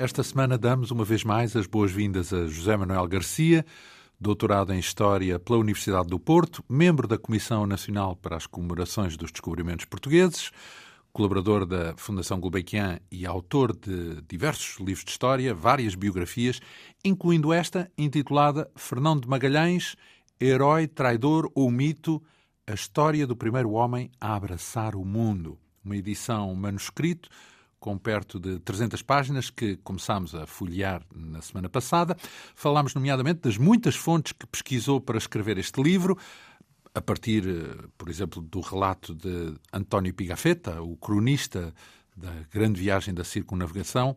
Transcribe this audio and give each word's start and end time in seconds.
Esta 0.00 0.22
semana 0.22 0.56
damos 0.56 0.90
uma 0.90 1.04
vez 1.04 1.24
mais 1.24 1.54
as 1.54 1.66
boas-vindas 1.66 2.32
a 2.32 2.46
José 2.46 2.74
Manuel 2.74 3.06
Garcia, 3.06 3.66
doutorado 4.18 4.72
em 4.72 4.78
História 4.78 5.38
pela 5.38 5.58
Universidade 5.58 6.08
do 6.08 6.18
Porto, 6.18 6.64
membro 6.66 7.06
da 7.06 7.18
Comissão 7.18 7.66
Nacional 7.66 8.16
para 8.16 8.34
as 8.34 8.46
Comemorações 8.46 9.14
dos 9.14 9.30
Descobrimentos 9.30 9.84
Portugueses, 9.84 10.52
colaborador 11.12 11.66
da 11.66 11.94
Fundação 11.98 12.40
Gulbenkian 12.40 12.98
e 13.12 13.26
autor 13.26 13.76
de 13.76 14.22
diversos 14.26 14.78
livros 14.78 15.04
de 15.04 15.10
história, 15.10 15.52
várias 15.52 15.94
biografias, 15.94 16.62
incluindo 17.04 17.52
esta 17.52 17.92
intitulada 17.98 18.70
Fernão 18.74 19.20
de 19.20 19.28
Magalhães, 19.28 19.96
Herói, 20.40 20.86
Traidor 20.86 21.52
ou 21.54 21.70
Mito, 21.70 22.22
a 22.66 22.72
história 22.72 23.26
do 23.26 23.36
primeiro 23.36 23.72
homem 23.72 24.10
a 24.18 24.34
abraçar 24.34 24.96
o 24.96 25.04
mundo. 25.04 25.58
Uma 25.84 25.94
edição 25.94 26.54
manuscrito 26.54 27.28
com 27.80 27.96
perto 27.96 28.38
de 28.38 28.60
300 28.60 29.02
páginas 29.02 29.48
que 29.48 29.76
começámos 29.78 30.34
a 30.34 30.46
folhear 30.46 31.02
na 31.12 31.40
semana 31.40 31.68
passada. 31.68 32.14
Falámos, 32.54 32.94
nomeadamente, 32.94 33.40
das 33.40 33.56
muitas 33.56 33.96
fontes 33.96 34.32
que 34.32 34.46
pesquisou 34.46 35.00
para 35.00 35.16
escrever 35.16 35.56
este 35.58 35.82
livro, 35.82 36.16
a 36.94 37.00
partir, 37.00 37.48
eh, 37.48 37.88
por 37.96 38.08
exemplo, 38.10 38.42
do 38.42 38.60
relato 38.60 39.14
de 39.14 39.54
António 39.72 40.12
Pigafetta, 40.12 40.82
o 40.82 40.96
cronista 40.96 41.72
da 42.14 42.30
grande 42.52 42.78
viagem 42.78 43.14
da 43.14 43.24
circunnavegação, 43.24 44.14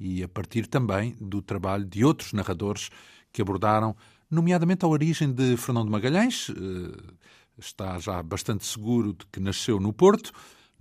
e 0.00 0.22
a 0.22 0.28
partir 0.28 0.66
também 0.66 1.14
do 1.20 1.42
trabalho 1.42 1.84
de 1.84 2.04
outros 2.04 2.32
narradores 2.32 2.88
que 3.32 3.42
abordaram, 3.42 3.94
nomeadamente, 4.30 4.84
a 4.84 4.88
origem 4.88 5.30
de 5.30 5.56
Fernando 5.56 5.90
Magalhães. 5.90 6.50
Eh, 6.50 7.12
está 7.58 7.98
já 7.98 8.22
bastante 8.22 8.64
seguro 8.64 9.12
de 9.12 9.26
que 9.26 9.38
nasceu 9.38 9.78
no 9.78 9.92
Porto, 9.92 10.32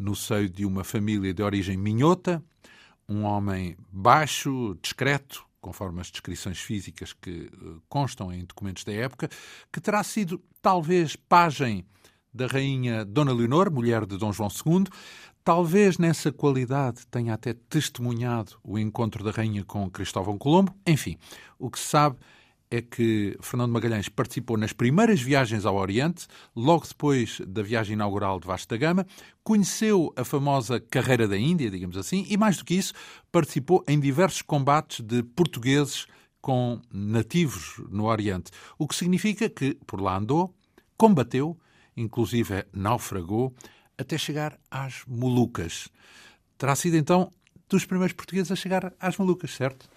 no 0.02 0.16
seio 0.16 0.50
de 0.50 0.66
uma 0.66 0.84
família 0.84 1.34
de 1.34 1.44
origem 1.44 1.78
minhota, 1.78 2.44
um 3.08 3.24
homem 3.24 3.78
baixo, 3.92 4.78
discreto, 4.82 5.46
conforme 5.62 6.02
as 6.02 6.10
descrições 6.10 6.60
físicas 6.60 7.14
que 7.14 7.52
eh, 7.54 7.80
constam 7.88 8.34
em 8.34 8.44
documentos 8.44 8.84
da 8.84 8.92
época, 8.92 9.30
que 9.72 9.80
terá 9.80 10.04
sido 10.04 10.42
talvez 10.62 11.16
pajem 11.16 11.86
da 12.34 12.48
rainha 12.48 13.06
Dona 13.06 13.32
Leonor, 13.32 13.70
mulher 13.72 14.06
de 14.06 14.18
Dom 14.18 14.32
João 14.32 14.50
II, 14.50 14.86
talvez 15.44 15.98
nessa 15.98 16.32
qualidade 16.32 17.06
tenha 17.08 17.34
até 17.34 17.54
testemunhado 17.54 18.54
o 18.64 18.80
encontro 18.80 19.24
da 19.24 19.32
rainha 19.32 19.64
com 19.64 19.90
Cristóvão 19.90 20.38
Colombo. 20.38 20.74
Enfim, 20.88 21.18
o 21.60 21.70
que 21.70 21.78
se 21.78 21.86
sabe 21.86 22.18
é 22.72 22.82
que 22.82 23.38
Fernando 23.42 23.74
Magalhães 23.74 24.08
participou 24.08 24.56
nas 24.58 24.72
primeiras 24.72 25.22
viagens 25.22 25.66
ao 25.66 25.76
Oriente, 25.76 26.26
logo 26.56 26.88
depois 26.88 27.42
da 27.46 27.62
viagem 27.62 27.94
inaugural 27.94 28.40
de 28.40 28.48
Vasco 28.48 28.70
da 28.70 28.78
Gama, 28.78 29.06
conheceu 29.44 30.14
a 30.16 30.24
famosa 30.24 30.80
Carreira 30.80 31.28
da 31.28 31.38
Índia, 31.38 31.70
digamos 31.70 31.98
assim, 31.98 32.26
e 32.30 32.38
mais 32.38 32.58
do 32.58 32.64
que 32.64 32.74
isso, 32.74 32.94
participou 33.30 33.84
em 33.88 34.00
diversos 34.00 34.42
combates 34.42 35.02
de 35.02 35.22
portugueses 35.22 36.08
com 36.42 36.82
nativos 36.92 37.82
no 37.90 38.06
Oriente, 38.06 38.52
o 38.80 38.88
que 38.88 38.96
significa 38.96 39.50
que 39.50 39.78
por 39.86 40.00
lá 40.00 40.18
andou, 40.18 40.56
combateu, 40.98 41.60
inclusive 41.96 42.66
naufragou, 42.72 43.54
até 43.98 44.18
chegar 44.18 44.58
às 44.72 45.04
Molucas. 45.06 45.90
Terá 46.58 46.76
sido 46.76 46.96
então 46.96 47.30
dos 47.68 47.86
primeiros 47.86 48.14
portugueses 48.14 48.52
a 48.52 48.56
chegar 48.56 48.94
às 49.00 49.18
Molucas, 49.18 49.52
certo? 49.52 49.90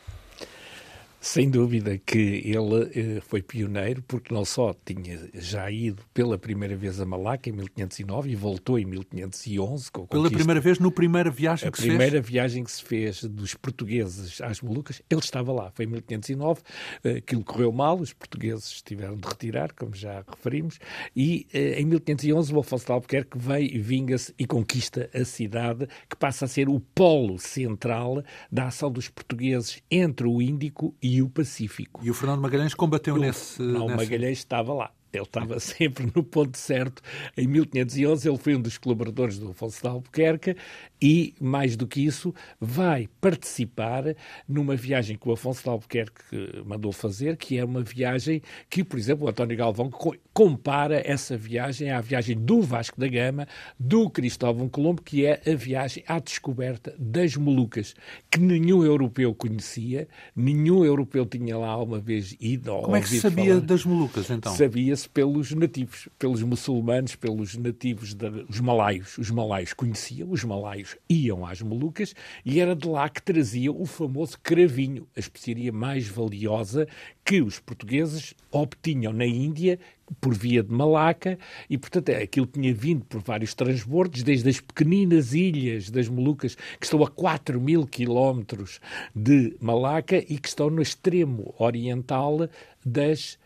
Sem 1.24 1.48
dúvida 1.48 1.96
que 1.96 2.42
ele 2.44 3.16
eh, 3.16 3.20
foi 3.22 3.40
pioneiro, 3.40 4.02
porque 4.02 4.32
não 4.32 4.44
só 4.44 4.74
tinha 4.84 5.18
já 5.32 5.70
ido 5.70 6.02
pela 6.12 6.36
primeira 6.36 6.76
vez 6.76 7.00
a 7.00 7.06
Malaca 7.06 7.48
em 7.48 7.52
1509 7.52 8.30
e 8.30 8.34
voltou 8.34 8.78
em 8.78 8.84
1511. 8.84 9.90
Com 9.90 10.06
pela 10.06 10.30
primeira 10.30 10.60
vez, 10.60 10.78
no 10.78 10.92
primeira 10.92 11.30
viagem 11.30 11.66
a 11.66 11.72
que 11.72 11.78
se 11.78 11.84
fez? 11.84 11.94
A 11.94 11.96
primeira 11.96 12.20
viagem 12.20 12.62
que 12.62 12.70
se 12.70 12.84
fez 12.84 13.24
dos 13.24 13.54
portugueses 13.54 14.38
às 14.42 14.60
Molucas, 14.60 15.00
ele 15.08 15.20
estava 15.22 15.50
lá. 15.50 15.70
Foi 15.70 15.86
em 15.86 15.88
1509, 15.88 16.60
eh, 17.02 17.10
aquilo 17.12 17.42
correu 17.42 17.72
mal, 17.72 17.98
os 17.98 18.12
portugueses 18.12 18.82
tiveram 18.82 19.16
de 19.16 19.26
retirar, 19.26 19.72
como 19.72 19.94
já 19.94 20.22
referimos, 20.28 20.78
e 21.16 21.46
eh, 21.54 21.80
em 21.80 21.86
1511 21.86 22.54
o 22.54 22.60
Afonso 22.60 22.84
de 22.84 22.92
Albuquerque 22.92 23.38
vem, 23.38 23.80
vinga-se 23.80 24.34
e 24.38 24.44
conquista 24.46 25.08
a 25.14 25.24
cidade, 25.24 25.88
que 26.06 26.16
passa 26.16 26.44
a 26.44 26.48
ser 26.48 26.68
o 26.68 26.78
polo 26.78 27.38
central 27.38 28.22
da 28.52 28.66
ação 28.66 28.92
dos 28.92 29.08
portugueses 29.08 29.82
entre 29.90 30.26
o 30.26 30.42
Índico 30.42 30.94
e 31.00 31.13
e 31.14 31.22
o 31.22 31.28
Pacífico. 31.28 32.00
E 32.04 32.10
o 32.10 32.14
Fernando 32.14 32.40
Magalhães 32.40 32.74
combateu 32.74 33.16
nesse. 33.16 33.62
Não, 33.62 33.86
nesse... 33.86 33.96
Magalhães 33.96 34.38
estava 34.38 34.74
lá. 34.74 34.90
Ele 35.16 35.24
estava 35.24 35.58
sempre 35.60 36.10
no 36.14 36.22
ponto 36.22 36.56
certo. 36.56 37.02
Em 37.36 37.46
1511, 37.46 38.28
ele 38.28 38.38
foi 38.38 38.54
um 38.54 38.60
dos 38.60 38.78
colaboradores 38.78 39.38
do 39.38 39.50
Afonso 39.50 39.80
de 39.80 39.88
Albuquerque 39.88 40.56
e, 41.00 41.34
mais 41.40 41.76
do 41.76 41.86
que 41.86 42.04
isso, 42.04 42.34
vai 42.60 43.08
participar 43.20 44.04
numa 44.48 44.76
viagem 44.76 45.16
que 45.16 45.28
o 45.28 45.32
Afonso 45.32 45.62
de 45.62 45.68
Albuquerque 45.68 46.62
mandou 46.64 46.92
fazer, 46.92 47.36
que 47.36 47.58
é 47.58 47.64
uma 47.64 47.82
viagem 47.82 48.42
que, 48.70 48.82
por 48.82 48.98
exemplo, 48.98 49.26
o 49.26 49.28
António 49.28 49.56
Galvão 49.56 49.90
compara 50.32 51.02
essa 51.04 51.36
viagem 51.36 51.90
à 51.90 52.00
viagem 52.00 52.36
do 52.36 52.60
Vasco 52.62 52.98
da 52.98 53.06
Gama, 53.06 53.46
do 53.78 54.08
Cristóvão 54.10 54.68
Colombo, 54.68 55.02
que 55.02 55.26
é 55.26 55.40
a 55.46 55.54
viagem 55.54 56.02
à 56.06 56.18
descoberta 56.18 56.94
das 56.98 57.36
Molucas, 57.36 57.94
que 58.30 58.40
nenhum 58.40 58.84
europeu 58.84 59.34
conhecia, 59.34 60.08
nenhum 60.34 60.84
europeu 60.84 61.26
tinha 61.26 61.56
lá 61.56 61.68
alguma 61.68 62.00
vez 62.00 62.36
ido. 62.40 62.80
Como 62.82 62.96
é 62.96 63.00
que 63.00 63.08
se 63.08 63.20
sabia 63.20 63.54
falar. 63.54 63.60
das 63.60 63.84
Molucas, 63.84 64.30
então? 64.30 64.54
Sabia-se 64.54 65.03
pelos 65.06 65.52
nativos, 65.52 66.08
pelos 66.18 66.42
muçulmanos, 66.42 67.16
pelos 67.16 67.56
nativos, 67.56 68.14
de, 68.14 68.28
os 68.48 68.60
malaios. 68.60 69.18
Os 69.18 69.30
malaios 69.30 69.72
conheciam, 69.72 70.30
os 70.30 70.44
malaios 70.44 70.96
iam 71.08 71.44
às 71.46 71.60
Molucas 71.60 72.14
e 72.44 72.60
era 72.60 72.74
de 72.74 72.86
lá 72.86 73.08
que 73.08 73.22
traziam 73.22 73.80
o 73.80 73.86
famoso 73.86 74.38
cravinho, 74.42 75.06
a 75.16 75.20
especiaria 75.20 75.72
mais 75.72 76.06
valiosa 76.08 76.86
que 77.24 77.40
os 77.40 77.58
portugueses 77.58 78.34
obtinham 78.50 79.12
na 79.12 79.26
Índia 79.26 79.78
por 80.20 80.34
via 80.34 80.62
de 80.62 80.72
Malaca 80.72 81.38
e, 81.68 81.78
portanto, 81.78 82.10
é 82.10 82.22
aquilo 82.22 82.46
tinha 82.46 82.74
vindo 82.74 83.04
por 83.04 83.22
vários 83.22 83.54
transbordos, 83.54 84.22
desde 84.22 84.48
as 84.48 84.60
pequeninas 84.60 85.32
ilhas 85.32 85.90
das 85.90 86.08
Molucas, 86.08 86.54
que 86.54 86.84
estão 86.84 87.02
a 87.02 87.08
4 87.08 87.60
mil 87.60 87.86
quilómetros 87.86 88.80
de 89.14 89.56
Malaca 89.60 90.18
e 90.18 90.38
que 90.38 90.48
estão 90.48 90.68
no 90.68 90.82
extremo 90.82 91.54
oriental 91.58 92.48
das 92.84 93.38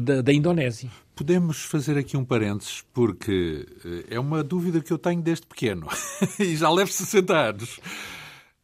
da, 0.00 0.22
da 0.22 0.32
Indonésia. 0.32 0.90
Podemos 1.14 1.62
fazer 1.62 1.98
aqui 1.98 2.16
um 2.16 2.24
parênteses, 2.24 2.82
porque 2.94 3.66
eh, 3.84 4.14
é 4.14 4.20
uma 4.20 4.42
dúvida 4.42 4.80
que 4.80 4.90
eu 4.90 4.98
tenho 4.98 5.20
desde 5.20 5.46
pequeno 5.46 5.86
e 6.40 6.56
já 6.56 6.70
levo 6.70 6.90
60 6.90 7.36
anos. 7.36 7.80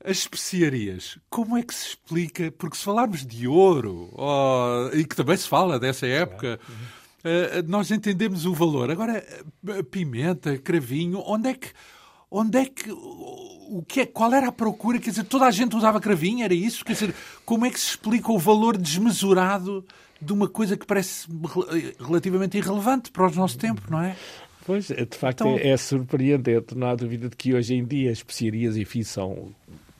As 0.02 0.18
especiarias, 0.18 1.18
como 1.28 1.56
é 1.56 1.62
que 1.62 1.74
se 1.74 1.88
explica? 1.88 2.50
Porque 2.52 2.76
se 2.76 2.84
falarmos 2.84 3.26
de 3.26 3.46
ouro, 3.46 4.10
oh, 4.14 4.88
e 4.94 5.04
que 5.04 5.16
também 5.16 5.36
se 5.36 5.48
fala 5.48 5.80
dessa 5.80 6.06
época, 6.06 6.60
uh, 7.24 7.68
nós 7.68 7.90
entendemos 7.90 8.46
o 8.46 8.54
valor. 8.54 8.88
Agora, 8.90 9.22
pimenta, 9.90 10.56
cravinho, 10.58 11.22
onde 11.26 11.48
é 11.48 11.54
que. 11.54 11.68
Onde 12.30 12.58
é 12.58 12.64
que. 12.66 12.90
O 12.90 13.84
que 13.86 14.02
é, 14.02 14.06
qual 14.06 14.32
era 14.32 14.48
a 14.48 14.52
procura? 14.52 14.98
Quer 14.98 15.10
dizer, 15.10 15.24
toda 15.24 15.44
a 15.44 15.50
gente 15.50 15.74
usava 15.74 16.00
cravinho, 16.00 16.44
era 16.44 16.54
isso? 16.54 16.84
Quer 16.84 16.92
dizer, 16.92 17.14
como 17.44 17.66
é 17.66 17.70
que 17.70 17.80
se 17.80 17.90
explica 17.90 18.30
o 18.30 18.38
valor 18.38 18.76
desmesurado 18.76 19.84
de 20.22 20.32
uma 20.32 20.48
coisa 20.48 20.76
que 20.76 20.86
parece 20.86 21.26
relativamente 21.98 22.56
irrelevante 22.56 23.10
para 23.10 23.26
o 23.26 23.34
nosso 23.34 23.58
tempo, 23.58 23.82
não 23.90 24.00
é? 24.00 24.16
Pois, 24.64 24.86
de 24.86 25.16
facto, 25.16 25.42
então... 25.42 25.58
é, 25.58 25.70
é 25.70 25.76
surpreendente. 25.76 26.76
Não 26.76 26.88
há 26.88 26.94
dúvida 26.94 27.28
de 27.28 27.36
que 27.36 27.54
hoje 27.54 27.74
em 27.74 27.84
dia 27.84 28.10
as 28.10 28.18
especiarias, 28.18 28.76
enfim, 28.76 29.02
são 29.02 29.54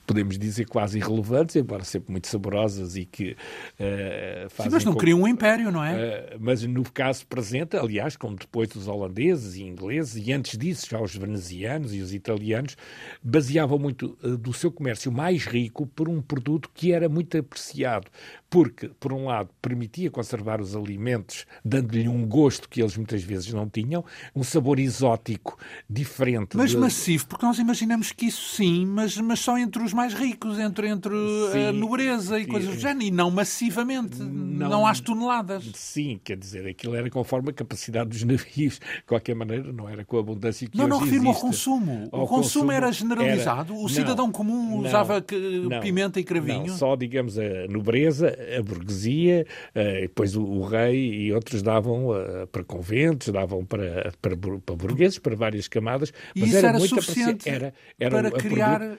podemos 0.07 0.39
dizer, 0.39 0.65
quase 0.65 0.97
irrelevantes, 0.97 1.57
embora 1.57 1.83
sempre 1.83 2.11
muito 2.11 2.27
saborosas 2.27 2.95
e 2.95 3.05
que 3.05 3.33
uh, 3.33 4.49
fazem... 4.49 4.71
Sim, 4.71 4.75
mas 4.75 4.85
não 4.85 4.93
com... 4.93 4.99
criam 4.99 5.21
um 5.21 5.27
império, 5.27 5.69
não 5.69 5.83
é? 5.83 6.31
Uh, 6.33 6.37
mas 6.39 6.63
no 6.63 6.89
caso 6.89 7.27
presente, 7.27 7.75
aliás, 7.75 8.15
como 8.15 8.37
depois 8.37 8.73
os 8.73 8.87
holandeses 8.87 9.55
e 9.55 9.63
ingleses, 9.63 10.25
e 10.25 10.31
antes 10.31 10.57
disso 10.57 10.87
já 10.89 10.99
os 10.99 11.13
venezianos 11.13 11.93
e 11.93 11.99
os 11.99 12.13
italianos, 12.13 12.77
baseavam 13.21 13.77
muito 13.77 14.17
uh, 14.23 14.37
do 14.37 14.53
seu 14.53 14.71
comércio 14.71 15.11
mais 15.11 15.45
rico 15.45 15.85
por 15.85 16.07
um 16.07 16.21
produto 16.21 16.71
que 16.73 16.93
era 16.93 17.09
muito 17.09 17.37
apreciado, 17.37 18.07
porque, 18.49 18.89
por 18.99 19.11
um 19.11 19.25
lado, 19.25 19.49
permitia 19.61 20.09
conservar 20.09 20.61
os 20.61 20.75
alimentos, 20.75 21.45
dando-lhe 21.63 22.07
um 22.07 22.25
gosto 22.25 22.69
que 22.69 22.81
eles 22.81 22.95
muitas 22.95 23.21
vezes 23.21 23.51
não 23.53 23.67
tinham, 23.67 24.05
um 24.35 24.43
sabor 24.43 24.79
exótico 24.79 25.57
diferente. 25.89 26.55
Mas 26.55 26.71
de... 26.71 26.77
massivo, 26.77 27.27
porque 27.27 27.45
nós 27.45 27.59
imaginamos 27.59 28.11
que 28.11 28.27
isso 28.27 28.55
sim, 28.55 28.85
mas, 28.85 29.17
mas 29.17 29.39
só 29.39 29.57
entre 29.57 29.83
os 29.83 29.93
mais 29.93 30.13
ricos, 30.13 30.59
entre, 30.59 30.87
entre 30.87 31.13
sim, 31.51 31.65
a 31.67 31.71
nobreza 31.73 32.39
e 32.39 32.45
sim. 32.45 32.51
coisas 32.51 32.75
do 32.75 32.79
género, 32.79 33.03
e 33.03 33.11
não 33.11 33.29
massivamente, 33.29 34.21
não, 34.21 34.69
não 34.69 34.87
às 34.87 34.99
toneladas. 34.99 35.69
Sim, 35.75 36.19
quer 36.23 36.37
dizer, 36.37 36.65
aquilo 36.67 36.95
era 36.95 37.09
conforme 37.09 37.49
a 37.49 37.53
capacidade 37.53 38.09
dos 38.09 38.23
navios, 38.25 38.79
de 38.79 39.03
qualquer 39.05 39.35
maneira, 39.35 39.73
não 39.73 39.89
era 39.89 40.05
com 40.05 40.17
a 40.17 40.19
abundância 40.21 40.67
que 40.67 40.77
não, 40.77 40.85
hoje 40.85 40.91
Não, 40.91 40.99
não 40.99 41.05
refiro 41.05 41.27
ao 41.27 41.35
consumo. 41.35 42.09
Ao 42.11 42.23
o 42.23 42.27
consumo, 42.27 42.43
consumo 42.43 42.71
era 42.71 42.91
generalizado? 42.91 43.73
Era... 43.73 43.83
O 43.83 43.89
cidadão 43.89 44.27
não, 44.27 44.31
comum 44.31 44.77
usava 44.79 45.23
não, 45.69 45.81
pimenta 45.81 46.19
e 46.19 46.23
cravinho? 46.23 46.67
Não, 46.67 46.77
só, 46.77 46.95
digamos, 46.95 47.37
a 47.37 47.67
nobreza 47.69 48.36
a 48.57 48.61
burguesia, 48.61 49.45
uh, 49.75 50.01
depois 50.01 50.35
o, 50.35 50.43
o, 50.43 50.63
rei 50.63 50.97
e 50.97 51.33
outros 51.33 51.61
davam 51.61 52.09
uh, 52.09 52.47
para 52.47 52.63
conventos, 52.63 53.29
davam 53.29 53.65
para, 53.65 54.13
para, 54.21 54.37
para 54.37 54.75
burgueses, 54.75 55.19
para 55.19 55.35
várias 55.35 55.67
camadas. 55.67 56.13
Mas 56.35 56.45
e 56.45 56.49
isso 56.49 56.57
era, 56.57 56.67
era 56.69 56.79
suficiente 56.79 57.49
era, 57.49 57.73
era 57.99 58.31
para 58.31 58.31
criar... 58.31 58.97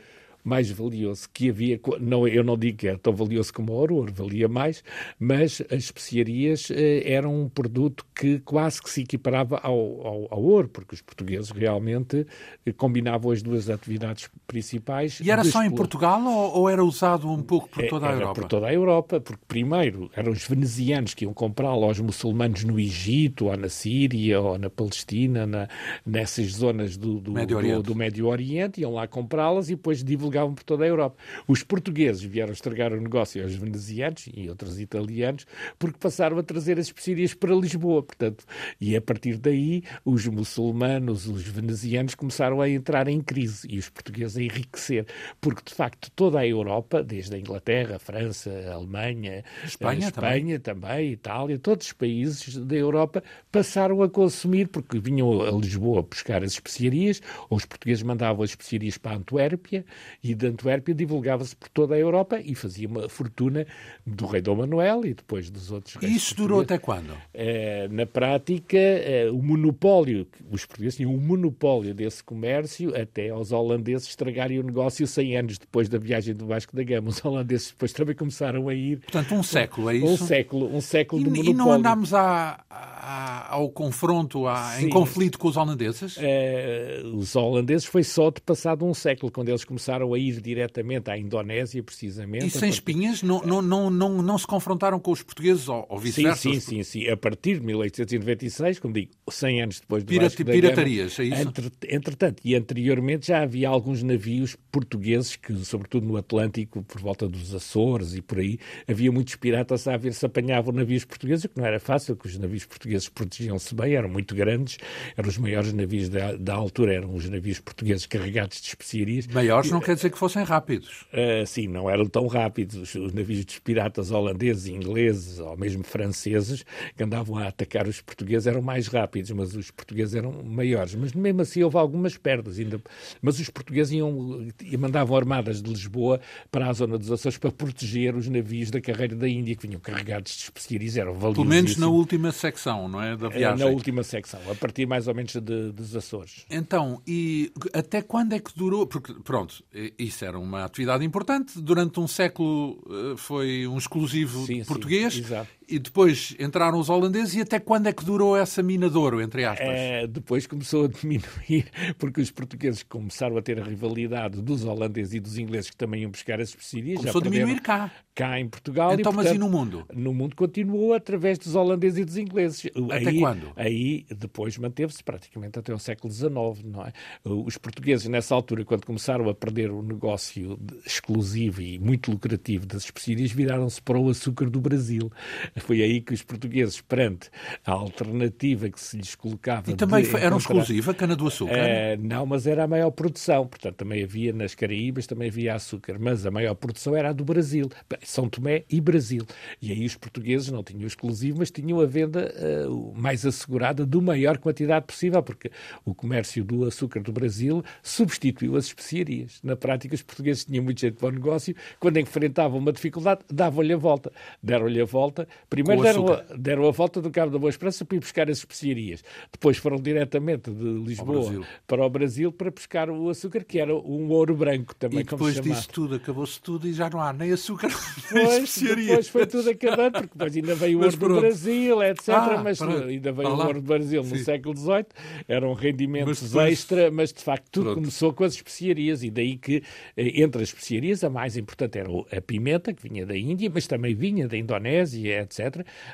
mais 0.49 0.71
valioso 0.71 1.29
que 1.33 1.51
havia. 1.51 1.79
Não, 2.01 2.27
eu 2.27 2.43
não 2.43 2.57
digo 2.57 2.79
que 2.79 2.89
era 2.89 2.99
tão 2.99 3.13
valioso 3.13 3.53
como 3.53 3.73
o 3.73 3.77
ouro, 3.77 4.07
valia 4.13 4.49
mais, 4.49 4.83
mas 5.21 5.61
as 5.71 5.85
especiarias 5.85 6.71
eh, 6.71 7.03
eram 7.05 7.43
um 7.43 7.49
produto 7.49 8.05
que 8.15 8.39
quase 8.41 8.83
que 8.83 8.89
se 8.89 9.03
equiparava 9.03 9.61
ao, 9.63 9.79
ao, 10.07 10.29
ao 10.31 10.43
ouro, 10.43 10.69
porque 10.69 10.95
os 10.95 11.03
portugueses 11.03 11.51
realmente 11.51 12.27
eh, 12.65 12.73
combinavam 12.73 13.31
as 13.31 13.43
duas 13.43 13.69
atividades 13.69 14.29
principais. 14.47 15.21
E 15.21 15.31
era 15.31 15.45
só 15.45 15.63
em 15.63 15.71
Portugal 15.71 16.23
ou, 16.25 16.61
ou, 16.61 16.69
era 16.69 16.83
usado 16.83 17.31
um 17.31 17.43
pouco 17.43 17.69
por 17.69 17.87
toda 17.87 18.07
a 18.07 18.11
era 18.11 18.21
Europa? 18.21 18.41
Por 18.41 18.49
toda 18.49 18.67
a 18.67 18.73
Europa, 18.73 19.21
porque 19.21 19.43
primeiro 19.47 20.11
eram 20.17 20.33
os 20.33 20.47
venezianos 20.47 21.13
que 21.13 21.25
iam 21.25 21.35
comprá-lo 21.35 21.85
aos 21.85 22.01
muçulmanos 22.01 22.65
no 22.65 22.81
Egito, 22.81 23.47
ou 23.47 23.57
na 23.57 23.69
Síria, 23.69 24.41
ou 24.41 24.59
na 24.59 24.71
Palestina, 24.71 25.47
na, 25.47 25.69
nessas 26.05 26.53
zonas 26.53 26.97
do, 26.97 27.21
do, 27.21 27.33
Médio 27.33 27.61
do, 27.61 27.83
do 27.83 27.95
Médio 27.95 28.27
Oriente, 28.27 28.81
iam 28.81 28.95
lá 28.95 29.07
comprá-las 29.07 29.69
e 29.69 29.75
depois 29.75 30.03
divulgavam 30.39 30.55
por 30.55 30.65
toda 30.65 30.85
a 30.85 30.87
Europa. 30.87 31.17
Os 31.47 31.63
portugueses 31.63 32.23
vieram 32.23 32.53
estragar 32.53 32.93
o 32.93 33.01
negócio 33.01 33.43
aos 33.43 33.55
venezianos 33.55 34.29
e 34.33 34.49
outros 34.49 34.81
italianos 34.81 35.47
porque 35.79 35.99
passaram 35.99 36.39
a 36.39 36.43
trazer 36.43 36.79
as 36.79 36.87
especiarias 36.87 37.35
para 37.35 37.55
Lisboa, 37.55 38.03
portanto, 38.03 38.45
e 38.81 38.97
a 38.97 39.01
partir 39.01 39.37
daí 39.39 39.83
os 40.05 40.27
muçulmanos, 40.27 41.27
os 41.27 41.43
venezianos 41.43 42.15
começaram 42.15 42.61
a 42.61 42.69
entrar 42.69 43.09
em 43.09 43.21
crise 43.21 43.67
e 43.71 43.79
os 43.79 43.89
portugueses 43.89 44.37
a 44.37 44.43
enriquecer, 44.43 45.07
porque 45.41 45.63
de 45.65 45.75
facto 45.75 46.11
toda 46.15 46.39
a 46.39 46.47
Europa, 46.47 47.03
desde 47.03 47.35
a 47.35 47.39
Inglaterra, 47.39 47.97
a 47.97 47.99
França, 47.99 48.51
a 48.51 48.75
Alemanha, 48.75 49.45
Espanha, 49.65 50.07
a 50.07 50.09
Espanha 50.09 50.61
também. 50.61 50.89
também, 50.89 51.13
Itália, 51.13 51.59
todos 51.59 51.87
os 51.87 51.93
países 51.93 52.57
da 52.57 52.77
Europa 52.77 53.23
passaram 53.51 54.03
a 54.03 54.09
consumir, 54.09 54.69
porque 54.69 54.99
vinham 54.99 55.43
a 55.43 55.51
Lisboa 55.51 56.03
buscar 56.03 56.43
as 56.43 56.53
especiarias, 56.53 57.21
ou 57.49 57.57
os 57.57 57.65
portugueses 57.65 58.03
mandavam 58.03 58.43
as 58.43 58.51
especiarias 58.51 58.99
para 58.99 59.17
Antuérpia, 59.17 59.85
e 60.29 60.35
de 60.35 60.47
Antuérpia 60.47 60.95
divulgava-se 60.95 61.57
por 61.57 61.69
toda 61.71 61.95
a 61.95 61.99
Europa 61.99 62.39
e 62.45 62.55
fazia 62.55 62.87
uma 62.87 63.09
fortuna 63.09 63.67
do 64.07 64.27
rei 64.27 64.43
Dom 64.43 64.57
Manuel 64.57 65.07
e 65.07 65.15
depois 65.15 65.51
dos 65.51 65.71
outros 65.71 65.95
reis. 65.95 66.13
E 66.13 66.17
isso 66.17 66.35
durou 66.35 66.61
até 66.61 66.79
quando? 66.79 67.15
É, 67.33 67.89
na 67.89 68.05
prática, 68.05 68.77
é, 68.77 69.31
o 69.31 69.43
monopólio, 69.43 70.27
os 70.51 70.67
portugueses 70.67 70.97
tinham 70.97 71.15
o 71.15 71.21
monopólio 71.21 71.95
desse 71.95 72.23
comércio 72.23 72.95
até 72.95 73.31
aos 73.31 73.53
holandeses 73.53 74.09
estragarem 74.09 74.59
o 74.59 74.63
negócio 74.63 75.07
100 75.07 75.37
anos 75.37 75.59
depois 75.59 75.89
da 75.89 75.99
viagem 75.99 76.35
do 76.35 76.47
Vasco 76.47 76.77
da 76.77 76.83
Gama. 76.83 77.09
Os 77.09 77.25
holandeses 77.25 77.71
depois 77.71 77.93
também 77.93 78.15
começaram 78.15 78.69
a 78.69 78.75
ir. 78.75 78.99
Portanto, 78.99 79.35
um 79.35 79.43
século, 79.43 79.89
é 79.91 79.97
isso? 79.97 80.07
Um 80.07 80.17
século, 80.17 80.77
um 80.77 80.81
século 80.81 81.23
e, 81.23 81.25
de 81.25 81.31
monopólio. 81.31 81.55
E 81.55 81.57
não 81.57 81.73
andámos 81.73 82.13
a, 82.13 82.61
a, 82.69 83.18
ao 83.49 83.71
confronto, 83.71 84.47
a, 84.47 84.81
em 84.81 84.91
conflito 84.91 85.39
com 85.39 85.49
os 85.49 85.57
holandeses? 85.57 86.17
É, 86.19 87.03
os 87.15 87.35
holandeses 87.35 87.87
foi 87.87 88.05
só 88.05 88.31
de 88.31 88.41
passado 88.43 88.85
um 88.85 88.93
século, 88.93 89.33
quando 89.33 89.49
eles 89.49 89.65
começaram 89.65 90.13
a 90.13 90.19
ir 90.19 90.41
diretamente 90.41 91.11
à 91.11 91.17
Indonésia, 91.17 91.83
precisamente. 91.83 92.47
E 92.47 92.51
sem 92.51 92.69
espinhas? 92.69 93.23
Não, 93.23 93.41
não, 93.41 93.63
não, 93.63 93.91
não, 93.91 94.23
não 94.23 94.39
se 94.39 94.47
confrontaram 94.47 95.01
com 95.01 95.11
os 95.11 95.23
portugueses 95.23 95.67
ou, 95.69 95.87
ou 95.89 95.99
vice-versa? 95.99 96.43
Sim, 96.43 96.61
sim, 96.61 96.61
sim, 96.61 96.83
sim. 96.83 97.09
A 97.09 97.17
partir 97.17 97.59
de 97.59 97.67
1896, 97.67 98.79
como 98.79 98.93
digo, 98.93 99.13
100 99.31 99.63
anos 99.63 99.81
depois 99.81 100.05
do 100.05 100.09
Pirat, 100.09 100.37
Piratarias, 100.37 101.17
Gama, 101.17 101.29
é 101.29 101.33
isso? 101.33 101.49
Entre, 101.49 101.73
entretanto, 101.89 102.43
e 102.45 102.55
anteriormente 102.55 103.29
já 103.29 103.43
havia 103.43 103.69
alguns 103.69 104.03
navios 104.03 104.57
portugueses 104.71 105.37
que, 105.37 105.57
sobretudo 105.65 106.07
no 106.07 106.19
Atlântico, 106.19 106.83
por 106.83 107.01
volta 107.01 107.27
dos 107.27 107.55
Açores 107.55 108.15
e 108.15 108.21
por 108.21 108.39
aí, 108.39 108.59
havia 108.87 109.11
muitos 109.11 109.37
piratas 109.37 109.89
a 109.89 109.97
ver 109.97 110.13
se 110.13 110.27
apanhavam 110.27 110.73
navios 110.73 111.07
portugueses, 111.07 111.47
o 111.47 111.49
que 111.49 111.59
não 111.59 111.67
era 111.67 111.81
fácil, 111.81 112.15
porque 112.15 112.29
os 112.29 112.39
navios 112.39 112.67
portugueses 112.67 113.09
protegiam-se 113.39 113.75
bem, 113.75 113.95
eram 113.95 114.09
muito 114.09 114.35
grandes, 114.35 114.79
eram 115.17 115.29
os 115.29 115.39
maiores 115.39 115.73
navios 115.73 116.09
da, 116.09 116.33
da 116.37 116.55
altura, 116.55 116.95
eram 116.95 117.15
os 117.15 117.29
navios 117.29 117.61
portugueses 117.61 118.07
carregados 118.07 118.61
de 118.61 118.69
especiarias. 118.69 119.27
Maiores 119.29 119.71
não 119.71 119.81
quer 119.81 119.95
dizer 119.95 120.11
que 120.11 120.19
fossem 120.19 120.43
rápidos. 120.43 121.07
Uh, 121.13 121.47
sim, 121.47 121.69
não 121.69 121.89
eram 121.89 122.07
tão 122.07 122.27
rápidos. 122.27 122.77
Os, 122.77 122.95
os 122.95 123.13
navios 123.13 123.45
dos 123.45 123.59
piratas 123.61 124.11
holandeses, 124.11 124.67
ingleses 124.67 125.39
ou 125.39 125.57
mesmo 125.57 125.85
franceses 125.85 126.65
que 126.97 127.05
andavam 127.05 127.37
a 127.37 127.49
atacar 127.49 127.87
os 127.87 128.01
portugueses 128.01 128.47
eram 128.47 128.61
mais 128.61 128.89
rápidos, 128.89 129.31
mas 129.31 129.55
os 129.55 129.71
portugueses 129.71 130.15
eram 130.15 130.33
maiores. 130.43 130.95
Mas 130.95 131.13
mesmo 131.13 131.43
assim 131.43 131.63
houve 131.63 131.77
algumas 131.77 132.17
perdas. 132.17 132.59
Ainda... 132.59 132.81
Mas 133.23 133.39
os 133.39 133.49
portugueses 133.49 133.93
iam, 133.93 134.49
mandavam 134.79 135.17
armadas 135.17 135.63
de 135.63 135.71
Lisboa 135.71 136.21
para 136.51 136.69
a 136.69 136.73
zona 136.73 136.99
dos 136.99 137.11
Açores 137.13 137.39
para 137.39 137.53
proteger 137.53 138.17
os 138.17 138.29
navios 138.29 138.71
da 138.71 138.81
carreira 138.81 139.15
da 139.15 139.29
Índia 139.29 139.55
que 139.55 139.67
vinham 139.67 139.81
carregados 139.81 140.33
de 140.33 140.43
especiarias. 140.45 140.97
Eram 140.97 141.17
Pelo 141.17 141.45
menos 141.45 141.77
na 141.77 141.89
última 141.89 142.33
secção, 142.33 142.89
não 142.89 143.03
é? 143.03 143.17
Da 143.17 143.28
viagem. 143.29 143.65
Na 143.65 143.71
última 143.71 144.03
secção, 144.03 144.41
a 144.51 144.55
partir 144.55 144.87
mais 144.87 145.09
ou 145.09 145.15
menos 145.15 145.33
de, 145.33 145.73
dos 145.73 145.95
Açores. 145.95 146.47
Então, 146.51 147.03
e 147.07 147.53
até 147.73 148.03
quando 148.03 148.33
é 148.35 148.41
que 148.41 148.57
durou? 148.57 148.87
Porque, 148.87 149.15
pronto, 149.25 149.63
isso 149.99 150.25
era 150.25 150.39
uma 150.39 150.65
atividade 150.65 151.05
importante. 151.05 151.61
Durante 151.61 152.01
um 152.01 152.07
século 152.07 152.83
foi 153.17 153.67
um 153.67 153.77
exclusivo 153.79 154.47
sim, 154.47 154.65
português. 154.65 155.15
Sim, 155.15 155.47
e 155.69 155.79
depois 155.79 156.35
entraram 156.39 156.79
os 156.79 156.89
holandeses 156.89 157.35
e 157.35 157.41
até 157.43 157.61
quando 157.61 157.89
é 157.89 157.93
que 157.93 158.05
durou 158.05 158.37
essa 158.37 158.63
mina 158.63 158.89
de 158.89 158.97
ouro, 158.97 159.21
entre 159.21 159.45
aspas? 159.45 159.69
É, 159.69 160.07
depois 160.07 160.47
começou 160.47 160.87
a 160.87 160.89
diminuir, 160.89 161.67
porque 161.99 162.21
os 162.21 162.31
portugueses 162.31 162.83
começaram 162.83 163.37
a 163.37 163.43
ter 163.43 163.61
a 163.61 163.65
rivalidade 163.65 164.41
dos 164.41 164.65
holandeses 164.65 165.15
e 165.15 165.21
dos 165.21 165.37
ingleses 165.37 165.71
que 165.71 165.77
também 165.77 166.03
iam 166.03 166.11
buscar 166.11 166.41
as 166.41 166.49
especiarias. 166.49 166.99
Começou 166.99 167.21
a 167.21 167.25
diminuir 167.25 167.61
cá. 167.61 167.91
Cá 168.15 168.41
em 168.41 168.49
Portugal. 168.49 168.95
Então, 168.95 169.01
e, 169.01 169.15
portanto, 169.15 169.25
mas 169.25 169.37
e 169.37 169.39
no 169.39 169.49
mundo? 169.49 169.87
No 169.95 170.15
mundo 170.15 170.35
continuou 170.35 170.95
através 170.95 171.39
dos 171.39 171.55
holandeses 171.55 171.99
e 171.99 172.05
dos 172.05 172.17
ingleses. 172.17 172.67
Até 172.91 173.11
aí, 173.11 173.19
quando? 173.21 173.53
Aí 173.55 174.07
depois 174.11 174.57
manteve-se 174.57 175.05
praticamente 175.05 175.59
até 175.59 175.73
o 175.73 175.79
século 175.79 176.13
XIX, 176.13 176.31
não 176.65 176.85
é? 176.85 176.93
Os 177.25 177.59
portugueses, 177.59 178.09
nessa 178.09 178.35
altura, 178.35 178.65
quando 178.65 178.87
começaram 178.87 179.29
a 179.29 179.35
perder 179.35 179.71
o 179.71 179.83
negócio 179.83 180.59
exclusivo 180.85 181.61
e 181.61 181.79
muito 181.79 182.11
lucrativo 182.11 182.67
das 182.67 182.85
especiarias, 182.85 183.31
viraram-se 183.31 183.81
para 183.83 183.99
o 183.99 184.09
açúcar 184.09 184.49
do 184.49 184.61
Brasil. 184.61 185.11
Foi 185.59 185.83
aí 185.83 186.01
que 186.01 186.15
os 186.15 186.23
portugueses, 186.23 186.81
perante 186.81 187.31
a 187.65 187.73
alternativa 187.73 188.69
que 188.69 188.81
se 188.81 188.97
lhes 188.97 189.15
colocava... 189.15 189.71
E 189.71 189.75
também 189.75 190.03
de, 190.03 190.17
era 190.17 190.37
exclusiva 190.37 190.93
a 190.93 190.95
cana-do-açúcar? 190.95 191.55
Uh, 191.55 192.03
não, 192.03 192.27
mas 192.27 192.47
era 192.47 192.65
a 192.65 192.67
maior 192.67 192.91
produção. 192.91 193.47
Portanto, 193.47 193.77
também 193.77 194.03
havia 194.03 194.33
nas 194.33 194.55
Caraíbas, 194.55 195.07
também 195.07 195.29
havia 195.29 195.55
açúcar. 195.55 195.99
Mas 195.99 196.25
a 196.27 196.31
maior 196.31 196.55
produção 196.55 196.97
era 196.97 197.11
a 197.11 197.13
do 197.13 197.25
Brasil. 197.25 197.69
São 198.03 198.29
Tomé 198.29 198.65
e 198.71 198.81
Brasil. 198.81 199.25
E 199.61 199.73
aí 199.73 199.85
os 199.85 199.95
portugueses 199.97 200.51
não 200.51 200.63
tinham 200.63 200.87
exclusivo, 200.87 201.39
mas 201.39 201.51
tinham 201.51 201.81
a 201.81 201.87
venda 201.87 202.33
uh, 202.69 202.95
mais 202.95 203.27
assegurada 203.27 203.85
do 203.85 204.01
maior 204.01 204.39
quantidade 204.39 204.87
possível, 204.87 205.23
porque 205.23 205.51
o 205.85 205.95
comércio 205.95 206.45
do 206.45 206.65
açúcar 206.65 207.01
do 207.01 207.13
Brasil 207.13 207.63
substituiu 207.83 208.57
as 208.57 208.67
especiarias. 208.67 209.41
Na 209.43 209.57
prática, 209.57 209.95
os 209.95 210.03
portugueses 210.03 210.45
tinham 210.45 210.65
muito 210.65 210.81
jeito 210.81 210.99
para 210.99 211.09
o 211.09 211.13
negócio. 211.13 211.55
Quando 211.79 211.99
enfrentavam 211.99 212.59
uma 212.59 212.73
dificuldade, 212.73 213.21
davam-lhe 213.33 213.73
a 213.73 213.77
volta. 213.77 214.13
Deram-lhe 214.43 214.81
a 214.81 214.85
volta. 214.85 215.27
Primeiro 215.49 215.83
deram 215.83 216.13
a, 216.13 216.17
deram 216.37 216.69
a, 216.69 216.71
volta 216.71 217.01
do 217.01 217.11
Cabo 217.11 217.33
da 217.33 217.39
Boa 217.39 217.49
Esperança 217.49 217.85
para 217.85 217.97
ir 217.97 218.01
buscar 218.01 218.31
as 218.31 218.39
especiarias. 218.39 219.03
Depois 219.33 219.57
foram 219.57 219.79
diretamente 219.79 220.51
de 220.51 220.65
Lisboa 220.65 221.47
para 221.67 221.85
o 221.85 221.89
Brasil 221.89 222.31
para 222.31 222.51
buscar 222.51 222.91
o 222.91 223.09
açúcar, 223.09 223.45
que 223.45 223.59
era 223.59 223.75
um 223.75 224.11
ouro 224.11 224.37
branco 224.37 224.75
também, 224.75 225.01
e 225.01 225.05
depois 225.05 225.41
disso 225.41 225.69
tudo, 225.71 225.95
acabou-se 225.95 226.41
tudo 226.41 226.69
e 226.69 226.73
já 226.75 226.91
não 226.91 227.01
há 227.01 227.13
nem 227.13 227.33
açúcar 227.33 227.69
Pois, 228.11 228.59
depois 228.59 229.09
foi 229.09 229.27
tudo 229.27 229.49
acabando, 229.51 229.93
porque 229.93 230.11
depois 230.13 230.37
ainda 230.37 230.55
veio 230.55 230.79
o 230.79 230.85
ouro 230.85 230.97
do 230.97 231.21
Brasil, 231.21 231.83
etc. 231.83 232.09
Ah, 232.09 232.41
mas 232.43 232.61
ainda 232.61 233.13
veio 233.13 233.29
o 233.29 233.47
ouro 233.47 233.61
do 233.63 233.67
Brasil 233.67 234.05
Sim. 234.05 234.11
no 234.11 234.25
século 234.25 234.57
XVIII. 234.57 234.87
Eram 235.27 235.55
rendimentos 235.55 236.21
mas 236.23 236.31
depois... 236.31 236.53
extra, 236.53 236.91
mas 236.91 237.13
de 237.13 237.23
facto 237.23 237.49
tudo 237.51 237.65
Pronto. 237.65 237.77
começou 237.77 238.13
com 238.13 238.25
as 238.25 238.35
especiarias. 238.35 239.03
E 239.03 239.11
daí 239.11 239.37
que, 239.37 239.63
eh, 239.97 240.23
entre 240.23 240.43
as 240.43 240.49
especiarias, 240.49 241.03
a 241.05 241.11
mais 241.11 241.37
importante 241.37 241.79
era 241.79 241.89
a 241.89 242.21
pimenta, 242.21 242.73
que 242.73 242.83
vinha 242.83 243.07
da 243.07 243.17
Índia, 243.17 243.51
mas 243.53 243.67
também 243.67 243.95
vinha 243.95 244.29
da 244.29 244.37
Indonésia, 244.37 245.23
etc. 245.23 245.38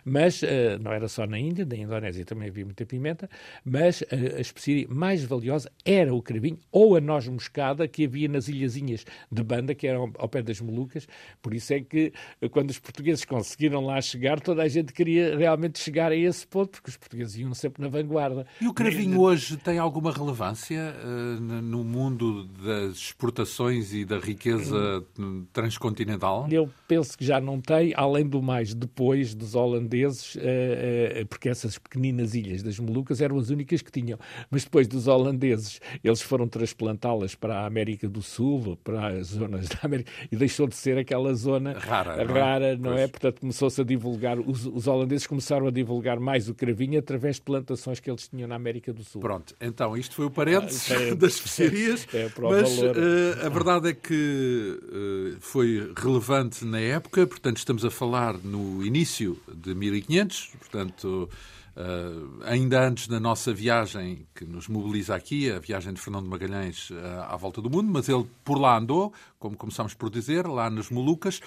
Mas 0.05 0.43
uh, 0.43 0.47
não 0.81 0.93
era 0.93 1.09
só 1.09 1.27
na 1.27 1.39
Índia, 1.39 1.65
da 1.65 1.77
Indonésia 1.77 2.25
também 2.25 2.49
havia 2.49 2.65
muita 2.65 2.85
pimenta. 2.87 3.29
Mas 3.65 4.03
uh, 4.03 4.07
a 4.37 4.41
especiaria 4.41 4.87
mais 4.89 5.25
valiosa 5.25 5.71
era 5.85 6.15
o 6.15 6.23
cravinho 6.23 6.59
ou 6.71 6.97
a 6.97 7.01
noz 7.01 7.29
moscada 7.29 7.87
que 7.87 8.05
havia 8.05 8.29
nas 8.29 8.49
ilhazinhas 8.49 9.05
de 9.31 9.43
Banda, 9.43 9.75
que 9.75 9.87
eram 9.87 10.13
ao 10.19 10.29
pé 10.29 10.43
das 10.43 10.61
Molucas. 10.61 11.07
Por 11.43 11.55
isso 11.55 11.73
é 11.73 11.81
que 11.81 12.13
quando 12.51 12.71
os 12.71 12.79
portugueses 12.79 13.25
conseguiram 13.25 13.85
lá 13.85 14.01
chegar, 14.01 14.41
toda 14.41 14.63
a 14.63 14.69
gente 14.69 14.93
queria 14.93 15.37
realmente 15.37 15.79
chegar 15.79 16.13
a 16.13 16.17
esse 16.17 16.47
ponto, 16.47 16.71
porque 16.73 16.91
os 16.91 16.97
portugueses 16.97 17.37
iam 17.37 17.55
sempre 17.55 17.83
na 17.83 17.89
vanguarda. 17.89 18.47
E 18.61 18.67
o 18.67 18.75
cravinho 18.75 19.21
hoje 19.21 19.57
tem 19.57 19.79
alguma 19.79 20.13
relevância 20.13 20.95
uh, 21.03 21.41
no 21.41 21.85
mundo 21.85 22.45
das 22.45 22.97
exportações 22.97 23.93
e 23.93 24.05
da 24.05 24.19
riqueza 24.19 25.05
transcontinental? 25.53 26.47
Eu 26.51 26.71
penso 26.87 27.17
que 27.17 27.25
já 27.25 27.41
não 27.41 27.61
tem, 27.61 27.93
além 27.97 28.27
do 28.27 28.43
mais, 28.43 28.75
depois 28.75 29.34
dos 29.35 29.55
holandeses, 29.55 30.35
uh, 30.37 30.39
uh, 30.39 31.27
porque 31.27 31.49
essas 31.49 31.79
pequeninas 31.79 32.35
ilhas 32.35 32.63
das 32.63 32.79
Molucas 32.79 33.21
eram 33.21 33.39
as 33.39 33.51
únicas 33.51 33.83
que 33.83 33.91
tinham, 33.91 34.19
mas 34.51 34.65
depois 34.65 34.89
dos 34.89 35.07
holandeses, 35.07 35.81
eles 36.03 36.21
foram 36.21 36.49
transplantá-las 36.49 37.35
para 37.35 37.61
a 37.61 37.67
América 37.67 38.09
do 38.09 38.23
Sul, 38.23 38.79
para 38.83 39.09
as 39.09 39.29
zonas 39.29 39.69
da 39.69 39.79
América, 39.83 40.11
e 40.31 40.37
deixou 40.37 40.67
de 40.67 40.75
ser 40.75 40.99
aquela 40.99 41.35
zona 41.35 41.73
rara, 41.79 42.25
rara 42.25 42.77
não 42.77 42.93
é? 42.93 42.95
Não 42.95 42.99
é? 42.99 43.09
Portanto, 43.09 43.41
começou-se 43.41 43.81
a 43.81 43.85
divulgar, 43.85 44.39
os, 44.39 44.67
os, 44.67 44.87
holandeses 44.87 45.27
começaram 45.27 45.67
a 45.67 45.71
divulgar 45.71 46.19
mais 46.21 46.49
o 46.49 46.55
cravinho 46.55 46.99
através 46.99 47.37
de 47.37 47.43
plantações 47.43 48.01
que 48.01 48.11
eles 48.11 48.29
tinham 48.29 48.49
na 48.49 48.55
América 48.55 48.93
do 48.93 49.03
Sul. 49.05 49.21
Pronto, 49.21 49.55
então 49.61 49.97
isto 49.97 50.15
foi 50.15 50.27
o 50.27 50.31
parênteses 50.31 50.91
ah, 50.91 51.15
das 51.17 51.35
especiarias, 51.35 52.07
é, 52.13 52.31
mas 52.39 52.79
uh, 52.79 53.47
a 53.47 53.49
verdade 53.49 53.89
é 53.89 53.95
que 53.95 54.79
uh, 54.83 55.37
foi 55.41 55.93
relevante 55.97 56.65
na 56.65 56.81
época, 56.81 57.27
portanto 57.27 57.59
estamos 57.59 57.85
a 57.85 57.91
falar 57.91 58.35
no 58.39 58.85
início 58.85 59.24
de 59.55 59.75
1500, 59.75 60.53
portanto 60.59 61.29
Uh, 61.77 62.41
ainda 62.45 62.87
antes 62.87 63.09
da 63.09 63.19
nossa 63.19 63.53
viagem 63.53 64.29
que 64.33 64.45
nos 64.45 64.69
mobiliza 64.69 65.13
aqui, 65.13 65.51
a 65.51 65.59
viagem 65.59 65.93
de 65.93 66.01
Fernando 66.01 66.29
Magalhães 66.29 66.91
uh, 66.91 66.95
à 67.29 67.37
volta 67.37 67.61
do 67.61 67.69
mundo, 67.69 67.91
mas 67.93 68.09
ele 68.09 68.25
por 68.45 68.61
lá 68.61 68.79
andou, 68.79 69.13
como 69.41 69.57
começámos 69.57 69.93
por 69.93 70.09
dizer, 70.09 70.47
lá 70.47 70.71
nas 70.71 70.89
Molucas. 70.89 71.41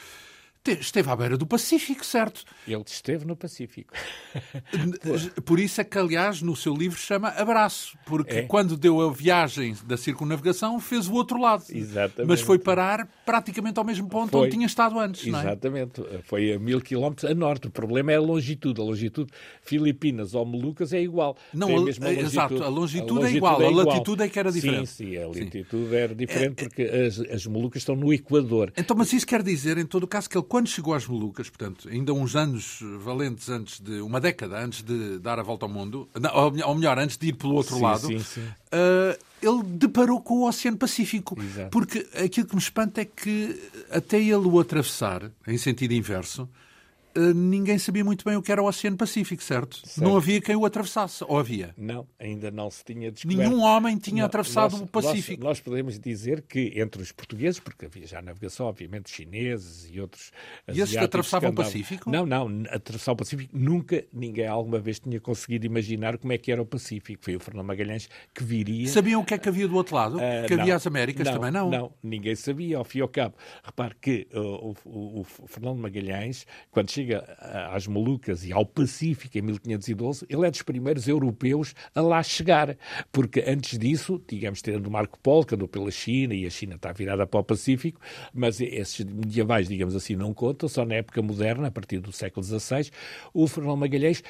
Esteve 0.73 1.09
à 1.09 1.15
beira 1.15 1.37
do 1.37 1.45
Pacífico, 1.45 2.05
certo? 2.05 2.43
Ele 2.67 2.83
esteve 2.85 3.25
no 3.25 3.35
Pacífico. 3.35 3.93
Por 5.45 5.59
isso 5.59 5.81
é 5.81 5.83
que, 5.83 5.97
aliás, 5.97 6.41
no 6.41 6.55
seu 6.55 6.73
livro 6.73 6.97
chama 6.97 7.29
Abraço, 7.29 7.97
porque 8.05 8.39
é. 8.39 8.41
quando 8.43 8.77
deu 8.77 9.01
a 9.01 9.11
viagem 9.11 9.75
da 9.85 9.97
circunnavegação 9.97 10.79
fez 10.79 11.07
o 11.07 11.13
outro 11.13 11.39
lado. 11.39 11.63
Exatamente. 11.69 12.27
Mas 12.27 12.41
foi 12.41 12.59
parar 12.59 13.07
praticamente 13.25 13.79
ao 13.79 13.85
mesmo 13.85 14.07
ponto 14.07 14.31
foi. 14.31 14.41
onde 14.41 14.51
tinha 14.51 14.65
estado 14.65 14.99
antes, 14.99 15.25
Exatamente. 15.25 16.01
É? 16.01 16.19
Foi 16.23 16.53
a 16.53 16.59
mil 16.59 16.81
quilómetros 16.81 17.29
a 17.29 17.33
norte. 17.33 17.67
O 17.67 17.71
problema 17.71 18.11
é 18.11 18.15
a 18.15 18.21
longitude. 18.21 18.79
A 18.81 18.83
longitude 18.83 19.31
Filipinas 19.61 20.33
ou 20.33 20.45
Molucas 20.45 20.93
é 20.93 21.01
igual. 21.01 21.37
Não, 21.53 21.69
a, 21.69 21.71
a 21.71 21.75
longitude. 21.75 22.19
exato. 22.19 22.63
A 22.63 22.67
longitude, 22.67 23.09
a 23.09 23.13
longitude 23.13 23.25
é 23.25 23.37
igual. 23.37 23.61
É 23.61 23.69
igual. 23.69 23.81
A 23.81 23.93
latitude 23.93 24.23
é 24.23 24.29
que 24.29 24.39
era 24.39 24.51
diferente. 24.51 24.87
Sim, 24.87 25.05
sim. 25.11 25.17
A 25.17 25.27
latitude 25.27 25.89
sim. 25.89 25.95
era 25.95 26.15
diferente 26.15 26.63
é, 26.63 26.63
porque 26.63 26.81
as, 26.83 27.19
as 27.19 27.45
Molucas 27.45 27.81
estão 27.81 27.95
no 27.95 28.13
Equador. 28.13 28.71
Então, 28.77 28.95
mas 28.95 29.11
isso 29.13 29.25
quer 29.25 29.43
dizer, 29.43 29.77
em 29.77 29.85
todo 29.85 30.03
o 30.03 30.07
caso, 30.07 30.29
que 30.29 30.37
ele 30.37 30.45
quando 30.57 30.69
chegou 30.69 30.95
às 30.95 31.05
Molucas, 31.05 31.51
portanto, 31.51 31.87
ainda 31.87 32.11
uns 32.11 32.35
anos 32.35 32.79
valentes 32.99 33.47
antes 33.47 33.79
de, 33.79 34.01
uma 34.01 34.19
década 34.19 34.57
antes 34.57 34.81
de 34.81 35.19
dar 35.19 35.37
a 35.37 35.43
volta 35.43 35.65
ao 35.65 35.69
mundo, 35.69 36.09
ou 36.65 36.75
melhor, 36.75 36.97
antes 36.97 37.15
de 37.15 37.27
ir 37.27 37.33
pelo 37.33 37.53
outro 37.53 37.75
sim, 37.75 37.81
lado, 37.83 38.07
sim, 38.07 38.17
sim. 38.17 38.41
Uh, 38.41 39.15
ele 39.39 39.61
deparou 39.77 40.19
com 40.19 40.39
o 40.39 40.47
Oceano 40.47 40.75
Pacífico. 40.75 41.39
Exato. 41.39 41.69
Porque 41.69 42.07
aquilo 42.15 42.47
que 42.47 42.55
me 42.55 42.61
espanta 42.61 43.01
é 43.01 43.05
que 43.05 43.55
até 43.91 44.17
ele 44.17 44.33
o 44.33 44.59
atravessar, 44.59 45.29
em 45.47 45.59
sentido 45.59 45.93
inverso, 45.93 46.49
ninguém 47.33 47.77
sabia 47.77 48.03
muito 48.03 48.23
bem 48.23 48.35
o 48.35 48.41
que 48.41 48.51
era 48.51 48.61
o 48.61 48.65
Oceano 48.65 48.97
Pacífico, 48.97 49.43
certo? 49.43 49.77
certo? 49.77 50.01
Não 50.01 50.15
havia 50.15 50.39
quem 50.41 50.55
o 50.55 50.65
atravessasse, 50.65 51.23
ou 51.27 51.37
havia? 51.39 51.73
Não, 51.77 52.07
ainda 52.19 52.51
não 52.51 52.69
se 52.69 52.83
tinha 52.83 53.11
descoberto. 53.11 53.39
Nenhum 53.39 53.61
homem 53.61 53.97
tinha 53.97 54.21
não, 54.21 54.25
atravessado 54.25 54.73
nós, 54.73 54.81
o 54.81 54.87
Pacífico. 54.87 55.43
Nós, 55.43 55.57
nós, 55.57 55.59
podemos 55.61 55.99
dizer 55.99 56.41
que 56.41 56.73
entre 56.75 57.01
os 57.01 57.11
portugueses, 57.11 57.59
porque 57.59 57.85
havia 57.85 58.05
já 58.05 58.21
navegação, 58.21 58.67
obviamente, 58.67 59.09
chineses 59.09 59.89
e 59.91 59.99
outros 59.99 60.31
E 60.67 60.79
esses 60.79 60.95
que 60.95 61.03
atravessavam 61.03 61.49
o 61.49 61.55
Pacífico? 61.55 62.09
Não, 62.09 62.25
não, 62.25 62.63
atravessar 62.69 63.13
o 63.13 63.15
Pacífico 63.15 63.57
nunca 63.57 64.03
ninguém 64.13 64.47
alguma 64.47 64.79
vez 64.79 64.99
tinha 64.99 65.19
conseguido 65.19 65.65
imaginar 65.65 66.17
como 66.17 66.33
é 66.33 66.37
que 66.37 66.51
era 66.51 66.61
o 66.61 66.65
Pacífico. 66.65 67.23
Foi 67.23 67.35
o 67.35 67.39
Fernando 67.39 67.65
Magalhães 67.65 68.09
que 68.33 68.43
viria... 68.43 68.87
Sabiam 68.87 69.21
o 69.21 69.25
que 69.25 69.33
é 69.33 69.37
que 69.37 69.49
havia 69.49 69.67
do 69.67 69.75
outro 69.75 69.95
lado? 69.95 70.17
Uh, 70.17 70.47
que 70.47 70.55
não, 70.55 70.61
havia 70.61 70.75
as 70.75 70.85
Américas 70.85 71.25
não, 71.25 71.33
também, 71.33 71.51
não? 71.51 71.69
Não, 71.69 71.93
ninguém 72.03 72.35
sabia, 72.35 72.77
ao 72.77 72.83
fim 72.83 72.99
e 72.99 73.01
ao 73.01 73.07
cabo. 73.07 73.35
Repare 73.63 73.95
que 73.99 74.27
uh, 74.33 74.39
o, 74.39 74.75
o, 74.85 75.21
o 75.21 75.47
Fernando 75.47 75.77
Magalhães, 75.79 76.45
quando 76.71 76.91
chega 76.91 77.06
às 77.71 77.87
Molucas 77.87 78.45
e 78.45 78.51
ao 78.51 78.65
Pacífico 78.65 79.37
em 79.37 79.41
1512, 79.41 80.25
ele 80.29 80.45
é 80.45 80.51
dos 80.51 80.61
primeiros 80.61 81.07
europeus 81.07 81.73
a 81.93 82.01
lá 82.01 82.21
chegar, 82.23 82.77
porque 83.11 83.43
antes 83.47 83.77
disso, 83.77 84.21
digamos, 84.27 84.61
tendo 84.61 84.89
Marco 84.89 85.19
Polo, 85.19 85.45
que 85.45 85.55
andou 85.55 85.67
pela 85.67 85.91
China 85.91 86.33
e 86.33 86.45
a 86.45 86.49
China 86.49 86.75
está 86.75 86.91
virada 86.91 87.25
para 87.25 87.39
o 87.39 87.43
Pacífico, 87.43 87.99
mas 88.33 88.59
esses 88.61 89.05
medievais, 89.05 89.67
digamos 89.67 89.95
assim, 89.95 90.15
não 90.15 90.33
contam, 90.33 90.67
só 90.67 90.85
na 90.85 90.95
época 90.95 91.21
moderna, 91.21 91.67
a 91.67 91.71
partir 91.71 91.99
do 91.99 92.11
século 92.11 92.43
XVI, 92.43 92.89
o 93.33 93.47
Fernão 93.47 93.75
Magalhães 93.75 94.23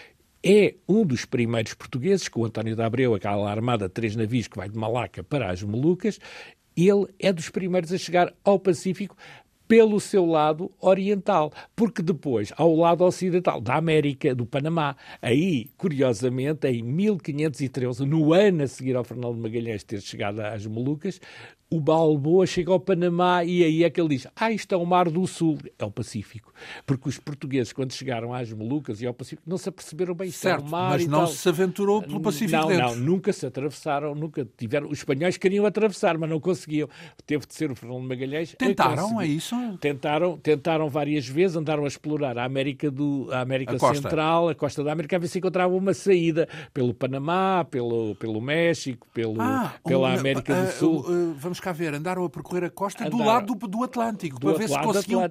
é 0.44 0.76
um 0.88 1.06
dos 1.06 1.26
primeiros 1.26 1.74
portugueses, 1.74 2.28
com 2.28 2.42
o 2.42 2.46
António 2.46 2.76
de 2.76 2.82
Abreu, 2.82 3.16
aquela 3.16 3.50
armada 3.50 3.88
de 3.88 3.94
três 3.94 4.16
navios 4.16 4.48
que 4.48 4.58
vai 4.58 4.70
de 4.70 4.78
Malaca 4.78 5.24
para 5.24 5.52
as 5.52 5.64
Molucas, 5.64 6.20
ele 6.76 7.08
é 7.20 7.34
dos 7.34 7.50
primeiros 7.50 7.92
a 7.92 7.98
chegar 7.98 8.32
ao 8.44 8.60
Pacífico 8.60 9.18
pelo 9.68 10.00
seu 10.00 10.26
lado 10.26 10.72
oriental, 10.80 11.52
porque 11.76 12.02
depois, 12.02 12.54
ao 12.58 12.76
lado 12.76 13.04
ocidental 13.04 13.60
da 13.60 13.76
América, 13.76 14.34
do 14.34 14.46
Panamá, 14.46 14.96
aí, 15.22 15.70
curiosamente, 15.78 16.68
em 16.68 16.82
1513, 16.82 18.06
no 18.06 18.34
ano 18.34 18.64
a 18.64 18.68
seguir 18.68 18.96
ao 18.96 19.04
Fernando 19.04 19.38
Magalhães 19.38 19.84
ter 19.84 20.02
chegado 20.02 20.40
às 20.40 20.66
Molucas, 20.66 21.20
o 21.70 21.82
Balboa 21.82 22.46
chega 22.46 22.72
ao 22.72 22.80
Panamá 22.80 23.44
e 23.44 23.64
aí 23.64 23.84
é 23.84 23.90
que 23.90 24.00
ele 24.00 24.10
diz: 24.10 24.28
Ah, 24.36 24.52
isto 24.52 24.74
é 24.74 24.78
o 24.78 24.86
Mar 24.86 25.10
do 25.10 25.28
Sul, 25.28 25.58
é 25.78 25.84
o 25.84 25.92
Pacífico. 25.92 26.54
Porque 26.86 27.10
os 27.10 27.20
portugueses, 27.20 27.74
quando 27.74 27.92
chegaram 27.92 28.34
às 28.34 28.52
Molucas 28.52 29.02
e 29.02 29.06
ao 29.06 29.14
Pacífico, 29.14 29.44
não 29.46 29.58
se 29.58 29.68
aperceberam 29.68 30.14
bem 30.14 30.30
isto 30.30 30.40
certo, 30.40 30.64
é 30.64 30.68
o 30.68 30.70
mar. 30.70 30.92
Mas 30.92 31.06
não 31.06 31.20
tal. 31.20 31.28
se 31.28 31.50
aventurou 31.50 32.02
pelo 32.02 32.22
Pacífico 32.22 32.62
não, 32.62 32.68
dentro. 32.68 32.88
Não, 32.88 32.96
nunca 32.96 33.34
se 33.34 33.46
atravessaram, 33.46 34.16
nunca 34.16 34.48
tiveram. 34.58 34.88
Os 34.90 35.00
espanhóis 35.00 35.36
queriam 35.38 35.66
atravessar, 35.66 36.18
mas 36.18 36.30
não 36.30 36.40
conseguiam. 36.40 36.88
Teve 37.26 37.46
de 37.46 37.54
ser 37.54 37.70
o 37.70 37.76
Fernando 37.76 38.08
Magalhães. 38.08 38.56
Tentaram, 38.58 39.20
é 39.20 39.28
isso? 39.28 39.56
Tentaram, 39.80 40.38
tentaram 40.38 40.90
várias 40.90 41.28
vezes, 41.28 41.58
andaram 41.58 41.84
a 41.84 41.88
explorar 41.88 42.38
a 42.38 42.46
América, 42.46 42.90
do, 42.90 43.28
a 43.32 43.42
América 43.42 43.76
a 43.76 43.94
Central, 43.94 44.50
a 44.50 44.56
costa 44.56 44.84
da 44.84 44.94
América, 44.94 45.18
a 45.18 45.20
ver 45.20 45.28
se 45.28 45.40
encontravam 45.40 45.78
uma 45.78 45.94
saída 45.94 46.48
pelo 46.74 46.94
Panamá, 46.94 47.66
pelo, 47.70 48.16
pelo 48.16 48.40
México, 48.40 49.06
pelo, 49.14 49.42
ah, 49.42 49.74
pela 49.86 50.14
América 50.14 50.54
uh, 50.54 50.66
do 50.66 50.72
Sul. 50.72 51.02
Uh, 51.02 51.12
uh, 51.12 51.36
vamos 51.38 51.57
cá 51.60 51.72
ver, 51.72 51.94
andaram 51.94 52.24
a 52.24 52.30
percorrer 52.30 52.66
a 52.66 52.70
costa 52.70 53.06
Andar, 53.06 53.18
do 53.18 53.24
lado 53.24 53.56
do, 53.56 53.68
do 53.68 53.84
Atlântico, 53.84 54.40
do 54.40 54.48
para, 54.48 54.58
ver 54.58 54.70
se 54.70 54.80
conseguiam, 54.80 55.22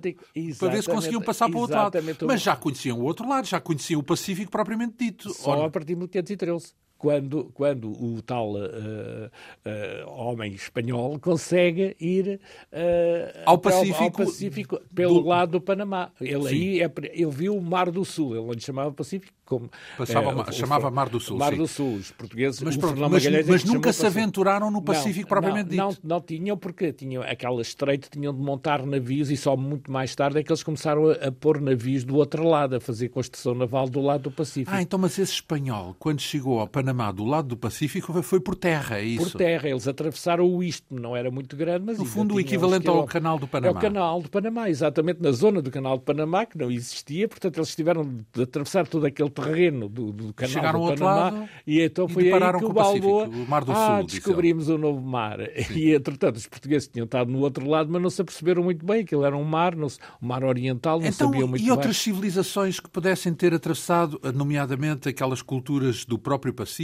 para 0.59 0.69
ver 0.69 0.83
se 0.83 0.91
conseguiam 0.91 1.23
passar 1.23 1.49
para 1.49 1.57
o 1.57 1.61
outro 1.61 1.77
lado. 1.77 1.99
Mas 2.27 2.43
já 2.43 2.57
conheciam 2.57 2.99
o 2.99 3.03
outro 3.05 3.29
lado, 3.29 3.47
já 3.47 3.61
conheciam 3.61 4.01
o 4.01 4.03
Pacífico 4.03 4.51
propriamente 4.51 4.95
dito. 4.99 5.33
Só 5.33 5.51
Ora... 5.51 5.67
a 5.67 5.71
partir 5.71 5.95
de 5.95 5.97
1513 5.97 6.75
quando, 6.99 7.51
quando 7.55 7.91
o 7.91 8.23
tal 8.23 8.53
uh, 8.53 8.57
uh, 8.57 10.11
homem 10.11 10.53
espanhol 10.55 11.19
consegue 11.19 11.97
ir 12.01 12.41
uh, 12.73 13.43
ao, 13.45 13.59
Pacífico, 13.59 14.03
ao, 14.03 14.11
Pacífico 14.11 14.81
pelo 14.95 15.21
do... 15.21 15.29
lado 15.29 15.53
do 15.53 15.61
Panamá. 15.61 16.11
Ele 16.21 16.49
Sim. 16.49 16.55
aí 16.55 16.83
é, 16.83 16.93
ele 17.13 17.31
viu 17.31 17.57
o 17.57 17.63
Mar 17.63 17.91
do 17.91 18.05
Sul, 18.05 18.37
ele 18.37 18.47
não 18.47 18.53
lhe 18.53 18.61
chamava 18.61 18.93
Pacífico, 18.93 19.33
como 19.45 19.71
Passava, 19.97 20.53
chamava 20.53 20.91
Mar 20.91 21.09
do 21.09 21.21
Sul. 21.21 21.39
Mar 21.39 21.53
sim. 21.53 21.59
do 21.59 21.69
Sul, 21.69 21.95
os 21.95 22.11
portugueses. 22.11 22.61
Mas, 22.63 22.77
pronto, 22.77 22.99
mas, 23.09 23.25
mas 23.47 23.65
nunca 23.65 23.93
se 23.93 24.05
aventuraram 24.05 24.71
no 24.71 24.83
Pacífico 24.83 25.23
não, 25.23 25.29
propriamente 25.29 25.77
não, 25.77 25.89
dito. 25.91 26.01
Não, 26.03 26.17
não 26.17 26.21
tinham, 26.21 26.57
porque 26.57 26.93
tinham 26.93 27.23
aquela 27.23 27.61
estreita, 27.61 28.09
tinham 28.11 28.35
de 28.35 28.41
montar 28.41 28.85
navios 28.85 29.31
e 29.31 29.37
só 29.37 29.57
muito 29.57 29.91
mais 29.91 30.15
tarde 30.15 30.39
é 30.39 30.43
que 30.43 30.51
eles 30.51 30.63
começaram 30.63 31.11
a, 31.11 31.29
a 31.29 31.33
pôr 31.33 31.61
navios 31.61 32.05
do 32.05 32.17
outro 32.17 32.45
lado, 32.49 32.77
a 32.77 32.81
fazer 32.81 33.09
construção 33.11 33.55
naval 33.55 33.89
do 33.89 34.01
lado 34.01 34.23
do 34.23 34.31
Pacífico. 34.31 34.75
Ah, 34.75 34.83
então, 34.83 34.99
mas 34.99 35.19
esse 35.19 35.33
espanhol, 35.33 35.95
quando 35.99 36.21
chegou 36.21 36.59
ao 36.59 36.67
Panamá 36.67 36.86
do 37.13 37.25
lado 37.25 37.49
do 37.49 37.57
Pacífico, 37.57 38.23
foi 38.23 38.41
por 38.41 38.55
terra, 38.55 38.99
é 38.99 39.05
isso? 39.05 39.31
Por 39.31 39.39
terra, 39.39 39.69
eles 39.69 39.87
atravessaram 39.87 40.47
o 40.47 40.63
istmo, 40.63 40.99
não 40.99 41.17
era 41.17 41.31
muito 41.31 41.57
grande, 41.57 41.85
mas. 41.85 41.99
No 41.99 42.05
fundo, 42.05 42.35
o 42.35 42.41
equivalente 42.41 42.89
ao 42.89 43.07
canal 43.07 43.39
do 43.39 43.47
Panamá. 43.47 43.75
É 43.75 43.77
o 43.77 43.81
canal 43.81 44.23
do 44.23 44.29
Panamá, 44.29 44.69
exatamente 44.69 45.23
na 45.23 45.33
zona 45.33 45.63
do 45.63 45.71
canal 45.71 45.99
do 45.99 46.03
Panamá, 46.03 46.47
que 46.47 46.57
não 46.59 46.71
existia, 46.71 47.29
portanto, 47.29 47.59
eles 47.59 47.75
tiveram 47.75 48.19
de 48.33 48.43
atravessar 48.43 48.87
todo 48.87 49.07
aquele 49.07 49.31
terreno 49.31 49.89
do 49.89 50.13
do 50.13 50.33
canal 50.33 50.53
Chegaram 50.53 50.81
do 50.81 50.87
ao 50.87 50.95
Panamá, 50.95 51.15
lado 51.15 51.49
e 51.67 51.81
então 51.81 52.09
foi 52.09 52.33
aí 52.33 52.59
que 52.59 52.65
o 52.65 52.73
Balboa, 52.73 53.29
o 53.29 53.49
Mar 53.49 53.65
do 53.65 53.73
ah, 53.73 53.99
Sul, 53.99 54.07
descobrimos 54.07 54.69
o 54.69 54.75
um 54.75 54.79
novo 54.79 55.01
mar. 55.01 55.39
Sim. 55.67 55.75
E 55.75 55.95
entretanto 55.95 56.37
os 56.37 56.47
portugueses 56.47 56.89
tinham 56.89 57.05
estado 57.05 57.31
no 57.31 57.41
outro 57.41 57.69
lado, 57.69 57.91
mas 57.91 58.01
não 58.01 58.11
se 58.11 58.23
aperceberam 58.23 58.63
muito 58.63 58.85
bem, 58.85 59.03
aquilo 59.03 59.25
era 59.25 59.37
um 59.37 59.45
mar, 59.45 59.75
não 59.77 59.89
se, 59.89 59.99
um 60.23 60.27
mar 60.27 60.45
oriental, 60.45 61.01
não 61.01 61.07
então, 61.07 61.29
sabiam 61.29 61.49
muito 61.49 61.61
bem. 61.61 61.69
E 61.69 61.71
outras 61.71 61.97
civilizações 61.97 62.81
que 62.81 62.89
pudessem 62.89 63.35
ter 63.35 63.53
atravessado, 63.55 64.21
nomeadamente 64.35 65.09
aquelas 65.09 65.43
culturas 65.43 66.05
do 66.05 66.19
próprio 66.19 66.53
Pacífico 66.53 66.76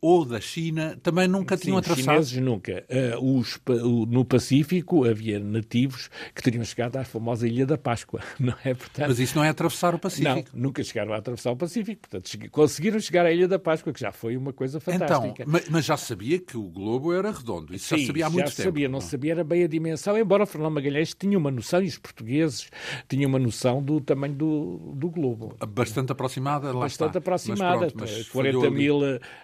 ou 0.00 0.24
da 0.24 0.40
China, 0.40 0.98
também 1.02 1.28
nunca 1.28 1.56
Sim, 1.56 1.64
tinham 1.64 1.78
atravessado? 1.78 2.20
Os 2.20 2.28
chineses 2.28 2.44
nunca. 2.44 2.84
Uh, 3.18 3.38
os, 3.38 3.60
no 4.08 4.24
Pacífico 4.24 5.04
havia 5.04 5.38
nativos 5.38 6.10
que 6.34 6.42
teriam 6.42 6.64
chegado 6.64 6.96
à 6.96 7.04
famosa 7.04 7.46
Ilha 7.46 7.66
da 7.66 7.78
Páscoa, 7.78 8.20
não 8.38 8.54
é? 8.64 8.74
Portanto, 8.74 9.08
mas 9.08 9.18
isso 9.18 9.36
não 9.36 9.44
é 9.44 9.48
atravessar 9.48 9.94
o 9.94 9.98
Pacífico? 9.98 10.50
Não, 10.52 10.62
nunca 10.64 10.82
chegaram 10.82 11.12
a 11.12 11.16
atravessar 11.16 11.50
o 11.50 11.56
Pacífico, 11.56 12.08
portanto 12.08 12.50
conseguiram 12.50 12.98
chegar 13.00 13.26
à 13.26 13.32
Ilha 13.32 13.48
da 13.48 13.58
Páscoa, 13.58 13.92
que 13.92 14.00
já 14.00 14.12
foi 14.12 14.36
uma 14.36 14.52
coisa 14.52 14.78
então, 14.78 14.92
fantástica. 14.92 15.42
Então, 15.42 15.60
mas, 15.70 15.84
já 15.84 15.96
sabia 15.96 16.38
que 16.38 16.56
o 16.56 16.62
globo 16.62 17.12
era 17.12 17.30
redondo, 17.30 17.74
isso 17.74 17.88
Sim, 17.88 17.98
já 17.98 18.06
sabia 18.06 18.26
há 18.26 18.30
muito 18.30 18.48
já 18.48 18.56
tempo. 18.56 18.68
sabia, 18.68 18.88
não, 18.88 18.94
não 18.94 19.00
sabia 19.00 19.32
era 19.32 19.44
bem 19.44 19.64
a 19.64 19.66
dimensão, 19.66 20.16
embora 20.18 20.46
Fernando 20.46 20.72
Magalhães 20.72 21.14
tinha 21.14 21.36
uma 21.36 21.50
noção, 21.50 21.82
e 21.82 21.86
os 21.86 21.98
portugueses 21.98 22.70
tinham 23.08 23.28
uma 23.28 23.38
noção 23.38 23.82
do 23.82 24.00
tamanho 24.00 24.34
do, 24.34 24.94
do 24.94 25.10
globo. 25.10 25.56
Bastante 25.68 26.12
aproximada, 26.12 26.72
lá 26.72 26.80
Bastante 26.80 27.08
está. 27.08 27.18
aproximada, 27.18 27.80
mas 27.80 27.92
pronto, 27.92 28.10
mas 28.10 28.28
40 28.28 28.70
mil, 28.70 29.00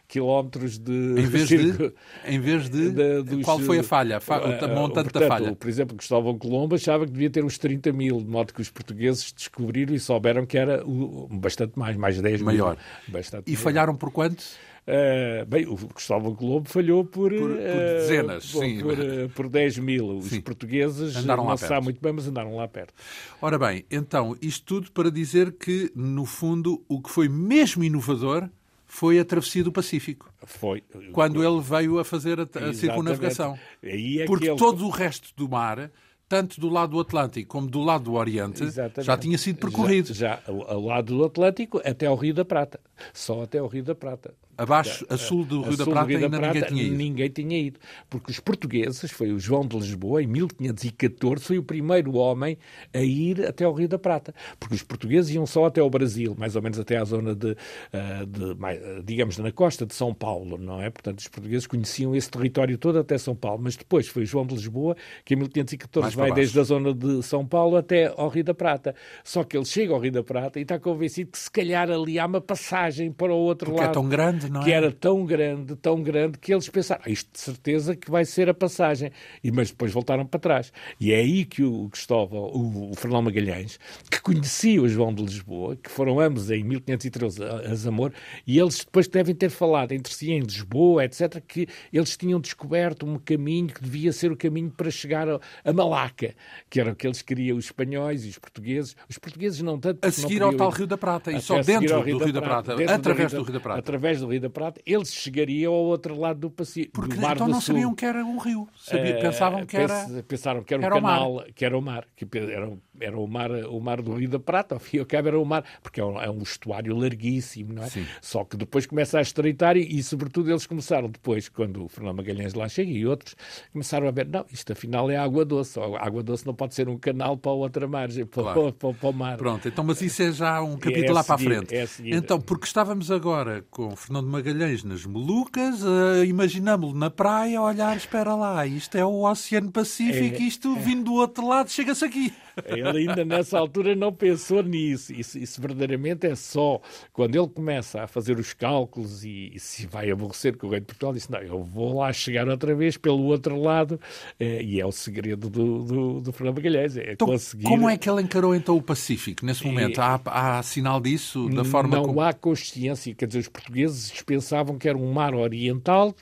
quilómetros 0.09 0.78
de... 0.78 0.92
Em 0.92 1.26
vez 1.26 1.49
de... 1.49 1.92
Em 2.26 2.40
vez 2.40 2.68
de, 2.68 2.90
de 2.90 3.23
dos, 3.23 3.44
qual 3.44 3.59
foi 3.59 3.78
a 3.78 3.82
falha? 3.82 4.16
A, 4.16 4.20
fa... 4.20 4.37
a 4.37 4.68
montante 4.68 5.11
portanto, 5.11 5.20
da 5.20 5.28
falha? 5.28 5.54
Por 5.54 5.68
exemplo, 5.68 5.97
Cristóvão 5.97 6.37
Colombo 6.38 6.75
achava 6.75 7.06
que 7.06 7.12
devia 7.12 7.30
ter 7.30 7.44
uns 7.44 7.59
30 7.59 7.92
mil, 7.92 8.18
de 8.18 8.26
modo 8.26 8.52
que 8.52 8.61
os 8.61 8.70
portugueses 8.70 9.32
descobriram 9.32 9.94
e 9.94 10.00
souberam 10.00 10.44
que 10.44 10.59
era 10.59 10.82
bastante 11.30 11.78
mais, 11.78 11.97
mais 11.97 12.20
10 12.20 12.42
Maior. 12.42 12.76
mil. 12.76 13.14
Bastante 13.14 13.49
e 13.49 13.52
maior. 13.52 13.62
falharam 13.62 13.97
por 13.97 14.11
quanto? 14.11 14.44
Uh, 14.90 15.47
bem, 15.47 15.66
o 15.66 15.76
Cristóvão 15.76 16.35
Colombo 16.35 16.68
falhou 16.68 17.04
por, 17.04 17.30
por, 17.30 17.50
por 17.50 17.56
dezenas, 17.56 18.54
uh, 18.54 18.59
sim. 18.59 18.80
Por, 18.80 18.99
uh, 18.99 19.28
por 19.35 19.49
10 19.49 19.78
mil. 19.78 20.18
Os 20.18 20.26
sim. 20.26 20.40
portugueses 20.40 21.16
andaram 21.16 21.44
não 21.44 21.50
lá 21.50 21.56
sabe 21.56 21.85
muito 21.85 22.00
bem, 22.00 22.12
mas 22.12 22.26
andaram 22.26 22.56
lá 22.56 22.66
perto. 22.66 22.94
Ora 23.40 23.59
bem, 23.59 23.85
então, 23.90 24.37
isto 24.42 24.64
tudo 24.64 24.90
para 24.90 25.11
dizer 25.11 25.52
que, 25.52 25.92
no 25.94 26.25
fundo, 26.25 26.82
o 26.88 27.00
que 27.00 27.11
foi 27.11 27.28
mesmo 27.28 27.85
inovador 27.85 28.49
foi 28.90 29.20
a 29.20 29.25
travessia 29.25 29.62
do 29.62 29.70
Pacífico. 29.70 30.32
Foi. 30.44 30.82
Quando 31.12 31.44
ele 31.44 31.61
veio 31.61 31.99
a 32.00 32.04
fazer 32.04 32.40
a, 32.40 32.42
a 32.42 32.75
circunnavegação. 32.75 33.56
É 33.82 34.25
Porque 34.26 34.49
ele... 34.49 34.56
todo 34.56 34.85
o 34.85 34.90
resto 34.90 35.32
do 35.37 35.49
mar 35.49 35.90
tanto 36.28 36.61
do 36.61 36.68
lado 36.68 36.92
do 36.92 37.00
Atlântico 37.00 37.49
como 37.49 37.68
do 37.68 37.80
lado 37.80 38.04
do 38.04 38.12
Oriente, 38.12 38.62
Exatamente. 38.62 39.04
já 39.04 39.16
tinha 39.16 39.37
sido 39.37 39.59
percorrido. 39.59 40.14
Já, 40.14 40.37
já, 40.37 40.42
ao 40.47 40.80
lado 40.80 41.16
do 41.16 41.25
Atlântico 41.25 41.82
até 41.85 42.06
ao 42.06 42.14
Rio 42.14 42.32
da 42.32 42.44
Prata. 42.44 42.78
Só 43.12 43.42
até 43.42 43.59
ao 43.59 43.66
Rio 43.66 43.82
da 43.82 43.97
Prata. 43.97 44.32
Abaixo, 44.61 45.07
a 45.09 45.17
sul 45.17 45.45
do 45.47 45.62
Rio 45.62 45.76
da 45.76 45.85
Prata, 45.87 46.07
Rio 46.07 46.21
da 46.21 46.26
ainda 46.26 46.38
Prata, 46.38 46.52
ninguém 46.55 46.69
tinha 46.69 46.83
ido. 46.83 46.97
Ninguém 46.97 47.29
tinha 47.31 47.59
ido. 47.59 47.81
Porque 48.11 48.31
os 48.31 48.40
portugueses, 48.40 49.11
foi 49.11 49.33
o 49.33 49.38
João 49.38 49.67
de 49.67 49.75
Lisboa, 49.75 50.23
em 50.23 50.26
1514, 50.26 51.45
foi 51.45 51.57
o 51.57 51.62
primeiro 51.62 52.14
homem 52.17 52.59
a 52.93 53.00
ir 53.00 53.47
até 53.47 53.64
ao 53.64 53.73
Rio 53.73 53.88
da 53.88 53.99
Prata. 53.99 54.35
Porque 54.59 54.75
os 54.75 54.83
portugueses 54.83 55.35
iam 55.35 55.47
só 55.47 55.64
até 55.64 55.81
ao 55.81 55.88
Brasil, 55.88 56.35
mais 56.38 56.57
ou 56.57 56.62
menos 56.62 56.79
até 56.79 56.99
à 56.99 57.05
zona 57.05 57.35
de, 57.35 57.57
eh, 57.90 58.26
de 58.26 59.02
digamos, 59.02 59.38
na 59.38 59.50
costa 59.50 59.87
de 59.87 59.95
São 59.95 60.12
Paulo, 60.12 60.59
não 60.59 60.81
é? 60.83 60.90
Portanto, 60.90 61.21
os 61.21 61.29
portugueses 61.29 61.67
conheciam 61.67 62.14
esse 62.14 62.31
território 62.31 62.76
todo 62.76 62.99
até 62.99 63.17
São 63.17 63.35
Paulo. 63.35 63.61
Mas 63.62 63.76
depois 63.76 64.09
foi 64.09 64.25
o 64.25 64.26
João 64.26 64.45
de 64.47 64.55
Lisboa, 64.55 64.95
que 65.25 65.33
em 65.33 65.38
1514 65.38 66.14
vai 66.14 66.33
desde 66.33 66.61
a 66.61 66.62
zona 66.62 66.93
de 66.93 67.23
São 67.23 67.47
Paulo 67.47 67.76
até 67.76 68.12
ao 68.14 68.29
Rio 68.29 68.45
da 68.45 68.52
Prata. 68.55 68.95
Só 69.25 69.43
que 69.43 69.57
ele 69.57 69.64
chega 69.64 69.95
ao 69.95 70.00
Rio 70.00 70.12
da 70.12 70.23
Prata 70.23 70.59
e 70.59 70.62
está 70.62 70.79
convencido 70.79 71.31
que 71.31 71.38
se 71.38 71.50
calhar 71.50 71.90
ali 71.90 72.19
há 72.19 72.26
uma 72.26 72.40
passagem 72.40 73.11
para 73.11 73.33
o 73.33 73.37
outro 73.37 73.67
Porque 73.71 73.81
lado. 73.81 73.90
é 73.90 73.95
tão 73.95 74.09
grande, 74.09 74.50
não 74.50 74.62
é? 74.62 74.64
Que 74.64 74.73
era 74.73 74.90
tão 74.90 75.25
grande, 75.25 75.76
tão 75.76 76.02
grande, 76.02 76.38
que 76.38 76.52
eles 76.52 76.69
pensaram, 76.69 77.02
ah, 77.07 77.11
isto 77.11 77.30
de 77.33 77.38
certeza 77.38 77.95
que 77.95 78.11
vai 78.11 78.25
ser 78.25 78.49
a 78.49 78.54
passagem. 78.54 79.12
E, 79.42 79.50
mas 79.52 79.71
depois 79.71 79.92
voltaram 79.92 80.26
para 80.26 80.40
trás. 80.40 80.73
E 80.99 81.12
é 81.12 81.16
aí 81.16 81.45
que 81.45 81.62
o 81.62 81.88
Cristóvão, 81.88 82.40
o, 82.40 82.90
o 82.90 82.95
Fernão 82.97 83.23
Magalhães, 83.23 83.78
que 84.11 84.21
conhecia 84.21 84.83
o 84.83 84.88
João 84.88 85.14
de 85.14 85.23
Lisboa, 85.23 85.76
que 85.76 85.88
foram 85.88 86.19
ambos 86.19 86.50
em 86.50 86.64
1513 86.64 87.45
a, 87.45 87.71
a 87.71 87.75
Zamor, 87.75 88.12
e 88.47 88.59
eles 88.59 88.85
depois 88.85 89.07
devem 89.07 89.35
ter 89.35 89.50
falado 89.50 89.92
entre 89.92 90.12
si 90.12 90.33
em 90.33 90.40
Lisboa, 90.40 91.04
etc., 91.04 91.40
que 91.47 91.69
eles 91.92 92.16
tinham 92.16 92.40
descoberto 92.40 93.07
um 93.07 93.19
caminho 93.19 93.69
que 93.69 93.83
devia 93.83 94.12
ser 94.12 94.33
o 94.33 94.37
caminho 94.37 94.71
para 94.71 94.90
chegar 94.90 95.28
a, 95.28 95.38
a 95.64 95.73
Malaca, 95.73 96.35
que 96.69 96.80
era 96.80 96.90
o 96.90 96.97
que 96.97 97.07
eles 97.07 97.23
queriam, 97.23 97.57
os 97.57 97.66
espanhóis 97.66 98.25
e 98.25 98.28
os 98.28 98.38
portugueses. 98.38 98.97
Os 99.09 99.19
portugueses 99.19 99.62
não 99.62 99.78
tanto. 99.78 100.04
A 100.04 100.11
seguir 100.11 100.42
ao 100.42 100.52
tal 100.54 100.71
Rio 100.71 100.87
da 100.87 100.99
Prata, 100.99 101.30
e 101.30 101.40
só 101.40 101.61
dentro 101.61 101.88
do 101.88 102.00
Rio 102.00 102.33
da, 102.33 102.42
Prata 102.42 102.75
através 102.95 103.33
do 103.33 103.42
Rio 103.42 103.52
da 103.52 103.61
Prata. 103.61 103.78
Através 103.78 104.21
do 104.21 104.26
Rio 104.26 104.39
da 104.40 104.50
Prata, 104.50 104.80
eles 104.87 105.12
chegariam 105.12 105.73
ao 105.73 105.85
outro 105.85 106.18
lado 106.18 106.40
do 106.40 106.50
Pacífico. 106.50 106.92
Porque 106.94 107.14
do 107.14 107.20
mar 107.20 107.35
então 107.35 107.47
do 107.47 107.52
não 107.52 107.61
Sul. 107.61 107.75
sabiam 107.75 107.94
que 107.94 108.04
era 108.04 108.25
um 108.25 108.38
rio. 108.38 108.68
Sabia, 108.76 109.18
Uh, 109.18 109.20
pensavam 109.20 109.66
que 109.66 109.76
era. 109.76 110.22
Pensaram 110.26 110.62
que 110.62 110.74
era, 110.74 110.85
era 110.87 110.94
um 110.94 110.98
o 110.98 111.03
mar. 111.03 111.18
canal, 111.18 111.44
que 111.55 111.64
era 111.64 111.79
o 111.79 111.83
mar, 111.83 112.07
que 112.16 112.26
era, 112.38 112.72
era 113.00 113.18
o 113.18 113.26
mar, 113.26 113.50
o 113.50 113.81
mar 113.81 114.03
do 114.03 114.14
Rio 114.14 114.29
da 114.29 114.38
Prata, 114.38 114.74
ao 114.74 114.79
fim 114.81 114.96
e 114.98 115.00
ao 115.00 115.07
cabo 115.07 115.29
era 115.29 115.38
o 115.40 115.44
mar, 115.44 115.64
porque 115.83 116.00
é 116.00 116.05
um, 116.05 116.20
é 116.20 116.31
um 116.31 116.42
estuário 116.42 116.96
larguíssimo, 116.96 117.72
não 117.74 117.83
é? 117.85 117.88
Sim. 117.88 118.07
Só 118.20 118.44
que 118.44 118.57
depois 118.57 118.87
começa 118.87 119.18
a 119.18 119.22
estreitar 119.22 119.76
e, 119.76 119.81
e, 119.98 120.03
sobretudo, 120.03 120.50
eles 120.50 120.66
começaram 120.66 121.09
depois, 121.09 121.48
quando 121.48 121.85
o 121.85 121.88
Fernando 121.88 122.16
Magalhães 122.16 122.55
lá 122.55 122.68
chega 122.68 122.90
e 122.90 123.07
outros, 123.07 123.35
começaram 123.72 124.09
a 124.09 124.11
ver, 124.11 124.26
não, 124.26 124.44
isto 124.53 124.72
afinal 124.72 125.11
é 125.11 125.16
água 125.16 125.44
doce, 125.44 125.79
a 125.81 126.05
água 126.05 126.22
doce 126.22 126.46
não 126.46 126.55
pode 126.55 126.74
ser 126.74 126.88
um 126.88 126.98
canal 126.98 127.37
para 127.37 127.50
a 127.53 127.55
outra 127.55 127.87
margem, 127.88 128.26
para, 128.26 128.42
Claro. 128.42 128.72
para, 128.79 128.94
para 128.94 129.09
o 129.09 129.12
mar. 129.12 129.37
Pronto, 129.37 129.66
então, 129.68 129.85
mas 129.85 130.00
isso 130.03 130.22
é 130.22 130.33
já 130.33 130.61
um 130.62 130.76
capítulo 130.76 131.07
É 131.07 131.11
a 131.11 131.14
lá 131.14 131.24
para 131.24 131.35
a 131.35 131.38
seguir, 131.38 131.55
frente. 131.57 131.74
é 131.74 131.87
seguir. 131.87 132.14
Então, 132.14 132.40
porque 132.40 132.66
estávamos 132.66 133.11
agora 133.11 133.64
com 133.70 133.94
Fernando 133.96 134.19
Magalhães 134.26 134.85
nas 134.85 135.04
Molucas, 135.04 135.83
uh, 135.83 136.24
imaginámo-lo 136.26 136.96
na 136.96 137.11
praia 137.11 137.61
olhar, 137.61 137.96
espera 137.96 138.35
lá, 138.35 138.66
isto 138.66 138.96
é 138.96 139.04
o 139.04 139.22
Oceano 139.30 139.70
Pacífico, 139.70 140.42
É, 140.42 140.46
isto 140.46 140.74
vindo 140.76 141.04
do 141.04 141.14
outro 141.14 141.46
lado, 141.46 141.70
chega-se 141.70 142.04
aqui. 142.04 142.33
Ele 142.66 143.09
ainda 143.09 143.25
nessa 143.25 143.59
altura 143.59 143.94
não 143.94 144.12
pensou 144.12 144.62
nisso. 144.62 145.12
Isso, 145.12 145.38
isso 145.38 145.61
verdadeiramente 145.61 146.27
é 146.27 146.35
só 146.35 146.81
quando 147.12 147.35
ele 147.37 147.49
começa 147.49 148.03
a 148.03 148.07
fazer 148.07 148.38
os 148.38 148.53
cálculos 148.53 149.25
e, 149.25 149.53
e 149.55 149.61
se 149.61 149.87
vai 149.87 150.11
aborrecer 150.11 150.57
com 150.57 150.66
o 150.66 150.70
rei 150.70 150.81
de 150.81 150.87
Portugal, 150.87 151.12
disse: 151.12 151.31
Não, 151.31 151.40
eu 151.40 151.62
vou 151.62 151.99
lá 151.99 152.12
chegar 152.12 152.49
outra 152.49 152.75
vez 152.75 152.96
pelo 152.96 153.25
outro 153.25 153.61
lado. 153.61 154.01
Eh, 154.38 154.62
e 154.62 154.81
é 154.81 154.87
o 154.87 154.92
segredo 154.92 155.49
do, 155.49 155.83
do, 155.85 156.20
do 156.20 156.33
Fernando 156.33 156.57
Magalhães. 156.57 156.96
É 156.96 157.12
Então, 157.12 157.29
conseguir. 157.29 157.64
como 157.64 157.88
é 157.88 157.96
que 157.96 158.09
ele 158.09 158.23
encarou 158.23 158.55
então 158.55 158.77
o 158.77 158.83
Pacífico 158.83 159.44
nesse 159.44 159.64
momento? 159.64 160.01
Há, 160.01 160.20
há 160.27 160.62
sinal 160.62 161.01
disso, 161.01 161.49
da 161.49 161.64
forma 161.64 161.96
não 161.96 162.05
como... 162.05 162.20
há 162.20 162.33
consciência. 162.33 163.14
Quer 163.14 163.27
dizer, 163.27 163.40
os 163.40 163.49
portugueses 163.49 164.23
pensavam 164.23 164.79
que 164.79 164.88
era 164.88 164.96
um 164.96 165.12
mar 165.12 165.35
oriental. 165.35 166.14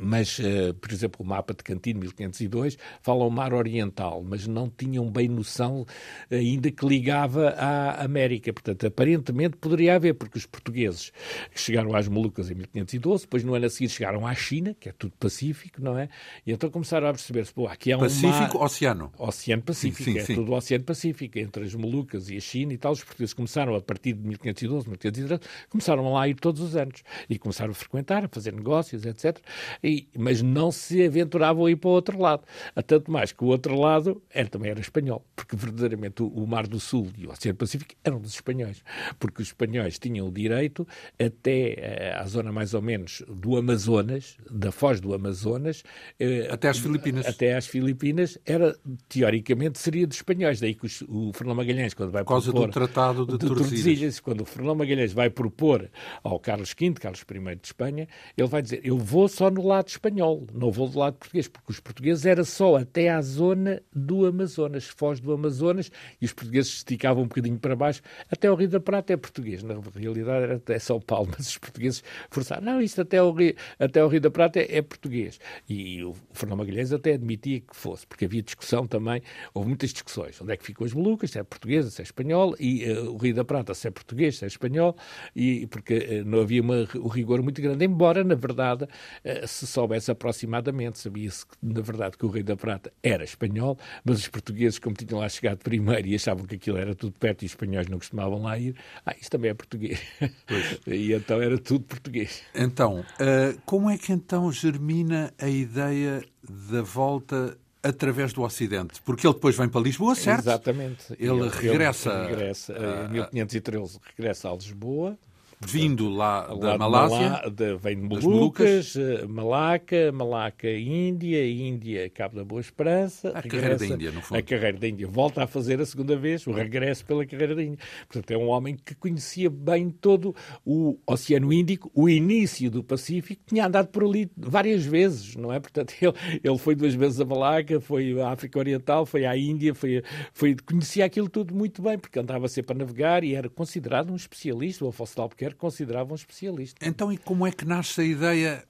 Mas, 0.00 0.38
uh, 0.40 0.74
por 0.80 0.90
exemplo, 0.90 1.24
o 1.24 1.24
mapa 1.24 1.54
de 1.54 1.62
Cantino, 1.62 2.00
1502, 2.00 2.76
fala 3.00 3.24
o 3.24 3.30
mar 3.30 3.54
oriental, 3.54 4.22
mas 4.22 4.46
não 4.46 4.68
tinham 4.68 5.08
bem 5.10 5.28
noção 5.28 5.86
ainda 6.30 6.70
que 6.72 6.84
ligava 6.84 7.50
à 7.50 8.02
América. 8.04 8.52
Portanto, 8.52 8.86
aparentemente 8.86 9.56
poderia 9.56 9.94
haver, 9.94 10.14
porque 10.14 10.38
os 10.38 10.46
portugueses 10.46 11.12
chegaram 11.54 11.94
às 11.94 12.08
Molucas 12.08 12.50
em 12.50 12.54
1512, 12.54 13.24
depois 13.24 13.44
no 13.44 13.54
ano 13.54 13.66
a 13.66 13.70
seguir 13.70 13.88
chegaram 13.88 14.26
à 14.26 14.34
China, 14.34 14.74
que 14.78 14.88
é 14.88 14.92
tudo 14.92 15.12
Pacífico, 15.18 15.80
não 15.80 15.96
é? 15.96 16.08
E 16.44 16.52
então 16.52 16.68
começaram 16.68 17.06
a 17.06 17.12
perceber-se, 17.12 17.52
pô, 17.52 17.68
aqui 17.68 17.92
há 17.92 17.96
um 17.96 18.00
Pacífico, 18.00 18.58
mar... 18.58 18.64
Oceano. 18.64 19.12
Oceano 19.16 19.62
Pacífico, 19.62 20.02
Sim, 20.02 20.12
sim, 20.12 20.18
é 20.18 20.24
sim. 20.24 20.34
tudo 20.34 20.50
o 20.50 20.56
Oceano 20.56 20.84
Pacífico, 20.84 21.38
entre 21.38 21.64
as 21.64 21.74
Molucas 21.74 22.28
e 22.28 22.36
a 22.36 22.40
China 22.40 22.72
e 22.72 22.78
tal. 22.78 22.92
Os 22.92 23.04
portugueses 23.04 23.34
começaram, 23.34 23.74
a 23.76 23.80
partir 23.80 24.14
de 24.14 24.26
1512, 24.26 24.88
1513, 24.88 25.40
começaram 25.68 26.12
lá 26.12 26.22
a 26.22 26.28
ir 26.28 26.34
todos 26.34 26.60
os 26.60 26.74
anos. 26.74 27.04
E 27.30 27.38
começaram 27.38 27.70
a 27.70 27.74
frequentar, 27.74 28.24
a 28.24 28.28
fazer 28.28 28.52
negócios, 28.52 29.04
etc. 29.06 29.38
E, 29.82 30.08
mas 30.16 30.42
não 30.42 30.70
se 30.70 31.04
aventuravam 31.04 31.66
a 31.66 31.70
ir 31.70 31.76
para 31.76 31.88
o 31.88 31.92
outro 31.92 32.18
lado. 32.18 32.42
A 32.74 32.82
tanto 32.82 33.10
mais 33.10 33.32
que 33.32 33.42
o 33.44 33.48
outro 33.48 33.78
lado 33.78 34.22
era, 34.30 34.48
também 34.48 34.70
era 34.70 34.80
espanhol, 34.80 35.24
porque 35.34 35.56
verdadeiramente 35.56 36.22
o, 36.22 36.26
o 36.28 36.46
Mar 36.46 36.66
do 36.66 36.78
Sul 36.80 37.08
e 37.18 37.26
o 37.26 37.30
Oceano 37.30 37.56
Pacífico 37.58 37.94
eram 38.04 38.20
dos 38.20 38.34
espanhóis. 38.34 38.82
Porque 39.18 39.42
os 39.42 39.48
espanhóis 39.48 39.98
tinham 39.98 40.26
o 40.28 40.30
direito 40.32 40.86
até 41.18 41.74
eh, 41.76 42.14
à 42.16 42.24
zona 42.26 42.52
mais 42.52 42.74
ou 42.74 42.82
menos 42.82 43.22
do 43.28 43.56
Amazonas, 43.56 44.36
da 44.50 44.70
foz 44.72 45.00
do 45.00 45.14
Amazonas, 45.14 45.82
eh, 46.18 46.48
Até 46.50 46.68
às 46.68 46.78
Filipinas. 46.78 47.26
até 47.26 47.54
às 47.56 47.66
Filipinas, 47.66 48.38
era, 48.44 48.76
teoricamente, 49.08 49.78
seria 49.78 50.06
dos 50.06 50.16
espanhóis. 50.18 50.60
Daí 50.60 50.74
que 50.74 50.86
os- 50.86 51.02
o 51.08 51.32
Fernão 51.32 51.54
Magalhães, 51.54 51.94
quando 51.94 52.10
vai 52.10 52.22
Por 52.24 52.28
causa 52.30 52.50
propor... 52.50 52.66
do 52.68 52.72
Tratado 52.72 53.26
de 53.26 53.32
de 53.32 53.38
Tordesilhas. 53.38 53.70
Tordesilhas, 53.82 54.20
quando 54.20 54.40
o 54.42 54.44
Fernão 54.44 54.74
Magalhães 54.74 55.12
vai 55.12 55.30
propor 55.30 55.90
ao 56.22 56.38
Carlos 56.38 56.74
V, 56.78 56.92
Carlos 56.94 57.22
I 57.22 57.56
de 57.56 57.66
Espanha, 57.66 58.08
ele 58.36 58.48
vai 58.48 58.62
dizer, 58.62 58.80
eu 58.84 58.98
vou 58.98 59.28
só 59.28 59.50
no 59.50 59.65
lado 59.66 59.88
espanhol, 59.88 60.46
não 60.52 60.70
vou 60.70 60.88
do 60.88 60.98
lado 60.98 61.14
português, 61.14 61.48
porque 61.48 61.72
os 61.72 61.80
portugueses 61.80 62.26
era 62.26 62.44
só 62.44 62.76
até 62.76 63.08
à 63.08 63.20
zona 63.20 63.82
do 63.94 64.26
Amazonas, 64.26 64.86
foz 64.86 65.20
do 65.20 65.32
Amazonas, 65.32 65.90
e 66.20 66.24
os 66.24 66.32
portugueses 66.32 66.72
esticavam 66.74 67.24
um 67.24 67.28
bocadinho 67.28 67.58
para 67.58 67.76
baixo, 67.76 68.02
até 68.30 68.50
o 68.50 68.54
Rio 68.54 68.68
da 68.68 68.80
Prata 68.80 69.12
é 69.12 69.16
português, 69.16 69.62
na 69.62 69.74
realidade 69.94 70.44
era 70.44 70.56
até 70.56 70.78
São 70.78 71.00
Paulo, 71.00 71.28
mas 71.36 71.48
os 71.48 71.58
portugueses 71.58 72.02
forçaram, 72.30 72.62
não, 72.64 72.80
isto 72.80 73.00
até 73.00 73.22
o 73.22 73.32
Rio, 73.32 73.54
até 73.78 74.04
o 74.04 74.08
Rio 74.08 74.20
da 74.20 74.30
Prata 74.30 74.60
é, 74.60 74.76
é 74.76 74.82
português. 74.82 75.38
E 75.68 76.02
o 76.04 76.14
Fernão 76.32 76.56
Magalhães 76.56 76.92
até 76.92 77.14
admitia 77.14 77.60
que 77.60 77.74
fosse, 77.76 78.06
porque 78.06 78.24
havia 78.24 78.42
discussão 78.42 78.86
também, 78.86 79.22
houve 79.54 79.68
muitas 79.68 79.90
discussões, 79.90 80.40
onde 80.40 80.52
é 80.52 80.56
que 80.56 80.64
ficam 80.64 80.86
as 80.86 80.92
Molucas, 80.92 81.30
se 81.30 81.38
é 81.38 81.42
portuguesa, 81.42 81.90
se 81.90 82.00
é 82.00 82.04
espanhol, 82.04 82.54
e 82.58 82.84
eh, 82.84 83.00
o 83.00 83.16
Rio 83.16 83.34
da 83.34 83.44
Prata 83.44 83.74
se 83.74 83.88
é 83.88 83.90
português, 83.90 84.38
se 84.38 84.44
é 84.44 84.48
espanhol, 84.48 84.96
e 85.34 85.66
porque 85.66 85.94
eh, 85.94 86.24
não 86.24 86.40
havia 86.40 86.62
uma, 86.62 86.86
o 86.96 87.08
rigor 87.08 87.42
muito 87.42 87.60
grande, 87.60 87.84
embora, 87.84 88.24
na 88.24 88.34
verdade, 88.34 88.86
eh, 89.24 89.46
se 89.56 89.66
soubesse 89.66 90.10
aproximadamente, 90.10 90.98
sabia-se, 90.98 91.46
que, 91.46 91.54
na 91.62 91.80
verdade, 91.80 92.16
que 92.16 92.24
o 92.24 92.28
Rio 92.28 92.44
da 92.44 92.56
Prata 92.56 92.92
era 93.02 93.24
espanhol, 93.24 93.78
mas 94.04 94.18
os 94.18 94.28
portugueses, 94.28 94.78
como 94.78 94.94
tinham 94.94 95.18
lá 95.20 95.28
chegado 95.28 95.58
primeiro 95.58 96.06
e 96.08 96.14
achavam 96.14 96.44
que 96.46 96.54
aquilo 96.56 96.78
era 96.78 96.94
tudo 96.94 97.18
perto 97.18 97.42
e 97.42 97.46
os 97.46 97.52
espanhóis 97.52 97.86
não 97.88 97.98
costumavam 97.98 98.42
lá 98.42 98.58
ir, 98.58 98.74
ah, 99.04 99.14
isto 99.20 99.30
também 99.30 99.50
é 99.50 99.54
português. 99.54 100.00
e 100.86 101.12
então 101.12 101.40
era 101.40 101.58
tudo 101.58 101.84
português. 101.84 102.42
Então, 102.54 103.00
uh, 103.00 103.60
como 103.64 103.90
é 103.90 103.98
que 103.98 104.12
então 104.12 104.50
germina 104.52 105.32
a 105.38 105.48
ideia 105.48 106.22
da 106.48 106.82
volta 106.82 107.56
através 107.82 108.32
do 108.32 108.42
Ocidente? 108.42 109.00
Porque 109.02 109.26
ele 109.26 109.34
depois 109.34 109.56
vem 109.56 109.68
para 109.68 109.80
Lisboa, 109.80 110.14
certo? 110.14 110.40
Exatamente. 110.40 111.04
Ele 111.18 111.48
regressa- 111.48 112.26
regressa 112.26 112.72
a- 112.72 113.06
em 113.06 113.12
1513, 113.12 113.98
regressa 114.16 114.50
a 114.50 114.54
Lisboa, 114.54 115.16
Vindo 115.58 116.10
lá 116.10 116.46
da 116.48 116.54
lá 116.54 116.78
Malásia? 116.78 117.30
Malá, 117.30 117.48
de, 117.48 117.76
vem 117.76 117.96
de 117.96 118.02
Molucas, 118.02 118.24
Molucas, 118.24 118.96
eh, 118.96 119.26
Malaca, 119.26 120.12
Malaca, 120.12 120.70
Índia, 120.70 121.50
Índia, 121.50 122.10
Cabo 122.10 122.36
da 122.36 122.44
Boa 122.44 122.60
Esperança. 122.60 123.30
A 123.30 123.40
regressa, 123.40 123.56
carreira 123.56 123.78
da 123.78 123.86
Índia, 123.86 124.12
no 124.12 124.20
fundo. 124.20 124.38
A 124.38 124.42
carreira 124.42 124.78
da 124.78 124.86
Índia. 124.86 125.08
Volta 125.08 125.44
a 125.44 125.46
fazer 125.46 125.80
a 125.80 125.86
segunda 125.86 126.14
vez 126.14 126.46
o 126.46 126.52
regresso 126.52 127.06
pela 127.06 127.24
carreira 127.24 127.54
da 127.54 127.62
Índia. 127.62 127.78
Portanto, 128.06 128.30
é 128.32 128.36
um 128.36 128.48
homem 128.48 128.76
que 128.76 128.94
conhecia 128.94 129.48
bem 129.48 129.88
todo 129.88 130.36
o 130.62 130.98
Oceano 131.06 131.50
Índico, 131.50 131.90
o 131.94 132.06
início 132.06 132.70
do 132.70 132.84
Pacífico, 132.84 133.42
tinha 133.46 133.66
andado 133.66 133.88
por 133.88 134.04
ali 134.04 134.30
várias 134.36 134.84
vezes, 134.84 135.36
não 135.36 135.50
é? 135.50 135.58
Portanto, 135.58 135.94
ele, 136.02 136.12
ele 136.44 136.58
foi 136.58 136.74
duas 136.74 136.94
vezes 136.94 137.18
a 137.18 137.24
Malaca, 137.24 137.80
foi 137.80 138.20
à 138.20 138.28
África 138.28 138.58
Oriental, 138.58 139.06
foi 139.06 139.24
à 139.24 139.34
Índia, 139.34 139.74
foi, 139.74 140.02
foi, 140.34 140.54
conhecia 140.66 141.06
aquilo 141.06 141.30
tudo 141.30 141.54
muito 141.54 141.80
bem, 141.80 141.98
porque 141.98 142.18
andava 142.18 142.46
sempre 142.46 142.76
a 142.76 142.78
navegar 142.78 143.24
e 143.24 143.34
era 143.34 143.48
considerado 143.48 144.12
um 144.12 144.16
especialista. 144.16 144.84
O 144.84 144.88
Afonso 144.88 145.14
de 145.14 145.20
Albuquerque 145.22 145.45
considerava 145.54 146.12
um 146.12 146.16
especialista. 146.16 146.86
Então, 146.86 147.12
e 147.12 147.16
como 147.16 147.46
é 147.46 147.52
que 147.52 147.64
nasce 147.64 148.00
a 148.00 148.04
ideia 148.04 148.64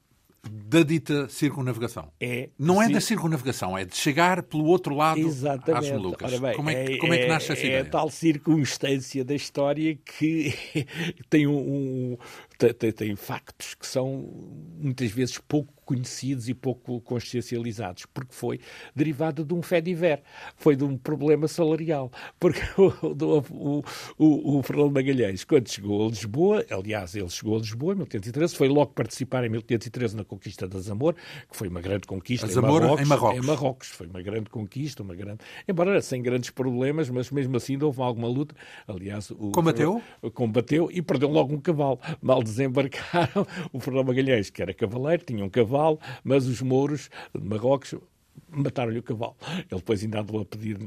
da 0.48 0.82
dita 0.82 1.28
circunnavegação. 1.28 2.10
É, 2.20 2.50
não 2.58 2.80
é 2.80 2.88
da 2.88 3.00
circunnavegação, 3.00 3.76
é 3.76 3.84
de 3.84 3.96
chegar 3.96 4.42
pelo 4.42 4.64
outro 4.64 4.94
lado 4.94 5.20
Exatamente. 5.20 5.86
às 5.86 5.92
Molucas. 5.92 6.38
Bem, 6.38 6.54
como, 6.54 6.70
é, 6.70 6.84
que, 6.84 6.98
como 6.98 7.14
é 7.14 7.18
que 7.18 7.26
nasce 7.26 7.52
essa 7.52 7.62
é, 7.62 7.66
ideia? 7.66 7.78
É 7.78 7.82
a 7.82 7.84
tal 7.84 8.10
circunstância 8.10 9.24
da 9.24 9.34
história 9.34 9.96
que 10.04 10.54
tem 11.28 11.46
um, 11.46 11.56
um 11.56 12.18
tem, 12.56 12.92
tem, 12.92 13.16
factos 13.16 13.74
que 13.74 13.86
são 13.86 14.28
muitas 14.78 15.10
vezes 15.10 15.38
pouco 15.38 15.72
conhecidos 15.86 16.48
e 16.48 16.54
pouco 16.54 17.00
consciencializados, 17.00 18.06
porque 18.06 18.34
foi 18.34 18.60
derivado 18.94 19.44
de 19.44 19.54
um 19.54 19.62
fediver, 19.62 20.20
foi 20.56 20.74
de 20.74 20.82
um 20.82 20.98
problema 20.98 21.46
salarial. 21.46 22.10
Porque 22.40 22.60
o, 22.76 22.92
o, 23.50 23.84
o, 24.18 24.58
o 24.58 24.62
Fernando 24.62 24.92
Magalhães, 24.92 25.44
quando 25.44 25.68
chegou 25.68 26.06
a 26.06 26.10
Lisboa, 26.10 26.66
aliás, 26.70 27.14
ele 27.14 27.28
chegou 27.28 27.56
a 27.56 27.60
Lisboa 27.60 27.92
em 27.92 27.96
1813, 27.96 28.56
foi 28.56 28.68
logo 28.68 28.92
participar 28.92 29.44
em 29.44 29.48
1813 29.48 30.16
na 30.16 30.24
conquista 30.24 30.66
de 30.66 30.76
Azamor, 30.76 31.14
que 31.48 31.56
foi 31.56 31.68
uma 31.68 31.80
grande 31.80 32.06
conquista 32.06 32.46
em 32.50 32.54
Marrocos, 32.56 33.00
em 33.00 33.04
Marrocos. 33.04 33.38
Em 33.38 33.46
Marrocos. 33.46 33.88
Foi 33.88 34.06
uma 34.08 34.22
grande 34.22 34.50
conquista, 34.50 35.02
uma 35.04 35.14
grande... 35.14 35.38
embora 35.68 36.02
sem 36.02 36.20
grandes 36.20 36.50
problemas, 36.50 37.08
mas 37.08 37.30
mesmo 37.30 37.56
assim 37.56 37.80
houve 37.80 38.02
alguma 38.02 38.26
luta. 38.26 38.56
Aliás, 38.88 39.30
o, 39.30 39.52
combateu? 39.52 40.02
Combateu 40.34 40.88
e 40.90 41.00
perdeu 41.00 41.30
logo 41.30 41.54
um 41.54 41.60
cavalo. 41.60 42.00
Mal 42.20 42.42
desembarcaram. 42.46 43.46
O 43.72 43.80
Fernando 43.80 44.06
Magalhães, 44.06 44.50
que 44.50 44.62
era 44.62 44.72
cavaleiro, 44.72 45.24
tinha 45.24 45.44
um 45.44 45.48
cavalo, 45.48 45.98
mas 46.24 46.46
os 46.46 46.62
mouros 46.62 47.10
de 47.34 47.46
Marrocos 47.46 47.94
mataram-lhe 48.50 48.98
o 48.98 49.02
cavalo. 49.02 49.36
Ele 49.58 49.66
depois 49.70 50.02
ainda 50.02 50.20
andou 50.20 50.40
a 50.40 50.44
pedir 50.44 50.78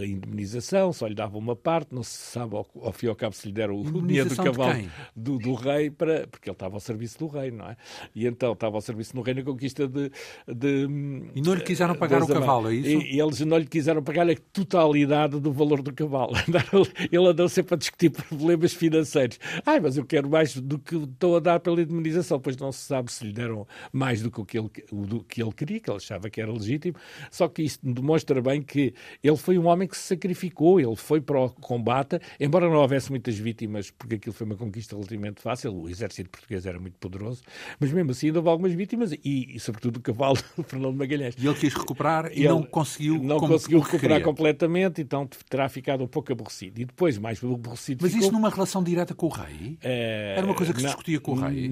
a 0.00 0.06
indemnização, 0.06 0.92
só 0.92 1.06
lhe 1.06 1.14
dava 1.14 1.38
uma 1.38 1.54
parte, 1.54 1.94
não 1.94 2.02
se 2.02 2.16
sabe 2.16 2.56
ao, 2.56 2.66
ao 2.82 2.92
fim 2.92 3.06
e 3.06 3.08
ao 3.08 3.14
cabo 3.14 3.34
se 3.34 3.46
lhe 3.46 3.52
deram 3.52 3.80
o 3.80 4.02
dinheiro 4.02 4.28
do 4.28 4.36
cavalo 4.36 4.84
do, 5.14 5.38
do, 5.38 5.54
rei, 5.54 5.90
para, 5.90 6.26
porque 6.26 6.48
ele 6.48 6.54
estava 6.54 6.74
ao 6.74 6.80
serviço 6.80 7.18
do 7.18 7.26
rei, 7.26 7.50
não 7.50 7.66
é? 7.66 7.76
E 8.14 8.26
então 8.26 8.52
estava 8.52 8.76
ao 8.76 8.80
serviço 8.80 9.14
do 9.14 9.22
rei 9.22 9.34
na 9.34 9.42
conquista 9.42 9.86
de. 9.86 10.10
de 10.46 10.88
e 11.34 11.40
não 11.40 11.54
lhe 11.54 11.62
quiseram 11.62 11.94
pagar 11.94 12.22
o 12.22 12.26
cavalo, 12.26 12.70
é 12.70 12.74
isso? 12.74 12.88
E, 12.88 13.16
e, 13.16 13.20
eles 13.20 13.40
não 13.40 13.58
lhe 13.58 13.66
quiseram 13.66 14.02
pagar 14.02 14.28
a 14.28 14.34
totalidade 14.52 15.38
do 15.40 15.52
valor 15.52 15.82
do 15.82 15.92
cavalo. 15.92 16.32
Ele 17.10 17.26
andou 17.26 17.48
sempre 17.48 17.74
a 17.74 17.78
discutir 17.78 18.10
problemas 18.10 18.72
financeiros. 18.72 19.38
Ai, 19.64 19.80
mas 19.80 19.96
eu 19.96 20.04
quero 20.04 20.28
mais 20.28 20.56
do 20.56 20.78
que 20.78 20.96
estou 20.96 21.36
a 21.36 21.40
dar 21.40 21.60
pela 21.60 21.80
indemnização. 21.80 22.40
Pois 22.40 22.56
não 22.56 22.72
se 22.72 22.80
sabe 22.80 23.12
se 23.12 23.24
lhe 23.24 23.32
deram 23.32 23.66
mais 23.92 24.22
do 24.22 24.30
que, 24.30 24.58
ele, 24.58 24.70
do 24.92 25.22
que 25.22 25.42
ele 25.42 25.52
queria, 25.52 25.80
que 25.80 25.90
ele 25.90 25.96
achava 25.96 26.28
que 26.28 26.40
era 26.40 26.52
legítimo 26.52 26.95
só 27.30 27.48
que 27.48 27.62
isto 27.62 27.86
demonstra 27.86 28.40
bem 28.40 28.62
que 28.62 28.94
ele 29.22 29.36
foi 29.36 29.58
um 29.58 29.66
homem 29.66 29.88
que 29.88 29.96
se 29.96 30.04
sacrificou, 30.04 30.80
ele 30.80 30.96
foi 30.96 31.20
para 31.20 31.40
o 31.40 31.50
combate, 31.50 32.20
embora 32.38 32.68
não 32.68 32.76
houvesse 32.76 33.10
muitas 33.10 33.38
vítimas, 33.38 33.90
porque 33.90 34.16
aquilo 34.16 34.32
foi 34.34 34.46
uma 34.46 34.56
conquista 34.56 34.94
relativamente 34.94 35.40
fácil, 35.40 35.74
o 35.74 35.88
exército 35.88 36.30
português 36.30 36.66
era 36.66 36.78
muito 36.78 36.98
poderoso, 36.98 37.42
mas 37.78 37.92
mesmo 37.92 38.10
assim 38.10 38.30
houve 38.30 38.48
algumas 38.48 38.72
vítimas 38.72 39.12
e, 39.12 39.56
e 39.56 39.60
sobretudo 39.60 39.98
o 39.98 40.00
cavalo 40.00 40.36
do 40.56 40.62
Fernando 40.64 40.96
Magalhães. 40.96 41.34
E 41.38 41.46
ele 41.46 41.56
quis 41.56 41.74
recuperar 41.74 42.30
e 42.32 42.40
ele 42.40 42.48
não 42.48 42.62
conseguiu 42.62 43.22
Não 43.22 43.38
conseguiu 43.38 43.80
recuperar 43.80 44.22
completamente, 44.22 45.00
então 45.00 45.28
terá 45.48 45.68
ficado 45.68 46.04
um 46.04 46.08
pouco 46.08 46.32
aborrecido. 46.32 46.80
E 46.80 46.84
depois, 46.84 47.18
mais 47.18 47.42
aborrecido 47.42 48.00
Mas 48.02 48.12
ficou... 48.12 48.26
isso 48.26 48.32
numa 48.32 48.50
relação 48.50 48.82
direta 48.82 49.14
com 49.14 49.26
o 49.26 49.30
rei? 49.30 49.78
É... 49.82 50.34
Era 50.36 50.46
uma 50.46 50.54
coisa 50.54 50.72
que 50.72 50.80
se 50.80 50.86
discutia 50.86 51.20
com 51.20 51.32
o 51.32 51.34
rei? 51.34 51.70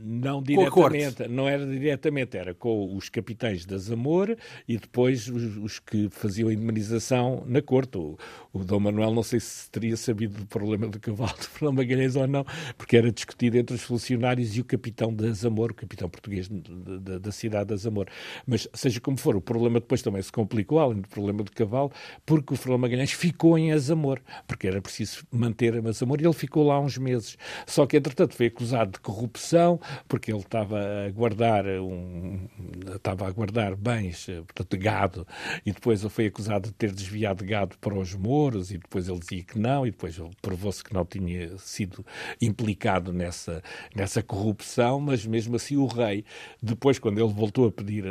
Não 0.00 0.42
diretamente, 0.42 1.28
não 1.28 1.48
era 1.48 1.66
diretamente, 1.66 2.36
era 2.36 2.54
com 2.54 2.94
os 2.94 3.08
capitães 3.08 3.66
da 3.66 3.76
Zamor 3.78 4.36
e 4.66 4.76
depois 4.76 5.28
os, 5.28 5.56
os 5.56 5.78
que 5.78 6.08
faziam 6.10 6.48
a 6.48 6.52
indemnização 6.52 7.42
na 7.46 7.60
corte. 7.60 7.98
O, 7.98 8.16
o 8.52 8.64
Dom 8.64 8.80
Manuel 8.80 9.12
não 9.12 9.22
sei 9.22 9.40
se 9.40 9.70
teria 9.70 9.96
sabido 9.96 10.38
do 10.38 10.46
problema 10.46 10.86
do 10.86 11.00
cavalo 11.00 11.34
de 11.38 11.46
Fernão 11.48 11.72
Magalhães 11.72 12.16
ou 12.16 12.26
não, 12.26 12.44
porque 12.76 12.96
era 12.96 13.10
discutido 13.10 13.56
entre 13.56 13.74
os 13.74 13.82
funcionários 13.82 14.56
e 14.56 14.60
o 14.60 14.64
capitão 14.64 15.12
da 15.12 15.30
Zamor, 15.32 15.70
o 15.70 15.74
capitão 15.74 16.08
português 16.08 16.48
da, 16.48 17.18
da 17.18 17.32
cidade 17.32 17.70
da 17.70 17.76
Zamor. 17.76 18.06
Mas, 18.46 18.68
seja 18.74 19.00
como 19.00 19.16
for, 19.16 19.36
o 19.36 19.40
problema 19.40 19.80
depois 19.80 20.02
também 20.02 20.22
se 20.22 20.32
complicou, 20.32 20.78
além 20.78 21.00
do 21.00 21.08
problema 21.08 21.42
do 21.42 21.52
cavalo, 21.52 21.90
porque 22.24 22.54
o 22.54 22.56
Fernão 22.56 22.78
Magalhães 22.78 23.12
ficou 23.12 23.58
em 23.58 23.72
Azamor, 23.72 24.20
porque 24.46 24.66
era 24.66 24.80
preciso 24.80 25.26
manter 25.30 25.74
a 25.74 25.88
Azamor 25.88 26.20
e 26.20 26.24
ele 26.24 26.32
ficou 26.32 26.66
lá 26.66 26.78
uns 26.80 26.96
meses. 26.98 27.36
Só 27.66 27.86
que, 27.86 27.96
entretanto, 27.96 28.34
foi 28.34 28.46
acusado 28.46 28.92
de 28.92 29.00
corrupção, 29.00 29.80
porque 30.06 30.30
ele 30.30 30.40
estava 30.40 30.78
a 31.06 31.10
guardar 31.10 31.66
um, 31.66 32.46
estava 32.94 33.26
a 33.26 33.30
guardar 33.30 33.74
bens, 33.74 34.26
portanto, 34.26 34.70
de 34.70 34.76
gado, 34.76 35.26
e 35.64 35.72
depois 35.72 36.02
foi 36.04 36.26
acusado 36.26 36.68
de 36.68 36.74
ter 36.74 36.92
desviado 36.92 37.44
gado 37.44 37.76
para 37.78 37.94
os 37.94 38.14
mouros, 38.14 38.70
e 38.70 38.78
depois 38.78 39.08
ele 39.08 39.18
dizia 39.18 39.42
que 39.42 39.58
não, 39.58 39.86
e 39.86 39.90
depois 39.90 40.20
provou-se 40.40 40.82
que 40.82 40.94
não 40.94 41.04
tinha 41.04 41.56
sido 41.58 42.04
implicado 42.40 43.12
nessa, 43.12 43.62
nessa 43.94 44.22
corrupção, 44.22 45.00
mas 45.00 45.24
mesmo 45.26 45.56
assim 45.56 45.76
o 45.76 45.86
rei, 45.86 46.24
depois 46.62 46.98
quando 46.98 47.18
ele 47.18 47.32
voltou 47.32 47.66
a 47.66 47.72
pedir 47.72 48.04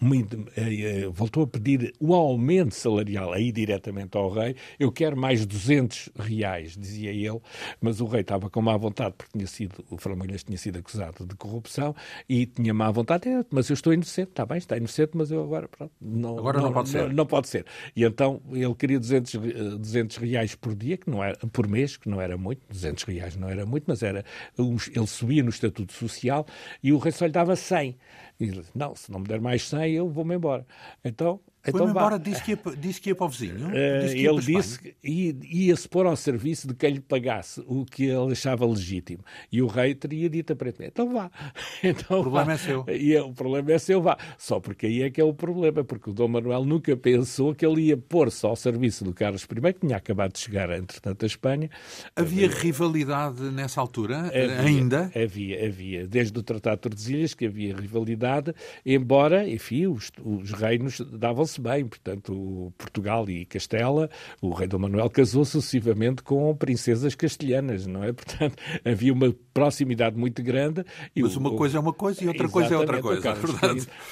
uma, 0.00 0.16
eh, 0.16 0.24
eh, 0.56 1.08
voltou 1.08 1.42
a 1.42 1.46
pedir 1.46 1.92
o 2.00 2.14
aumento 2.14 2.74
salarial 2.74 3.32
aí 3.32 3.52
diretamente 3.52 4.16
ao 4.16 4.30
rei. 4.30 4.56
Eu 4.78 4.90
quero 4.90 5.16
mais 5.16 5.44
200 5.44 6.10
reais, 6.18 6.76
dizia 6.76 7.10
ele, 7.10 7.40
mas 7.80 8.00
o 8.00 8.06
rei 8.06 8.22
estava 8.22 8.48
com 8.48 8.62
má 8.62 8.76
vontade 8.76 9.14
porque 9.16 9.32
tinha 9.36 9.46
sido, 9.46 9.84
o 9.90 9.98
Framulhas 9.98 10.42
tinha 10.42 10.56
sido 10.56 10.78
acusado 10.78 11.26
de 11.26 11.34
corrupção 11.34 11.94
e 12.28 12.46
tinha 12.46 12.72
má 12.72 12.90
vontade. 12.90 13.28
É, 13.28 13.44
mas 13.50 13.68
eu 13.68 13.74
estou 13.74 13.92
inocente, 13.92 14.30
está 14.30 14.46
bem, 14.46 14.58
está 14.58 14.76
inocente, 14.76 15.10
mas 15.14 15.30
eu 15.30 15.42
agora 15.42 15.68
pronto, 15.68 15.92
não, 16.00 16.38
agora 16.38 16.58
não, 16.58 16.66
não 16.66 16.72
pode 16.72 16.88
ser. 16.88 17.02
Não, 17.08 17.12
não, 17.12 17.26
pode 17.26 17.48
ser. 17.48 17.66
E 17.94 18.04
então 18.04 18.40
ele 18.50 18.74
queria 18.74 18.98
200, 18.98 19.34
200 19.78 20.16
eh, 20.16 20.20
reais 20.20 20.54
por 20.54 20.74
dia, 20.74 20.96
que 20.96 21.10
não 21.10 21.22
era 21.22 21.36
por 21.52 21.68
mês, 21.68 21.96
que 21.96 22.08
não 22.08 22.20
era 22.20 22.38
muito, 22.38 22.62
200 22.70 23.04
reais 23.04 23.36
não 23.36 23.48
era 23.48 23.66
muito, 23.66 23.84
mas 23.86 24.02
era 24.02 24.24
ele 24.58 25.06
subia 25.06 25.42
no 25.42 25.50
estatuto 25.50 25.92
social 25.92 26.46
e 26.82 26.92
o 26.92 26.98
rei 26.98 27.12
só 27.12 27.26
lhe 27.26 27.32
dava 27.32 27.54
100. 27.54 27.96
E 28.40 28.44
ele 28.44 28.60
disse, 28.60 28.72
não, 28.74 28.94
se 28.96 29.12
não 29.12 29.20
me 29.20 29.26
der 29.26 29.40
mais 29.40 29.62
100, 29.68 29.92
eu 29.92 30.08
vou-me 30.08 30.34
embora. 30.34 30.66
Então, 31.04 31.40
então 31.66 31.80
Foi 31.80 31.90
embora, 31.90 32.18
disse 32.18 32.42
que, 32.42 32.52
ia, 32.52 32.58
disse 32.76 33.00
que 33.00 33.10
ia 33.10 33.14
para 33.14 33.26
o 33.26 33.28
vizinho? 33.28 33.68
Uh, 33.68 34.00
disse 34.02 34.26
ele 34.26 34.40
disse 34.40 34.78
que 34.78 34.96
ia-se 35.02 35.86
pôr 35.88 36.06
ao 36.06 36.16
serviço 36.16 36.66
de 36.66 36.74
quem 36.74 36.94
lhe 36.94 37.00
pagasse 37.00 37.62
o 37.66 37.84
que 37.84 38.04
ele 38.04 38.32
achava 38.32 38.64
legítimo. 38.66 39.22
E 39.52 39.60
o 39.60 39.66
rei 39.66 39.94
teria 39.94 40.30
dito 40.30 40.52
aparentemente, 40.54 40.92
então 40.94 41.12
vá. 41.12 41.30
Então, 41.82 42.20
o 42.20 42.22
problema 42.22 42.46
vá. 42.46 42.52
é 42.52 42.58
seu. 42.58 42.84
E 42.88 43.16
o 43.18 43.32
problema 43.32 43.72
é 43.72 43.78
seu, 43.78 44.00
vá. 44.00 44.16
Só 44.38 44.60
porque 44.60 44.86
aí 44.86 45.02
é 45.02 45.10
que 45.10 45.20
é 45.20 45.24
o 45.24 45.34
problema, 45.34 45.82
porque 45.84 46.10
o 46.10 46.12
Dom 46.12 46.28
Manuel 46.28 46.64
nunca 46.64 46.96
pensou 46.96 47.54
que 47.54 47.64
ele 47.64 47.82
ia 47.82 47.96
pôr-se 47.96 48.44
ao 48.46 48.54
serviço 48.56 49.04
do 49.04 49.12
Carlos 49.12 49.42
I, 49.42 49.72
que 49.72 49.80
tinha 49.86 49.96
acabado 49.96 50.32
de 50.32 50.38
chegar, 50.38 50.70
entretanto, 50.70 51.24
à 51.24 51.26
Espanha. 51.26 51.70
Havia 52.14 52.48
uh, 52.48 52.50
rivalidade 52.50 53.42
nessa 53.50 53.80
altura, 53.80 54.26
havia, 54.28 54.60
ainda? 54.60 55.10
Havia, 55.14 55.66
havia. 55.66 56.06
Desde 56.06 56.38
o 56.38 56.42
Tratado 56.42 56.76
de 56.76 56.82
Tordesilhas 56.82 57.34
que 57.34 57.46
havia 57.46 57.74
rivalidade, 57.74 58.54
embora, 58.84 59.48
enfim, 59.48 59.86
os, 59.86 60.10
os 60.22 60.52
reinos 60.52 61.00
davam 61.00 61.46
se 61.50 61.60
bem, 61.60 61.86
portanto, 61.86 62.72
Portugal 62.78 63.28
e 63.28 63.44
Castela, 63.44 64.08
o 64.40 64.50
rei 64.50 64.68
Dom 64.68 64.78
Manuel 64.78 65.10
casou 65.10 65.44
sucessivamente 65.44 66.22
com 66.22 66.54
princesas 66.56 67.14
castelhanas, 67.14 67.86
não 67.86 68.04
é? 68.04 68.12
Portanto, 68.12 68.56
havia 68.84 69.12
uma 69.12 69.34
proximidade 69.52 70.16
muito 70.16 70.42
grande. 70.42 70.84
Mas 71.16 71.36
o, 71.36 71.40
uma 71.40 71.54
coisa 71.54 71.76
é 71.76 71.80
uma 71.80 71.92
coisa 71.92 72.24
e 72.24 72.28
outra 72.28 72.48
coisa 72.48 72.74
é 72.74 72.78
outra 72.78 73.00
coisa. 73.00 73.20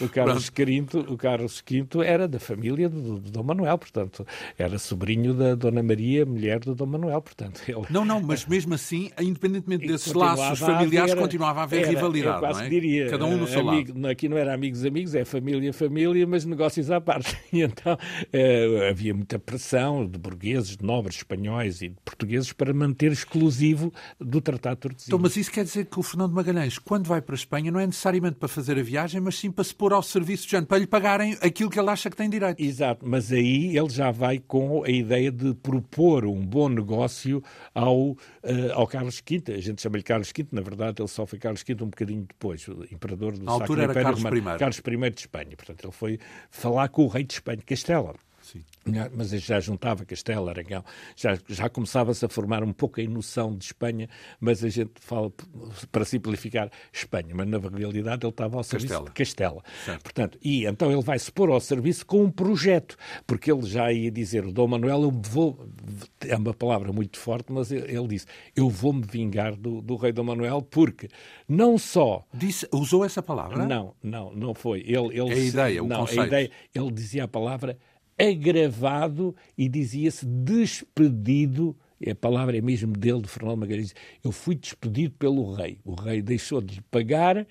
O 0.01 0.09
Carlos, 0.09 0.51
V, 0.55 0.63
o 1.09 1.17
Carlos, 1.17 1.63
V, 1.67 1.81
o 1.81 1.87
Carlos 1.87 2.05
era 2.05 2.29
da 2.29 2.39
família 2.39 2.89
do, 2.89 3.19
do 3.19 3.31
Dom 3.31 3.43
Manuel, 3.43 3.79
portanto, 3.79 4.27
era 4.57 4.79
sobrinho 4.79 5.35
da 5.35 5.55
Dona 5.55 5.83
Maria, 5.83 6.25
mulher 6.25 6.61
do 6.61 6.75
Dom 6.75 6.87
Manuel, 6.87 7.21
portanto. 7.21 7.61
Ele... 7.67 7.87
Não, 7.91 8.05
não, 8.05 8.21
mas 8.21 8.47
mesmo 8.47 8.75
assim, 8.75 9.11
independentemente 9.21 9.87
desses 9.87 10.13
laços 10.13 10.59
familiares, 10.59 11.13
haver, 11.13 11.23
continuava 11.23 11.61
a 11.61 11.63
haver 11.65 11.81
era, 11.83 11.89
rivalidade, 11.89 12.39
quase 12.41 12.61
não 12.61 12.67
é? 12.67 12.69
Diria, 12.69 13.11
Cada 13.11 13.25
um 13.25 13.37
no 13.37 13.47
seu 13.47 13.69
amigo, 13.69 13.93
lado. 13.95 14.07
Aqui 14.09 14.29
não 14.29 14.37
era 14.37 14.55
amigos, 14.55 14.85
amigos, 14.85 15.15
é 15.15 15.25
família, 15.25 15.73
família, 15.73 16.27
mas 16.27 16.45
negócios 16.45 16.91
à 16.91 17.01
parte. 17.01 17.28
E 17.51 17.63
então 17.63 17.95
uh, 17.95 18.91
havia 18.91 19.15
muita 19.15 19.39
pressão 19.39 20.07
de 20.07 20.19
burgueses, 20.19 20.77
de 20.77 20.85
nobres 20.85 21.17
espanhóis 21.17 21.81
e 21.81 21.89
de 21.89 21.97
portugueses 22.05 22.53
para 22.53 22.75
manter 22.75 23.11
exclusivo 23.11 23.91
do 24.21 24.41
Tratado 24.41 24.77
de 24.77 24.81
Tordesilhas. 24.83 25.09
Então, 25.09 25.19
mas 25.19 25.37
isso 25.37 25.51
quer 25.51 25.65
dizer 25.65 25.87
que 25.87 25.99
o 25.99 26.03
Fernando 26.03 26.33
Magalhães, 26.33 26.79
quando 26.79 27.07
vai 27.07 27.23
para 27.23 27.35
a 27.35 27.39
Espanha, 27.39 27.71
não 27.71 27.81
é 27.81 27.87
necessariamente 27.87 28.37
para 28.37 28.49
fazer 28.49 28.79
a 28.79 28.83
viagem, 28.83 29.21
mas 29.21 29.37
sim 29.37 29.51
para 29.51 29.65
se 29.65 29.75
pôr 29.75 29.95
ao 29.95 30.03
serviço 30.03 30.45
de 30.45 30.51
gente, 30.51 30.67
para 30.67 30.79
lhe 30.79 30.87
pagarem 30.87 31.39
aquilo 31.41 31.71
que 31.71 31.81
ele 31.81 31.89
acha 31.89 32.11
que 32.11 32.17
tem 32.17 32.29
direito. 32.29 32.61
Exato, 32.61 33.07
mas 33.09 33.33
aí 33.33 33.77
ele 33.77 33.89
já 33.89 34.11
vai 34.11 34.39
com 34.39 34.85
a 34.85 34.91
ideia 34.91 35.33
de 35.33 35.55
propor 35.55 36.27
um 36.27 36.45
bom 36.45 36.69
negócio 36.69 37.43
ao, 37.75 38.11
uh, 38.11 38.19
ao 38.75 38.87
Carlos 38.87 39.23
V. 39.27 39.43
A 39.55 39.61
gente 39.61 39.81
chama-lhe 39.81 40.03
Carlos 40.03 40.31
V, 40.37 40.47
na 40.53 40.61
verdade 40.61 41.01
ele 41.01 41.09
só 41.09 41.27
foi 41.27 41.39
Carlos 41.39 41.63
V 41.67 41.75
um 41.83 41.87
bocadinho 41.87 42.27
depois, 42.29 42.67
o 42.69 42.85
imperador 42.93 43.33
do 43.33 43.45
Na 43.45 43.53
altura 43.53 43.85
era 43.85 43.95
Carlos 43.95 44.21
I. 44.21 44.59
Carlos 44.59 44.79
I 44.79 45.11
de 45.11 45.21
Espanha. 45.21 45.57
Portanto, 45.57 45.85
ele 45.85 45.93
foi 45.93 46.19
falar 46.51 46.89
com 46.89 47.05
o 47.05 47.09
rei 47.09 47.18
de 47.25 47.35
Espanha, 47.35 47.63
Castela. 47.67 48.15
Sim. 48.51 48.65
Mas 49.15 49.29
já 49.31 49.61
juntava 49.61 50.07
Castelo, 50.07 50.49
Aragão, 50.49 50.83
já, 51.15 51.39
já 51.47 51.69
começava-se 51.69 52.25
a 52.25 52.29
formar 52.31 52.65
um 52.65 52.73
pouco 52.73 52.99
a 52.99 53.05
noção 53.05 53.55
de 53.55 53.67
Espanha, 53.67 54.09
mas 54.41 54.65
a 54.65 54.71
gente 54.71 54.93
fala, 55.01 55.31
para 55.93 56.03
simplificar, 56.07 56.71
Espanha, 56.91 57.35
mas 57.35 57.47
na 57.47 57.59
realidade 57.59 58.25
ele 58.25 58.31
estava 58.31 58.57
ao 58.57 58.63
serviço 58.63 58.95
Castela. 58.95 59.11
de 59.11 59.15
Castela. 59.15 59.63
Certo. 59.85 60.03
Portanto, 60.03 60.39
e 60.43 60.65
então 60.65 60.91
ele 60.91 61.03
vai 61.03 61.19
se 61.19 61.31
pôr 61.31 61.51
ao 61.51 61.61
serviço 61.61 62.07
com 62.07 62.25
um 62.25 62.31
projeto, 62.31 62.97
porque 63.27 63.53
ele 63.53 63.67
já 63.67 63.93
ia 63.93 64.11
dizer, 64.11 64.47
o 64.47 64.53
Dom 64.53 64.69
Manuel, 64.69 65.03
eu 65.03 65.11
vou, 65.11 65.69
é 66.27 66.35
uma 66.35 66.55
palavra 66.55 66.91
muito 66.91 67.19
forte, 67.19 67.53
mas 67.53 67.71
ele 67.71 68.09
disse, 68.09 68.27
eu 68.57 68.71
vou-me 68.71 69.03
vingar 69.03 69.57
do, 69.57 69.83
do 69.83 69.97
rei 69.97 70.11
Dom 70.11 70.25
Manuel, 70.25 70.63
porque 70.63 71.11
não 71.47 71.77
só... 71.77 72.25
Disse, 72.33 72.67
usou 72.73 73.05
essa 73.05 73.23
palavra? 73.23 73.67
Não, 73.67 73.95
não, 74.03 74.33
não 74.33 74.55
foi. 74.55 74.81
Ele, 74.81 75.19
ele, 75.19 75.33
é 75.33 75.35
a 75.35 75.39
ideia, 75.39 75.85
o 75.85 75.87
não, 75.87 76.01
conceito. 76.01 76.23
A 76.23 76.27
ideia, 76.27 76.51
ele 76.75 76.91
dizia 76.91 77.25
a 77.25 77.29
palavra 77.29 77.77
agravado 78.19 79.35
e 79.57 79.69
dizia-se 79.69 80.27
despedido. 80.27 81.77
A 82.07 82.15
palavra 82.15 82.57
é 82.57 82.61
mesmo 82.61 82.93
dele, 82.93 83.23
de 83.23 83.29
Fernando 83.29 83.59
Magalhães. 83.59 83.93
Eu 84.23 84.31
fui 84.31 84.55
despedido 84.55 85.15
pelo 85.19 85.53
rei. 85.53 85.81
O 85.85 85.95
rei 85.95 86.23
deixou 86.23 86.61
de 86.61 86.77
lhe 86.77 86.81
pagar. 86.81 87.45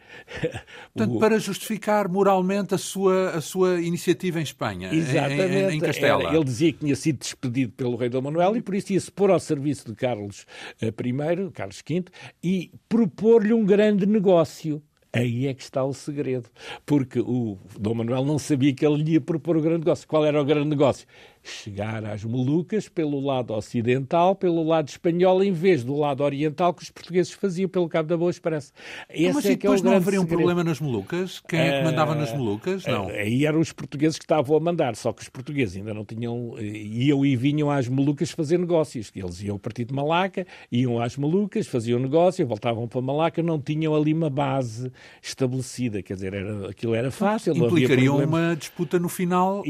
Portanto, 0.94 1.18
o... 1.18 1.20
para 1.20 1.38
justificar 1.38 2.08
moralmente 2.08 2.74
a 2.74 2.78
sua, 2.78 3.32
a 3.32 3.42
sua 3.42 3.82
iniciativa 3.82 4.40
em 4.40 4.44
Espanha, 4.44 4.94
Exatamente. 4.94 5.74
Em, 5.74 5.78
em 5.78 5.80
Castela. 5.82 6.24
Era, 6.24 6.36
ele 6.36 6.46
dizia 6.46 6.72
que 6.72 6.80
tinha 6.80 6.96
sido 6.96 7.20
despedido 7.20 7.74
pelo 7.74 7.98
rei 7.98 8.08
Dom 8.08 8.22
Manuel 8.22 8.56
e 8.56 8.62
por 8.62 8.74
isso 8.74 8.94
ia-se 8.94 9.12
pôr 9.12 9.32
ao 9.32 9.40
serviço 9.40 9.90
de 9.90 9.96
Carlos 9.96 10.46
I, 10.82 10.88
eh, 10.88 11.52
Carlos 11.54 11.84
V, 11.86 12.06
e 12.42 12.72
propor-lhe 12.88 13.52
um 13.52 13.66
grande 13.66 14.06
negócio. 14.06 14.82
Aí 15.18 15.48
é 15.48 15.54
que 15.54 15.64
está 15.64 15.84
o 15.84 15.94
segredo. 15.94 16.48
Porque 16.86 17.20
o 17.20 17.58
Dom 17.80 17.96
Manuel 17.96 18.24
não 18.24 18.38
sabia 18.38 18.72
que 18.74 18.86
ele 18.86 19.04
lhe 19.04 19.12
ia 19.14 19.22
propor 19.22 19.58
o 19.58 19.62
grande 19.62 19.80
negócio. 19.80 20.08
Qual 20.08 20.24
era 20.24 20.40
o 20.40 20.46
grande 20.46 20.70
negócio? 20.70 21.08
Chegar 21.50 22.06
às 22.06 22.24
Molucas 22.24 22.90
pelo 22.90 23.20
lado 23.20 23.54
ocidental, 23.54 24.36
pelo 24.36 24.64
lado 24.64 24.90
espanhol, 24.90 25.44
em 25.44 25.52
vez 25.52 25.84
do 25.84 25.96
lado 25.96 26.24
oriental 26.24 26.74
que 26.74 26.84
os 26.84 26.90
portugueses 26.90 27.32
faziam 27.32 27.70
pelo 27.70 27.88
Cabo 27.88 28.10
da 28.10 28.18
Boa 28.18 28.30
Esperança. 28.30 28.72
Esse 29.10 29.34
Mas 29.34 29.46
é 29.46 29.56
depois 29.56 29.82
é 29.82 29.84
não 29.84 29.96
haveria 29.96 30.22
um 30.22 30.26
problema 30.26 30.64
nas 30.64 30.80
Molucas? 30.80 31.42
Quem 31.48 31.60
é 31.60 31.80
que 31.80 31.86
mandava 31.86 32.16
nas 32.16 32.32
ah, 32.32 32.38
Molucas? 32.38 32.86
Não. 32.86 33.08
Aí 33.10 33.46
eram 33.46 33.60
os 33.60 33.72
portugueses 33.72 34.18
que 34.18 34.26
estavam 34.26 34.56
a 34.56 34.60
mandar, 34.60 34.96
só 34.96 35.12
que 35.14 35.22
os 35.22 35.30
portugueses 35.30 35.78
ainda 35.78 35.94
não 35.94 36.06
tinham, 36.06 36.56
eh, 36.58 36.64
iam 36.64 37.26
e 37.26 37.36
vinham 37.36 37.72
às 37.72 37.88
Molucas 37.88 38.32
fazer 38.32 38.58
negócios. 38.58 39.12
Eles 39.16 39.42
iam 39.42 39.56
ao 39.56 39.60
partido 39.60 39.90
de 39.90 39.94
Malaca, 39.94 40.46
iam 40.72 41.02
às 41.02 41.18
Molucas, 41.18 41.68
faziam 41.68 42.00
negócio, 42.00 42.46
voltavam 42.46 42.88
para 42.88 43.02
Malaca, 43.02 43.42
não 43.42 43.60
tinham 43.60 43.96
ali 43.96 44.14
uma 44.14 44.30
base 44.30 44.92
estabelecida, 45.22 46.02
quer 46.02 46.16
dizer, 46.16 46.34
era, 46.34 46.70
aquilo 46.70 46.94
era 46.94 47.12
fácil. 47.12 47.56
Implicariam 47.56 48.18
uma 48.18 48.56
disputa 48.56 49.00
no 49.00 49.10
final 49.10 49.64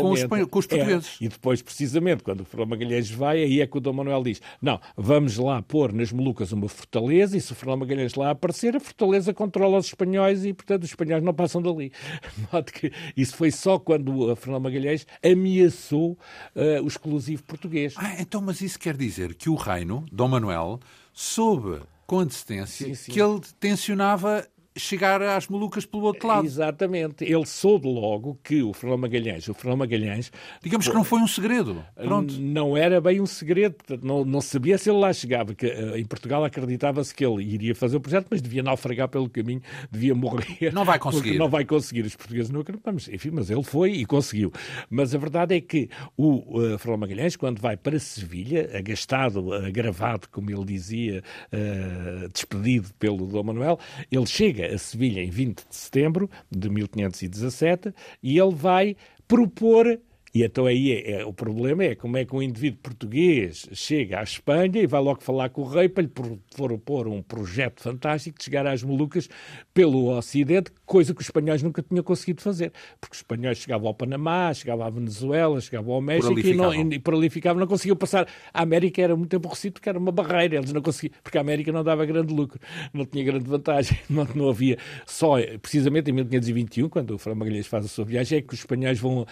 com 0.00 0.12
os, 0.12 0.24
com 0.24 0.58
os 0.58 0.66
portugueses. 0.66 1.15
É. 1.15 1.15
E 1.20 1.28
depois, 1.28 1.62
precisamente, 1.62 2.22
quando 2.22 2.40
o 2.40 2.44
Fernão 2.44 2.66
Magalhães 2.66 3.10
vai, 3.10 3.42
aí 3.42 3.60
é 3.60 3.66
que 3.66 3.76
o 3.76 3.80
Dom 3.80 3.92
Manuel 3.92 4.22
diz: 4.22 4.40
não, 4.60 4.80
vamos 4.96 5.36
lá 5.36 5.62
pôr 5.62 5.92
nas 5.92 6.12
Molucas 6.12 6.52
uma 6.52 6.68
fortaleza 6.68 7.36
e 7.36 7.40
se 7.40 7.52
o 7.52 7.54
Fernão 7.54 7.76
Magalhães 7.76 8.14
lá 8.14 8.30
aparecer, 8.30 8.76
a 8.76 8.80
fortaleza 8.80 9.32
controla 9.32 9.78
os 9.78 9.86
espanhóis 9.86 10.44
e, 10.44 10.52
portanto, 10.52 10.84
os 10.84 10.90
espanhóis 10.90 11.22
não 11.22 11.34
passam 11.34 11.62
dali. 11.62 11.92
Note 12.52 12.72
que 12.72 12.92
isso 13.16 13.36
foi 13.36 13.50
só 13.50 13.78
quando 13.78 14.30
o 14.30 14.36
Fernão 14.36 14.60
Magalhães 14.60 15.06
ameaçou 15.22 16.12
uh, 16.54 16.82
o 16.82 16.86
exclusivo 16.86 17.42
português. 17.44 17.94
Ah, 17.96 18.20
então, 18.20 18.40
mas 18.40 18.60
isso 18.60 18.78
quer 18.78 18.96
dizer 18.96 19.34
que 19.34 19.48
o 19.48 19.54
reino, 19.54 20.04
Dom 20.12 20.28
Manuel, 20.28 20.80
soube 21.12 21.80
com 22.06 22.20
antecedência 22.20 22.86
sim, 22.86 22.94
sim. 22.94 23.12
que 23.12 23.20
ele 23.20 23.40
tensionava 23.58 24.46
chegar 24.76 25.22
às 25.22 25.48
Molucas 25.48 25.86
pelo 25.86 26.04
outro 26.04 26.28
lado. 26.28 26.46
Exatamente. 26.46 27.24
Ele 27.24 27.46
soube 27.46 27.86
logo 27.86 28.38
que 28.42 28.62
o 28.62 28.72
Fernão 28.72 28.98
Magalhães, 28.98 29.48
o 29.48 29.54
Fernão 29.54 29.76
Magalhães... 29.76 30.30
Digamos 30.62 30.88
que 30.88 30.94
não 30.94 31.04
foi 31.04 31.20
um 31.20 31.26
segredo. 31.26 31.84
Pronto. 31.94 32.34
Não 32.40 32.76
era 32.76 33.00
bem 33.00 33.20
um 33.20 33.26
segredo. 33.26 33.76
Não, 34.02 34.24
não 34.24 34.40
sabia 34.40 34.76
se 34.78 34.90
ele 34.90 34.98
lá 34.98 35.12
chegava. 35.12 35.54
Que, 35.54 35.66
uh, 35.66 35.96
em 35.96 36.04
Portugal 36.04 36.44
acreditava-se 36.44 37.14
que 37.14 37.24
ele 37.24 37.42
iria 37.42 37.74
fazer 37.74 37.96
o 37.96 38.00
projeto, 38.00 38.26
mas 38.30 38.42
devia 38.42 38.62
naufragar 38.62 39.08
pelo 39.08 39.28
caminho, 39.28 39.60
devia 39.90 40.14
morrer. 40.14 40.72
Não 40.72 40.84
vai 40.84 40.98
conseguir. 40.98 41.38
Não 41.38 41.48
vai 41.48 41.64
conseguir. 41.64 42.04
Os 42.04 42.16
portugueses 42.16 42.50
não 42.50 42.60
acreditamos. 42.60 43.08
Enfim, 43.08 43.30
mas 43.32 43.50
ele 43.50 43.62
foi 43.62 43.92
e 43.92 44.04
conseguiu. 44.04 44.52
Mas 44.90 45.14
a 45.14 45.18
verdade 45.18 45.54
é 45.54 45.60
que 45.60 45.88
o 46.16 46.58
uh, 46.58 46.78
Fernão 46.78 46.98
Magalhães, 46.98 47.36
quando 47.36 47.60
vai 47.60 47.76
para 47.76 47.98
Sevilha, 47.98 48.70
agastado, 48.76 49.52
agravado, 49.52 50.28
como 50.30 50.50
ele 50.50 50.64
dizia, 50.64 51.22
uh, 51.52 52.28
despedido 52.28 52.88
pelo 52.98 53.26
Dom 53.26 53.42
Manuel, 53.42 53.78
ele 54.10 54.26
chega 54.26 54.65
a 54.66 54.78
Sevilha 54.78 55.22
em 55.22 55.30
20 55.30 55.68
de 55.68 55.74
setembro 55.74 56.30
de 56.50 56.68
1517 56.68 57.94
e 58.22 58.38
ele 58.38 58.54
vai 58.54 58.96
propor 59.26 59.98
e 60.36 60.42
então 60.44 60.66
aí 60.66 60.92
é, 60.92 61.12
é, 61.12 61.24
o 61.24 61.32
problema 61.32 61.82
é 61.82 61.94
como 61.94 62.18
é 62.18 62.24
que 62.26 62.36
um 62.36 62.42
indivíduo 62.42 62.78
português 62.82 63.66
chega 63.72 64.20
à 64.20 64.22
Espanha 64.22 64.82
e 64.82 64.86
vai 64.86 65.00
logo 65.00 65.22
falar 65.22 65.48
com 65.48 65.62
o 65.62 65.64
rei 65.64 65.88
para 65.88 66.02
lhe 66.02 66.10
propor 66.54 67.08
um 67.08 67.22
projeto 67.22 67.80
fantástico 67.80 68.36
de 68.36 68.44
chegar 68.44 68.66
às 68.66 68.82
Molucas 68.82 69.30
pelo 69.72 70.14
Ocidente, 70.14 70.70
coisa 70.84 71.14
que 71.14 71.22
os 71.22 71.26
espanhóis 71.26 71.62
nunca 71.62 71.82
tinham 71.82 72.04
conseguido 72.04 72.42
fazer. 72.42 72.70
Porque 73.00 73.14
os 73.14 73.20
espanhóis 73.20 73.56
chegavam 73.56 73.88
ao 73.88 73.94
Panamá, 73.94 74.52
chegavam 74.52 74.84
à 74.84 74.90
Venezuela, 74.90 75.58
chegavam 75.58 75.94
ao 75.94 76.02
México 76.02 76.38
e, 76.38 76.54
não, 76.54 76.74
e 76.74 76.98
por 76.98 77.14
ali 77.14 77.30
ficavam, 77.30 77.58
não 77.58 77.66
conseguiam 77.66 77.96
passar. 77.96 78.28
A 78.52 78.60
América 78.60 79.00
era 79.00 79.16
muito 79.16 79.34
aborrecido 79.34 79.72
porque 79.72 79.88
era 79.88 79.98
uma 79.98 80.12
barreira, 80.12 80.56
eles 80.56 80.70
não 80.70 80.82
conseguiam, 80.82 81.18
porque 81.22 81.38
a 81.38 81.40
América 81.40 81.72
não 81.72 81.82
dava 81.82 82.04
grande 82.04 82.34
lucro, 82.34 82.60
não 82.92 83.06
tinha 83.06 83.24
grande 83.24 83.48
vantagem, 83.48 83.98
não, 84.10 84.28
não 84.34 84.50
havia. 84.50 84.76
Só, 85.06 85.36
precisamente 85.62 86.10
em 86.10 86.12
1521, 86.12 86.90
quando 86.90 87.12
o 87.12 87.18
Fran 87.18 87.36
Magalhães 87.36 87.66
faz 87.66 87.86
a 87.86 87.88
sua 87.88 88.04
viagem, 88.04 88.36
é 88.36 88.42
que 88.42 88.52
os 88.52 88.60
espanhóis 88.60 88.98
vão 88.98 89.22
uh, 89.22 89.26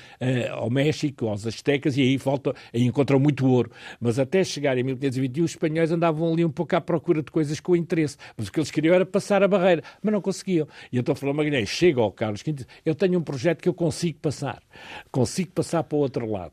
ao 0.52 0.70
México 0.70 0.93
México, 0.94 1.26
aos 1.26 1.46
Aztecas, 1.46 1.96
e 1.96 2.02
aí 2.02 2.16
voltam, 2.16 2.54
aí 2.72 2.82
encontram 2.82 3.18
muito 3.18 3.46
ouro. 3.46 3.70
Mas 4.00 4.18
até 4.18 4.44
chegar 4.44 4.78
em 4.78 4.84
1521, 4.84 5.44
os 5.44 5.50
espanhóis 5.50 5.90
andavam 5.90 6.32
ali 6.32 6.44
um 6.44 6.50
pouco 6.50 6.76
à 6.76 6.80
procura 6.80 7.22
de 7.22 7.30
coisas 7.30 7.58
com 7.58 7.74
interesse. 7.74 8.16
Mas 8.36 8.48
o 8.48 8.52
que 8.52 8.60
eles 8.60 8.70
queriam 8.70 8.94
era 8.94 9.04
passar 9.04 9.42
a 9.42 9.48
barreira, 9.48 9.82
mas 10.00 10.12
não 10.12 10.20
conseguiam. 10.20 10.68
E 10.92 10.98
então 10.98 11.14
Fernando 11.14 11.36
Magalhães 11.36 11.68
chega 11.68 12.00
ao 12.00 12.12
Carlos 12.12 12.42
V 12.42 12.54
eu 12.84 12.94
tenho 12.94 13.18
um 13.18 13.22
projeto 13.22 13.60
que 13.60 13.68
eu 13.68 13.74
consigo 13.74 14.18
passar. 14.20 14.62
Consigo 15.10 15.50
passar 15.52 15.82
para 15.82 15.96
o 15.96 16.00
outro 16.00 16.30
lado. 16.30 16.52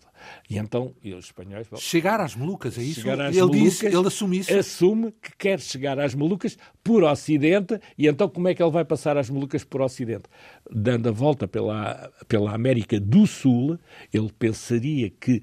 E 0.49 0.58
então, 0.58 0.93
e 1.04 1.13
os 1.13 1.25
espanhóis... 1.25 1.67
Chegar 1.77 2.19
às 2.19 2.36
Molucas, 2.36 2.77
é 2.77 2.82
isso? 2.82 3.08
ele 3.08 3.39
Molucas, 3.39 3.60
disse, 3.60 3.86
ele 3.86 4.08
assume 4.08 4.39
isso? 4.39 4.54
Assume 4.54 5.12
que 5.21 5.36
quer 5.38 5.60
chegar 5.60 5.99
às 5.99 6.13
Molucas 6.13 6.58
por 6.83 7.03
Ocidente, 7.03 7.79
e 7.97 8.07
então 8.07 8.27
como 8.27 8.47
é 8.47 8.55
que 8.55 8.61
ele 8.61 8.71
vai 8.71 8.83
passar 8.83 9.17
as 9.17 9.29
Molucas 9.29 9.63
por 9.63 9.81
Ocidente? 9.81 10.23
Dando 10.69 11.09
a 11.09 11.11
volta 11.11 11.47
pela, 11.47 12.11
pela 12.27 12.53
América 12.53 12.99
do 12.99 13.27
Sul, 13.27 13.77
ele 14.13 14.31
pensaria 14.37 15.09
que 15.09 15.41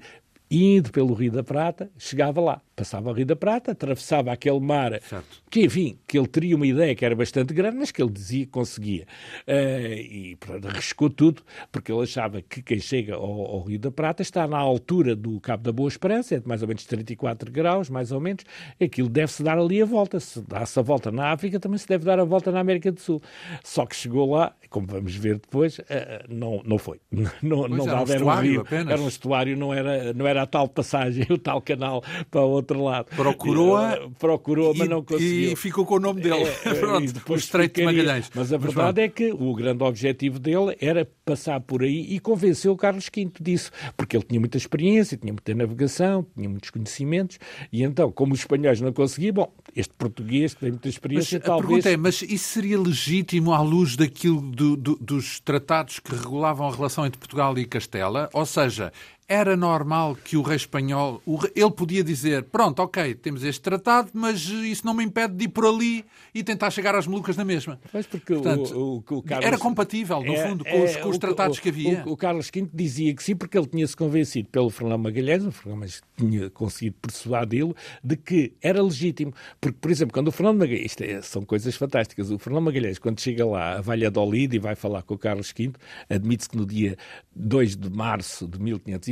indo 0.51 0.91
pelo 0.91 1.13
Rio 1.13 1.31
da 1.31 1.43
Prata, 1.43 1.91
chegava 1.97 2.41
lá 2.41 2.61
passava 2.79 3.09
o 3.09 3.13
Rio 3.13 3.25
da 3.25 3.35
Prata, 3.35 3.71
atravessava 3.71 4.31
aquele 4.31 4.59
mar, 4.61 5.01
certo. 5.01 5.43
que 5.49 5.65
enfim, 5.65 5.99
que 6.07 6.17
ele 6.17 6.27
teria 6.27 6.55
uma 6.55 6.65
ideia 6.65 6.95
que 6.95 7.03
era 7.03 7.13
bastante 7.13 7.53
grande, 7.53 7.77
mas 7.77 7.91
que 7.91 8.01
ele 8.01 8.11
dizia 8.11 8.45
que 8.45 8.51
conseguia. 8.51 9.05
Uh, 9.45 9.99
e 9.99 10.37
pronto, 10.39 10.65
arriscou 10.67 11.09
tudo, 11.09 11.43
porque 11.71 11.91
ele 11.91 12.01
achava 12.01 12.41
que 12.41 12.61
quem 12.61 12.79
chega 12.79 13.15
ao, 13.15 13.21
ao, 13.23 13.63
Rio 13.63 13.79
da 13.79 13.91
Prata 13.91 14.21
está 14.21 14.47
na 14.47 14.57
altura 14.57 15.13
do 15.13 15.39
Cabo 15.41 15.63
da 15.63 15.73
Boa 15.73 15.89
Esperança, 15.89 16.35
é 16.35 16.39
de 16.39 16.47
mais 16.47 16.61
ou 16.61 16.67
menos 16.69 16.85
34 16.85 17.51
graus, 17.51 17.89
mais 17.89 18.13
ou 18.13 18.21
menos, 18.21 18.45
aquilo 18.81 19.09
deve-se 19.09 19.43
dar 19.43 19.57
ali 19.57 19.81
a 19.81 19.85
volta. 19.85 20.19
Se 20.19 20.41
dá-se 20.41 20.79
a 20.79 20.81
volta 20.81 21.11
na 21.11 21.31
África, 21.31 21.59
também 21.59 21.77
se 21.77 21.87
deve 21.87 22.05
dar 22.05 22.19
a 22.19 22.23
volta 22.23 22.49
na 22.51 22.61
América 22.61 22.91
do 22.91 22.99
Sul. 23.01 23.21
Só 23.61 23.85
que 23.85 23.95
chegou 23.95 24.31
lá, 24.31 24.55
como 24.69 24.87
vamos 24.87 25.13
ver 25.15 25.35
depois, 25.35 25.79
uh, 25.79 25.83
não, 26.29 26.61
não 26.63 26.77
foi. 26.77 26.99
Não, 27.41 27.67
não 27.67 27.85
dava, 27.85 28.13
era 28.13 28.23
um, 28.23 28.29
estuário 28.29 28.51
rio, 28.51 28.61
apenas. 28.61 28.93
era 28.93 29.01
um 29.01 29.07
estuário, 29.07 29.57
não 29.57 29.73
era, 29.73 30.13
não 30.13 30.27
era 30.27 30.41
a 30.41 30.45
tal 30.45 30.67
passagem, 30.67 31.25
o 31.29 31.37
tal 31.37 31.61
canal 31.61 32.03
para 32.29 32.41
outro 32.41 32.68
outro 32.69 32.83
lado. 32.83 33.05
Procurou-a, 33.15 34.09
procurou 34.17 34.73
mas 34.75 34.87
não 34.87 35.03
conseguiu. 35.03 35.51
E 35.51 35.55
ficou 35.55 35.85
com 35.85 35.95
o 35.95 35.99
nome 35.99 36.21
dele, 36.21 36.43
é, 36.43 36.73
Pronto, 36.75 37.03
e 37.03 37.11
depois 37.11 37.41
o 37.41 37.45
Estreito 37.45 37.79
de 37.79 37.85
Magalhães. 37.85 38.29
Mas 38.33 38.53
a 38.53 38.57
verdade 38.57 39.01
mas, 39.01 39.05
é 39.05 39.07
que 39.09 39.31
o 39.31 39.53
grande 39.53 39.83
objetivo 39.83 40.39
dele 40.39 40.75
era 40.79 41.07
passar 41.25 41.59
por 41.61 41.83
aí 41.83 42.13
e 42.13 42.19
convenceu 42.19 42.71
o 42.71 42.77
Carlos 42.77 43.09
V 43.13 43.31
disso, 43.39 43.71
porque 43.97 44.15
ele 44.15 44.23
tinha 44.23 44.39
muita 44.39 44.57
experiência, 44.57 45.17
tinha 45.17 45.33
muita 45.33 45.53
navegação, 45.53 46.25
tinha 46.35 46.49
muitos 46.49 46.69
conhecimentos, 46.69 47.39
e 47.71 47.83
então, 47.83 48.11
como 48.11 48.33
os 48.33 48.39
espanhóis 48.39 48.81
não 48.81 48.93
conseguiam, 48.93 49.33
bom, 49.33 49.53
este 49.75 49.93
português 49.93 50.53
tem 50.53 50.69
muita 50.71 50.89
experiência, 50.89 51.39
mas 51.39 51.45
talvez... 51.45 51.65
A 51.65 51.67
pergunta 51.67 51.89
é, 51.89 51.97
mas 51.97 52.21
isso 52.21 52.53
seria 52.53 52.79
legítimo 52.79 53.53
à 53.53 53.61
luz 53.61 53.95
daquilo 53.95 54.41
do, 54.41 54.75
do, 54.75 54.95
dos 54.95 55.39
tratados 55.39 55.99
que 55.99 56.15
regulavam 56.15 56.67
a 56.67 56.75
relação 56.75 57.05
entre 57.05 57.19
Portugal 57.19 57.57
e 57.57 57.65
Castela? 57.65 58.29
Ou 58.33 58.45
seja, 58.45 58.91
era 59.29 59.55
normal 59.55 60.15
que 60.15 60.35
o 60.35 60.41
rei 60.41 60.55
espanhol, 60.55 61.21
ele 61.55 61.69
podia 61.69 62.03
dizer, 62.03 62.45
pronto, 62.45 62.81
ok, 62.81 63.13
temos 63.13 63.43
este 63.43 63.61
tratado, 63.61 64.09
mas 64.11 64.41
isso 64.41 64.83
não 64.83 64.93
me 64.95 65.03
impede 65.03 65.35
de 65.35 65.45
ir 65.45 65.49
por 65.49 65.67
ali 65.67 66.03
e 66.33 66.43
tentar 66.43 66.71
chegar 66.71 66.95
às 66.95 67.05
Molucas 67.05 67.37
na 67.37 67.45
mesma. 67.45 67.79
Mas 67.93 68.07
porque 68.07 68.33
Portanto, 68.33 68.75
o, 68.75 69.03
o, 69.07 69.17
o 69.17 69.21
Carlos... 69.21 69.45
Era 69.45 69.57
compatível, 69.59 70.23
no 70.23 70.33
é, 70.33 70.47
fundo, 70.47 70.65
com, 70.65 70.83
os, 70.83 70.95
com 70.95 71.09
os 71.09 71.17
tratados 71.19 71.59
que 71.59 71.69
havia. 71.69 72.03
O, 72.07 72.17
Carlos 72.17 72.49
V 72.51 72.67
dizia 72.73 73.13
que 73.13 73.21
sim, 73.21 73.35
porque 73.35 73.55
ele 73.55 73.67
tinha-se 73.67 73.95
convencido 73.95 74.49
pelo 74.49 74.71
Fernando 74.71 75.03
Magalhães, 75.03 75.45
o 75.45 75.51
Fernando 75.51 75.79
Magalhães 75.81 76.01
tinha 76.17 76.49
conseguido 76.49 76.95
persuadi-lo, 76.99 77.75
de 78.03 78.17
que 78.17 78.53
era 78.59 78.81
legítimo. 78.81 79.31
Porque, 79.61 79.77
por 79.79 79.91
exemplo, 79.91 80.11
quando 80.11 80.29
o 80.29 80.31
Fernando 80.31 80.57
Magalhães, 80.57 80.87
isto 80.87 81.03
é, 81.03 81.21
são 81.21 81.43
coisas 81.43 81.75
fantásticas, 81.75 82.31
o 82.31 82.39
Fernando 82.39 82.63
Magalhães, 82.63 82.97
quando 82.97 83.21
chega 83.21 83.45
lá 83.45 83.77
a 83.77 83.81
Valladolid 83.81 84.55
e 84.55 84.59
vai 84.59 84.73
falar 84.73 85.03
com 85.03 85.13
o 85.13 85.17
Carlos 85.19 85.53
V, 85.55 85.71
admite-se 86.09 86.49
que 86.49 86.57
no 86.57 86.65
dia 86.65 86.97
2 87.35 87.75
de 87.75 87.91
março 87.91 88.47
de 88.47 88.59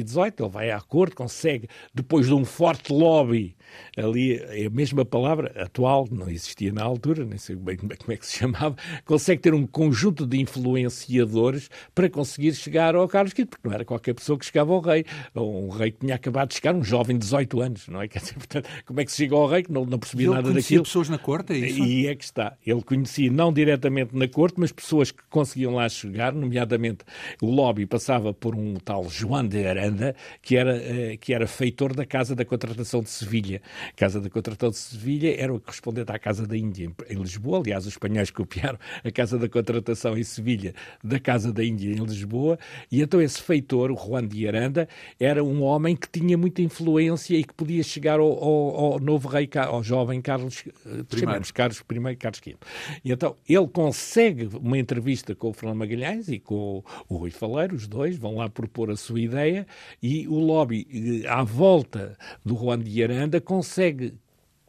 1518, 0.07 0.43
ele 0.43 0.49
vai 0.49 0.71
à 0.71 0.79
corte, 0.79 1.15
consegue, 1.15 1.67
depois 1.93 2.25
de 2.27 2.33
um 2.33 2.45
forte 2.45 2.91
lobby, 2.91 3.55
ali 3.95 4.35
é 4.35 4.65
a 4.65 4.69
mesma 4.69 5.03
palavra, 5.03 5.51
atual, 5.61 6.07
não 6.09 6.29
existia 6.29 6.71
na 6.71 6.83
altura, 6.83 7.25
nem 7.25 7.37
sei 7.37 7.55
bem 7.55 7.77
como 7.77 7.93
é 7.93 8.17
que 8.17 8.25
se 8.25 8.37
chamava, 8.39 8.75
consegue 9.05 9.41
ter 9.41 9.53
um 9.53 9.67
conjunto 9.67 10.25
de 10.25 10.39
influenciadores 10.39 11.69
para 11.93 12.09
conseguir 12.09 12.53
chegar 12.53 12.95
ao 12.95 13.07
Carlos 13.07 13.33
V, 13.33 13.45
porque 13.45 13.67
não 13.67 13.73
era 13.73 13.85
qualquer 13.85 14.13
pessoa 14.13 14.39
que 14.39 14.45
chegava 14.45 14.73
ao 14.73 14.79
rei, 14.79 15.05
um 15.35 15.69
rei 15.69 15.91
que 15.91 15.99
tinha 15.99 16.15
acabado 16.15 16.49
de 16.49 16.55
chegar, 16.55 16.73
um 16.73 16.83
jovem 16.83 17.17
de 17.17 17.23
18 17.23 17.61
anos, 17.61 17.87
não 17.87 18.01
é? 18.01 18.07
Quer 18.17 18.19
dizer, 18.19 18.33
portanto, 18.35 18.69
como 18.85 18.99
é 18.99 19.05
que 19.05 19.11
se 19.11 19.17
chega 19.17 19.35
ao 19.35 19.47
rei 19.47 19.63
que 19.63 19.71
não, 19.71 19.85
não 19.85 19.99
percebia 19.99 20.29
nada 20.29 20.51
daquilo? 20.51 20.83
pessoas 20.83 21.09
na 21.09 21.17
corte, 21.17 21.53
é 21.53 21.57
isso? 21.57 21.83
E 21.83 22.07
é 22.07 22.15
que 22.15 22.23
está. 22.23 22.55
Ele 22.65 22.81
conhecia 22.81 23.31
não 23.31 23.51
diretamente 23.51 24.15
na 24.15 24.27
corte, 24.27 24.55
mas 24.57 24.71
pessoas 24.71 25.11
que 25.11 25.21
conseguiam 25.29 25.75
lá 25.75 25.87
chegar, 25.89 26.33
nomeadamente 26.33 27.03
o 27.41 27.51
lobby 27.51 27.85
passava 27.85 28.33
por 28.33 28.55
um 28.55 28.75
tal 28.75 29.09
João 29.09 29.47
de 29.47 29.57
Aranda, 29.97 30.15
que 30.41 30.55
era, 30.55 30.77
eh, 30.77 31.17
que 31.17 31.33
era 31.33 31.47
feitor 31.47 31.93
da 31.93 32.05
Casa 32.05 32.35
da 32.35 32.45
Contratação 32.45 33.01
de 33.01 33.09
Sevilha. 33.09 33.61
A 33.89 33.93
Casa 33.93 34.21
da 34.21 34.29
Contratação 34.29 34.69
de 34.69 34.77
Sevilha 34.77 35.35
era 35.41 35.53
o 35.53 35.59
correspondente 35.59 36.11
à 36.11 36.19
Casa 36.19 36.45
da 36.45 36.55
Índia 36.55 36.91
em 37.09 37.17
Lisboa. 37.17 37.59
Aliás, 37.59 37.85
os 37.85 37.93
espanhóis 37.93 38.29
copiaram 38.29 38.77
a 39.03 39.11
Casa 39.11 39.37
da 39.37 39.49
Contratação 39.49 40.17
em 40.17 40.23
Sevilha 40.23 40.73
da 41.03 41.19
Casa 41.19 41.51
da 41.51 41.63
Índia 41.63 41.91
em 41.91 42.03
Lisboa. 42.03 42.57
E 42.91 43.01
então 43.01 43.21
esse 43.21 43.41
feitor, 43.41 43.91
o 43.91 43.95
Juan 43.95 44.27
de 44.27 44.47
Aranda, 44.47 44.87
era 45.19 45.43
um 45.43 45.63
homem 45.63 45.95
que 45.95 46.07
tinha 46.07 46.37
muita 46.37 46.61
influência 46.61 47.35
e 47.35 47.43
que 47.43 47.53
podia 47.53 47.83
chegar 47.83 48.19
ao, 48.19 48.31
ao, 48.31 48.93
ao 48.93 48.99
novo 48.99 49.27
rei, 49.27 49.49
ao 49.55 49.83
jovem 49.83 50.21
Carlos, 50.21 50.63
eh, 50.85 51.17
chamamos 51.17 51.51
Carlos 51.51 51.79
I 51.79 52.11
e 52.11 52.15
Carlos 52.15 52.41
V. 52.43 52.55
E 53.03 53.11
então 53.11 53.35
ele 53.47 53.67
consegue 53.67 54.49
uma 54.57 54.77
entrevista 54.77 55.33
com 55.35 55.49
o 55.49 55.53
Fernando 55.53 55.79
Magalhães 55.79 56.29
e 56.29 56.39
com 56.39 56.83
o 57.07 57.15
Rui 57.17 57.31
Faleiro, 57.31 57.75
os 57.75 57.87
dois, 57.87 58.17
vão 58.17 58.35
lá 58.35 58.49
propor 58.49 58.91
a 58.91 58.95
sua 58.95 59.19
ideia 59.19 59.65
e 60.01 60.27
o 60.27 60.39
lobby 60.39 61.23
eh, 61.23 61.27
à 61.27 61.43
volta 61.43 62.17
do 62.43 62.55
Juan 62.55 62.79
de 62.79 63.03
Aranda 63.03 63.41
consegue 63.41 64.13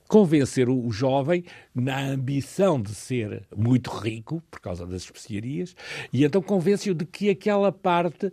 convencer 0.08 0.70
o 0.70 0.90
jovem 0.90 1.44
na 1.74 2.00
ambição 2.00 2.80
de 2.80 2.94
ser 2.94 3.46
muito 3.54 3.90
rico 3.90 4.42
por 4.50 4.58
causa 4.58 4.86
das 4.86 5.02
especiarias 5.02 5.76
e 6.12 6.24
então 6.24 6.40
convence-o 6.40 6.94
de 6.94 7.04
que 7.04 7.28
aquela 7.28 7.70
parte 7.70 8.32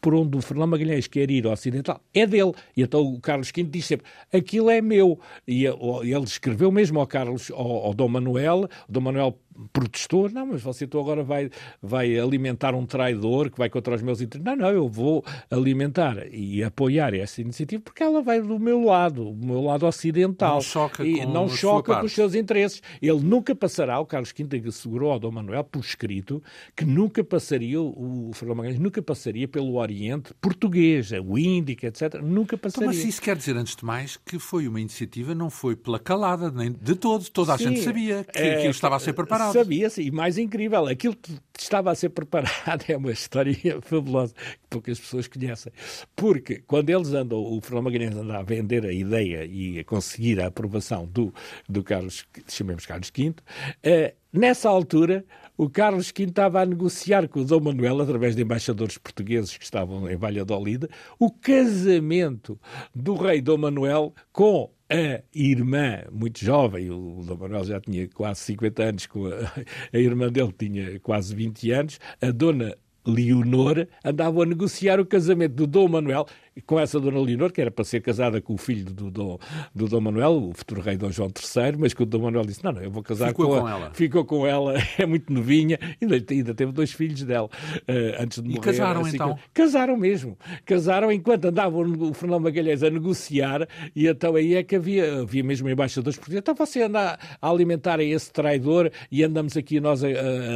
por 0.00 0.14
onde 0.14 0.36
o 0.36 0.40
Fernando 0.40 0.70
Magalhães 0.70 1.08
quer 1.08 1.28
ir 1.32 1.46
ao 1.46 1.52
Ocidental 1.52 2.00
é 2.14 2.24
dele. 2.24 2.52
E 2.76 2.82
então 2.82 3.00
o 3.00 3.20
Carlos 3.20 3.50
V 3.50 3.64
diz 3.64 3.86
sempre, 3.86 4.06
aquilo 4.32 4.70
é 4.70 4.80
meu. 4.80 5.18
E 5.48 5.64
ele 5.64 6.24
escreveu 6.24 6.70
mesmo 6.70 7.00
ao 7.00 7.08
Carlos, 7.08 7.50
ao, 7.50 7.86
ao 7.86 7.92
Dom 7.92 8.06
Manuel, 8.06 8.68
o 8.88 8.92
Dom 8.92 9.00
Manuel 9.00 9.36
protestou, 9.72 10.28
não, 10.30 10.46
mas 10.46 10.62
você 10.62 10.84
então 10.84 11.00
agora 11.00 11.22
vai, 11.22 11.50
vai 11.82 12.18
alimentar 12.18 12.74
um 12.74 12.86
traidor 12.86 13.50
que 13.50 13.58
vai 13.58 13.68
contra 13.68 13.94
os 13.94 14.02
meus 14.02 14.20
interesses. 14.20 14.44
Não, 14.44 14.56
não, 14.56 14.70
eu 14.70 14.88
vou 14.88 15.24
alimentar 15.50 16.26
e 16.32 16.62
apoiar 16.62 17.14
essa 17.14 17.40
iniciativa 17.40 17.82
porque 17.82 18.02
ela 18.02 18.22
vai 18.22 18.40
do 18.40 18.58
meu 18.58 18.82
lado, 18.82 19.32
do 19.32 19.46
meu 19.46 19.60
lado 19.60 19.86
ocidental. 19.86 20.54
Não 20.54 20.60
choca, 20.60 21.04
e 21.04 21.18
com, 21.18 21.32
não 21.32 21.48
choca 21.48 21.96
com 21.96 22.06
os 22.06 22.12
seus 22.12 22.34
interesses. 22.34 22.82
Ele 23.00 23.20
nunca 23.20 23.54
passará, 23.54 23.98
o 24.00 24.06
Carlos 24.06 24.32
V 24.36 24.68
assegurou 24.68 25.10
ao 25.10 25.18
Dom 25.18 25.32
Manuel, 25.32 25.64
por 25.64 25.80
escrito, 25.80 26.42
que 26.74 26.84
nunca 26.84 27.22
passaria, 27.24 27.80
o 27.80 28.30
Fernando 28.34 28.58
Magalhães 28.58 28.80
nunca 28.80 29.02
passaria 29.02 29.48
pelo 29.48 29.76
Oriente 29.76 30.32
português, 30.40 31.10
o 31.12 31.38
Índico, 31.38 31.86
etc. 31.86 32.14
Nunca 32.22 32.56
passaria. 32.56 32.88
Então, 32.88 32.98
mas 32.98 33.04
isso 33.04 33.20
quer 33.20 33.36
dizer, 33.36 33.56
antes 33.56 33.76
de 33.76 33.84
mais, 33.84 34.16
que 34.16 34.38
foi 34.38 34.68
uma 34.68 34.80
iniciativa, 34.80 35.34
não 35.34 35.50
foi 35.50 35.76
pela 35.76 35.98
calada, 35.98 36.50
nem 36.50 36.72
de 36.72 36.94
todos. 36.94 37.28
Toda 37.28 37.54
a 37.54 37.58
Sim, 37.58 37.68
gente 37.68 37.82
sabia 37.82 38.24
que 38.24 38.38
é, 38.38 38.54
aquilo 38.54 38.70
estava 38.70 38.96
a 38.96 38.98
ser 38.98 39.12
preparado 39.12 39.45
Sabia-se, 39.52 40.02
e 40.02 40.10
mais 40.10 40.38
incrível, 40.38 40.86
aquilo 40.86 41.14
que 41.14 41.38
estava 41.58 41.90
a 41.90 41.94
ser 41.94 42.10
preparado 42.10 42.84
é 42.88 42.96
uma 42.96 43.10
história 43.10 43.56
fabulosa 43.82 44.34
que 44.34 44.68
poucas 44.68 44.98
pessoas 44.98 45.26
conhecem. 45.26 45.72
Porque 46.14 46.62
quando 46.66 46.90
eles 46.90 47.12
andam, 47.12 47.38
o 47.38 47.60
Fernando 47.60 47.84
Magalhães 47.84 48.16
anda 48.16 48.38
a 48.38 48.42
vender 48.42 48.84
a 48.84 48.92
ideia 48.92 49.44
e 49.44 49.78
a 49.78 49.84
conseguir 49.84 50.40
a 50.40 50.46
aprovação 50.46 51.06
do, 51.06 51.32
do 51.68 51.82
Carlos, 51.82 52.26
chamemos 52.48 52.86
Carlos 52.86 53.10
V, 53.14 53.34
eh, 53.82 54.14
nessa 54.32 54.68
altura 54.68 55.24
o 55.56 55.70
Carlos 55.70 56.12
V 56.14 56.24
estava 56.24 56.60
a 56.60 56.66
negociar 56.66 57.26
com 57.28 57.40
o 57.40 57.44
Dom 57.44 57.60
Manuel, 57.60 58.02
através 58.02 58.36
de 58.36 58.42
embaixadores 58.42 58.98
portugueses 58.98 59.56
que 59.56 59.64
estavam 59.64 60.08
em 60.10 60.16
Valladolid, 60.16 60.86
o 61.18 61.30
casamento 61.30 62.60
do 62.94 63.14
rei 63.14 63.40
Dom 63.40 63.56
Manuel 63.56 64.14
com 64.32 64.70
a 64.88 65.22
irmã, 65.34 66.02
muito 66.12 66.44
jovem, 66.44 66.90
o 66.90 67.22
Dom 67.24 67.36
Manuel 67.36 67.64
já 67.64 67.80
tinha 67.80 68.08
quase 68.08 68.40
50 68.40 68.82
anos, 68.82 69.08
a, 69.14 69.62
a 69.96 69.98
irmã 69.98 70.30
dele 70.30 70.54
tinha 70.56 71.00
quase 71.00 71.34
20 71.34 71.70
anos, 71.72 72.00
a 72.20 72.30
dona 72.30 72.76
Leonor 73.06 73.86
andava 74.04 74.42
a 74.42 74.46
negociar 74.46 74.98
o 75.00 75.06
casamento 75.06 75.54
do 75.54 75.66
Dom 75.66 75.88
Manuel 75.88 76.26
com 76.64 76.80
essa 76.80 76.98
Dona 76.98 77.20
Leonor, 77.20 77.52
que 77.52 77.60
era 77.60 77.70
para 77.70 77.84
ser 77.84 78.00
casada 78.00 78.40
com 78.40 78.54
o 78.54 78.56
filho 78.56 78.84
do 78.86 79.10
Dom, 79.10 79.38
do 79.74 79.86
Dom 79.88 80.00
Manuel, 80.00 80.48
o 80.50 80.52
futuro 80.54 80.80
rei 80.80 80.96
Dom 80.96 81.10
João 81.10 81.28
III, 81.28 81.76
mas 81.78 81.92
que 81.92 82.02
o 82.02 82.06
Dom 82.06 82.20
Manuel 82.20 82.46
disse: 82.46 82.64
Não, 82.64 82.72
não, 82.72 82.82
eu 82.82 82.90
vou 82.90 83.02
casar 83.02 83.28
Ficou 83.28 83.48
com, 83.48 83.60
com 83.60 83.68
ela. 83.68 83.90
Ficou 83.92 84.24
com 84.24 84.46
ela, 84.46 84.74
é 84.98 85.04
muito 85.04 85.32
novinha, 85.32 85.78
ainda, 86.00 86.16
ainda 86.30 86.54
teve 86.54 86.72
dois 86.72 86.92
filhos 86.92 87.22
dela 87.22 87.48
uh, 87.48 88.22
antes 88.22 88.42
de 88.42 88.48
morrer. 88.48 88.60
E 88.60 88.62
casaram 88.62 89.00
assim, 89.02 89.16
então? 89.16 89.38
Casaram 89.52 89.96
mesmo. 89.96 90.38
Casaram 90.64 91.12
enquanto 91.12 91.46
andava 91.46 91.76
o 91.76 92.14
Fernando 92.14 92.42
Magalhães 92.42 92.82
a 92.82 92.90
negociar, 92.90 93.68
e 93.94 94.06
então 94.06 94.34
aí 94.34 94.54
é 94.54 94.62
que 94.62 94.76
havia, 94.76 95.22
havia 95.22 95.44
mesmo 95.44 95.68
embaixadores 95.68 96.16
portugueses. 96.16 96.40
Então 96.40 96.54
você 96.54 96.82
anda 96.82 97.18
a 97.40 97.50
alimentar 97.50 98.00
esse 98.00 98.32
traidor 98.32 98.90
e 99.10 99.22
andamos 99.22 99.56
aqui 99.56 99.80
nós 99.80 100.02
a, 100.02 100.08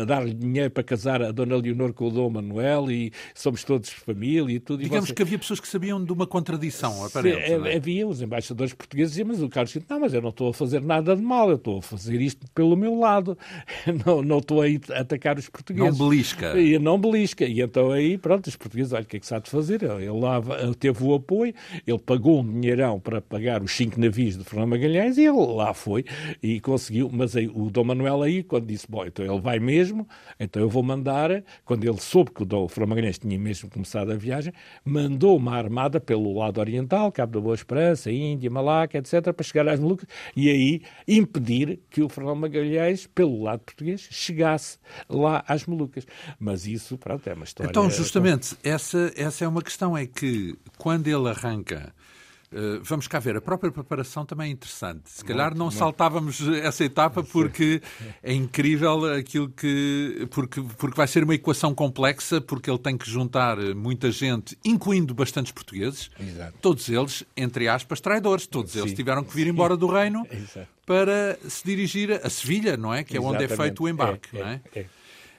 a 0.03 0.05
dar-lhe 0.05 0.33
dinheiro 0.33 0.71
para 0.71 0.83
casar 0.83 1.23
a 1.23 1.31
Dona 1.31 1.57
Leonor 1.57 1.93
com 1.93 2.09
o 2.09 2.11
Dom 2.11 2.31
Manuel 2.31 2.91
e 2.91 3.13
somos 3.35 3.65
todos 3.65 3.91
família 3.91 4.55
e 4.55 4.61
tudo. 4.61 4.83
Digamos 4.83 5.05
e 5.05 5.09
você... 5.09 5.15
que 5.15 5.23
havia 5.23 5.39
pessoas 5.39 5.61
que 5.61 5.69
sabiam 5.69 5.90
de 5.99 6.13
uma 6.13 6.27
contradição 6.27 7.05
aparente. 7.05 7.47
Se, 7.47 7.53
é? 7.53 7.77
Havia 7.77 8.07
os 8.07 8.21
embaixadores 8.21 8.75
portugueses 8.75 9.13
diziam, 9.13 9.29
mas 9.29 9.43
o 9.43 9.49
Carlos 9.49 9.73
V, 9.73 9.83
não, 9.89 10.01
mas 10.01 10.13
eu 10.13 10.21
não 10.21 10.29
estou 10.29 10.51
a 10.51 10.55
fazer 10.55 10.83
nada 10.83 11.17
de 11.17 11.23
mal, 11.23 11.49
eu 11.49 11.57
estou 11.57 11.79
a 11.79 11.83
fazer 11.83 12.21
isto 12.21 12.47
pelo 12.55 12.77
meu 12.77 12.99
lado, 12.99 13.37
não, 14.05 14.23
não 14.23 14.39
estou 14.39 14.63
a, 14.63 14.67
atacar 15.01 15.39
os 15.39 15.49
portugueses. 15.49 15.99
Não 15.99 16.09
belisca. 16.09 16.59
E 16.61 16.79
não 16.79 16.99
belisca. 16.99 17.45
E 17.45 17.61
então 17.61 17.91
aí, 17.91 18.19
pronto, 18.19 18.47
os 18.47 18.57
portugueses, 18.57 18.93
olha, 18.93 19.03
o 19.03 19.07
que 19.07 19.17
é 19.17 19.21
que 19.21 19.27
se 19.27 19.35
há 19.35 19.39
de 19.39 19.51
fazer? 19.51 19.83
Ele 19.83 20.11
lá 20.11 20.41
teve 20.79 21.03
o 21.03 21.15
apoio, 21.15 21.55
ele 21.87 21.99
pagou 21.99 22.41
um 22.41 22.61
dinheirão 22.61 23.01
para 23.01 23.21
pagar 23.21 23.63
os 23.63 23.73
cinco 23.73 23.99
navios 23.99 24.37
de 24.37 24.45
Fernando 24.45 24.71
Magalhães 24.71 25.17
e 25.17 25.23
ele 25.23 25.47
lá 25.55 25.73
foi 25.73 26.05
e 26.43 26.61
conseguiu, 26.61 27.09
mas 27.13 27.35
aí, 27.35 27.49
o 27.49 27.71
Dom 27.71 27.85
Manuel 27.85 28.23
aí, 28.23 28.43
quando 28.43 28.67
disse, 28.67 28.87
bom, 28.89 29.05
então 29.07 29.25
ele 29.25 29.41
vai 29.41 29.59
mesmo, 29.59 30.07
então 30.39 30.61
eu 30.61 30.69
vou 30.69 30.83
mandar, 30.83 31.43
quando 31.65 31.85
ele 31.85 32.01
soube 32.01 32.31
que 32.31 32.43
o 32.43 32.47
Dom 32.47 32.69
Fernando 32.69 32.91
Magalhães 32.91 33.19
tinha 33.19 33.39
mesmo 33.39 33.71
começado 33.71 34.13
a 34.13 34.17
viagem, 34.17 34.53
mandou 34.85 35.37
uma 35.37 35.57
armada 35.57 35.80
pelo 35.89 36.21
pelo 36.31 36.39
lado 36.39 36.61
oriental, 36.61 37.11
Cabo 37.11 37.33
da 37.33 37.41
Boa 37.41 37.55
Esperança, 37.55 38.11
Índia, 38.11 38.51
Malaca, 38.51 38.99
etc., 38.99 39.33
para 39.33 39.45
chegar 39.45 39.69
às 39.69 39.81
Molucas 39.81 40.07
e 40.37 40.51
aí 40.51 40.83
impedir 41.09 41.81
que 41.89 42.03
o 42.03 42.09
Fernando 42.09 42.37
Magalhães, 42.37 43.07
pelo 43.07 43.43
lado 43.43 43.61
português, 43.61 44.07
chegasse 44.11 44.79
lá 45.09 45.43
às 45.47 45.67
Molucas. 45.67 46.07
Mas 46.39 46.67
isso, 46.67 46.99
pronto, 46.99 47.27
é 47.29 47.35
uma 47.35 47.45
história... 47.45 47.71
Então, 47.71 47.91
justamente, 47.91 48.57
essa, 48.63 49.13
essa 49.17 49.45
é 49.45 49.49
uma 49.49 49.63
questão, 49.63 49.97
é 49.97 50.07
que 50.07 50.55
quando 50.77 51.09
ele 51.09 51.29
arranca 51.29 51.93
Uh, 52.53 52.83
vamos 52.83 53.07
cá 53.07 53.21
ver, 53.21 53.37
a 53.37 53.41
própria 53.41 53.71
preparação 53.71 54.27
também 54.27 54.49
é 54.49 54.53
interessante. 54.53 55.09
Se 55.09 55.25
calhar 55.25 55.51
muito, 55.51 55.59
não 55.59 55.67
muito. 55.67 55.79
saltávamos 55.79 56.41
essa 56.65 56.85
etapa 56.85 57.23
porque 57.23 57.81
é 58.21 58.33
incrível 58.33 59.05
aquilo 59.15 59.49
que. 59.51 60.27
Porque, 60.33 60.61
porque 60.77 60.97
vai 60.97 61.07
ser 61.07 61.23
uma 61.23 61.35
equação 61.37 61.73
complexa, 61.73 62.41
porque 62.41 62.69
ele 62.69 62.79
tem 62.81 62.99
que 62.99 63.09
juntar 63.09 63.57
muita 63.77 64.11
gente, 64.11 64.59
incluindo 64.65 65.15
bastantes 65.15 65.53
portugueses, 65.53 66.11
Exato. 66.19 66.55
todos 66.61 66.89
eles, 66.89 67.25
entre 67.37 67.69
aspas, 67.69 68.01
traidores. 68.01 68.49
Todos 68.49 68.73
Sim. 68.73 68.81
eles 68.81 68.95
tiveram 68.95 69.23
que 69.23 69.33
vir 69.33 69.47
embora 69.47 69.77
do 69.77 69.87
reino 69.87 70.27
Exato. 70.31 70.67
para 70.85 71.39
se 71.49 71.65
dirigir 71.65 72.21
a 72.25 72.29
Sevilha, 72.29 72.77
não 72.77 72.93
é? 72.93 73.05
Que 73.05 73.17
é 73.17 73.21
Exatamente. 73.21 73.45
onde 73.45 73.53
é 73.53 73.57
feito 73.57 73.85
o 73.85 73.89
embarque, 73.89 74.37
é, 74.37 74.41
não 74.41 74.49
é? 74.49 74.61
é. 74.75 74.87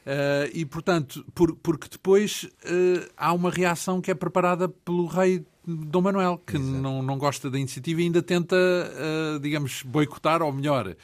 Uh, 0.03 0.49
e, 0.53 0.65
portanto, 0.65 1.23
por, 1.35 1.55
porque 1.57 1.87
depois 1.87 2.43
uh, 2.43 3.11
há 3.15 3.33
uma 3.33 3.51
reação 3.51 4.01
que 4.01 4.09
é 4.09 4.15
preparada 4.15 4.67
pelo 4.67 5.05
rei 5.05 5.45
Dom 5.65 6.01
Manuel, 6.01 6.39
que 6.39 6.57
não, 6.57 7.03
não 7.03 7.17
gosta 7.17 7.49
da 7.49 7.59
iniciativa 7.59 8.01
e 8.01 8.05
ainda 8.05 8.21
tenta, 8.21 8.55
uh, 8.55 9.39
digamos, 9.39 9.83
boicotar, 9.83 10.41
ou 10.41 10.51
melhor, 10.51 10.95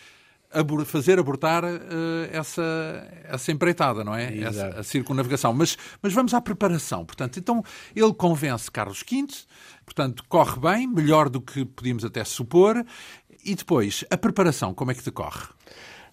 abor 0.51 0.84
fazer 0.86 1.20
abortar 1.20 1.64
uh, 1.64 1.78
essa, 2.32 2.64
essa 3.26 3.51
empreitada, 3.51 4.03
não 4.03 4.16
é? 4.16 4.36
Essa, 4.39 4.68
a 4.80 4.84
circunnavegação. 4.84 5.53
Mas, 5.53 5.78
mas 6.01 6.14
vamos 6.14 6.34
à 6.34 6.41
preparação. 6.41 7.05
Portanto, 7.05 7.38
então 7.38 7.64
ele 7.95 8.14
convence 8.14 8.72
Carlos 8.72 9.03
V, 9.08 9.28
portanto, 9.86 10.24
corre 10.28 10.60
bem, 10.60 10.88
melhor 10.88 11.30
do 11.30 11.39
que 11.39 11.64
podíamos 11.64 12.03
até 12.03 12.24
supor. 12.24 12.84
E 13.45 13.55
depois, 13.55 14.03
a 14.10 14.18
preparação, 14.18 14.74
como 14.74 14.91
é 14.91 14.95
que 14.95 15.03
decorre? 15.03 15.57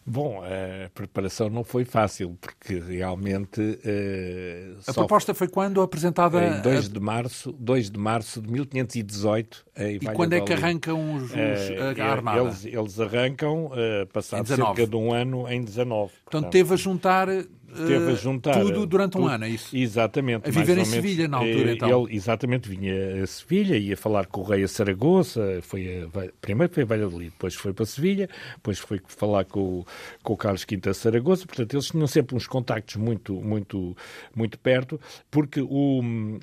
Bom, 0.06 0.42
a 0.42 0.90
preparação 0.90 1.48
não 1.48 1.64
foi 1.64 1.84
fácil, 1.84 2.36
porque 2.38 2.78
realmente. 2.78 3.60
Uh, 3.60 4.78
a 4.86 4.92
proposta 4.92 5.32
foi 5.32 5.48
quando 5.48 5.80
apresentada? 5.80 6.58
Em 6.58 6.60
2 6.60 6.88
de 6.90 7.00
março, 7.00 7.52
2 7.52 7.90
de 7.90 7.98
março 7.98 8.42
de 8.42 8.50
1518. 8.50 9.64
e 9.78 10.06
quando 10.14 10.34
é 10.34 10.40
que 10.42 10.52
arrancam 10.52 11.14
os, 11.14 11.24
os 11.24 11.30
uh, 11.32 12.02
a 12.02 12.04
armada? 12.04 12.40
Eles, 12.40 12.64
eles 12.66 13.00
arrancam, 13.00 13.66
uh, 13.66 14.06
passado 14.12 14.46
cerca 14.46 14.86
de 14.86 14.96
um 14.96 15.12
ano, 15.12 15.48
em 15.48 15.64
19. 15.64 16.12
Portanto, 16.12 16.22
portanto 16.24 16.52
teve 16.52 16.74
a 16.74 16.76
juntar 16.76 17.28
teve 17.74 18.08
a 18.08 18.12
eh, 18.12 18.16
juntar 18.16 18.60
tudo 18.60 18.86
durante 18.86 19.16
um 19.16 19.22
tudo, 19.22 19.32
ano, 19.32 19.44
é 19.44 19.50
isso? 19.50 19.76
Exatamente. 19.76 20.48
A 20.48 20.52
viver 20.52 20.78
em 20.78 20.84
Sevilha 20.84 21.28
na 21.28 21.38
altura, 21.38 21.70
eh, 21.70 21.74
então. 21.74 22.04
Ele, 22.04 22.16
exatamente, 22.16 22.68
vinha 22.68 23.22
a 23.22 23.26
Sevilha, 23.26 23.76
ia 23.76 23.96
falar 23.96 24.26
com 24.26 24.40
o 24.40 24.44
rei 24.44 24.62
a 24.64 24.68
Saragoça, 24.68 25.60
foi 25.62 26.02
a, 26.02 26.30
primeiro 26.40 26.72
foi 26.72 26.82
a 26.82 26.86
Valladolid, 26.86 27.30
depois 27.30 27.54
foi 27.54 27.72
para 27.72 27.86
Sevilha, 27.86 28.28
depois 28.56 28.78
foi 28.78 29.00
falar 29.06 29.44
com, 29.44 29.84
com 30.22 30.32
o 30.32 30.36
Carlos 30.36 30.64
V 30.68 30.88
a 30.88 30.94
Saragoça, 30.94 31.46
portanto 31.46 31.74
eles 31.74 31.86
tinham 31.86 32.06
sempre 32.06 32.36
uns 32.36 32.46
contactos 32.46 32.96
muito, 32.96 33.34
muito, 33.34 33.96
muito 34.34 34.58
perto, 34.58 35.00
porque 35.30 35.60
o, 35.60 36.02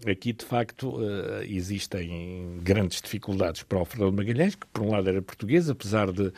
aqui 0.10 0.34
de 0.34 0.46
facto 0.46 1.00
eh, 1.02 1.46
existem 1.48 2.60
grandes 2.62 3.02
dificuldades 3.02 3.64
para 3.64 3.80
o 3.80 3.86
Fernando 3.86 4.16
Magalhães, 4.16 4.56
que 4.56 4.66
por 4.68 4.84
um 4.84 4.92
lado 4.92 5.08
era 5.08 5.22
português, 5.22 5.70
apesar 5.70 6.12
de 6.12 6.32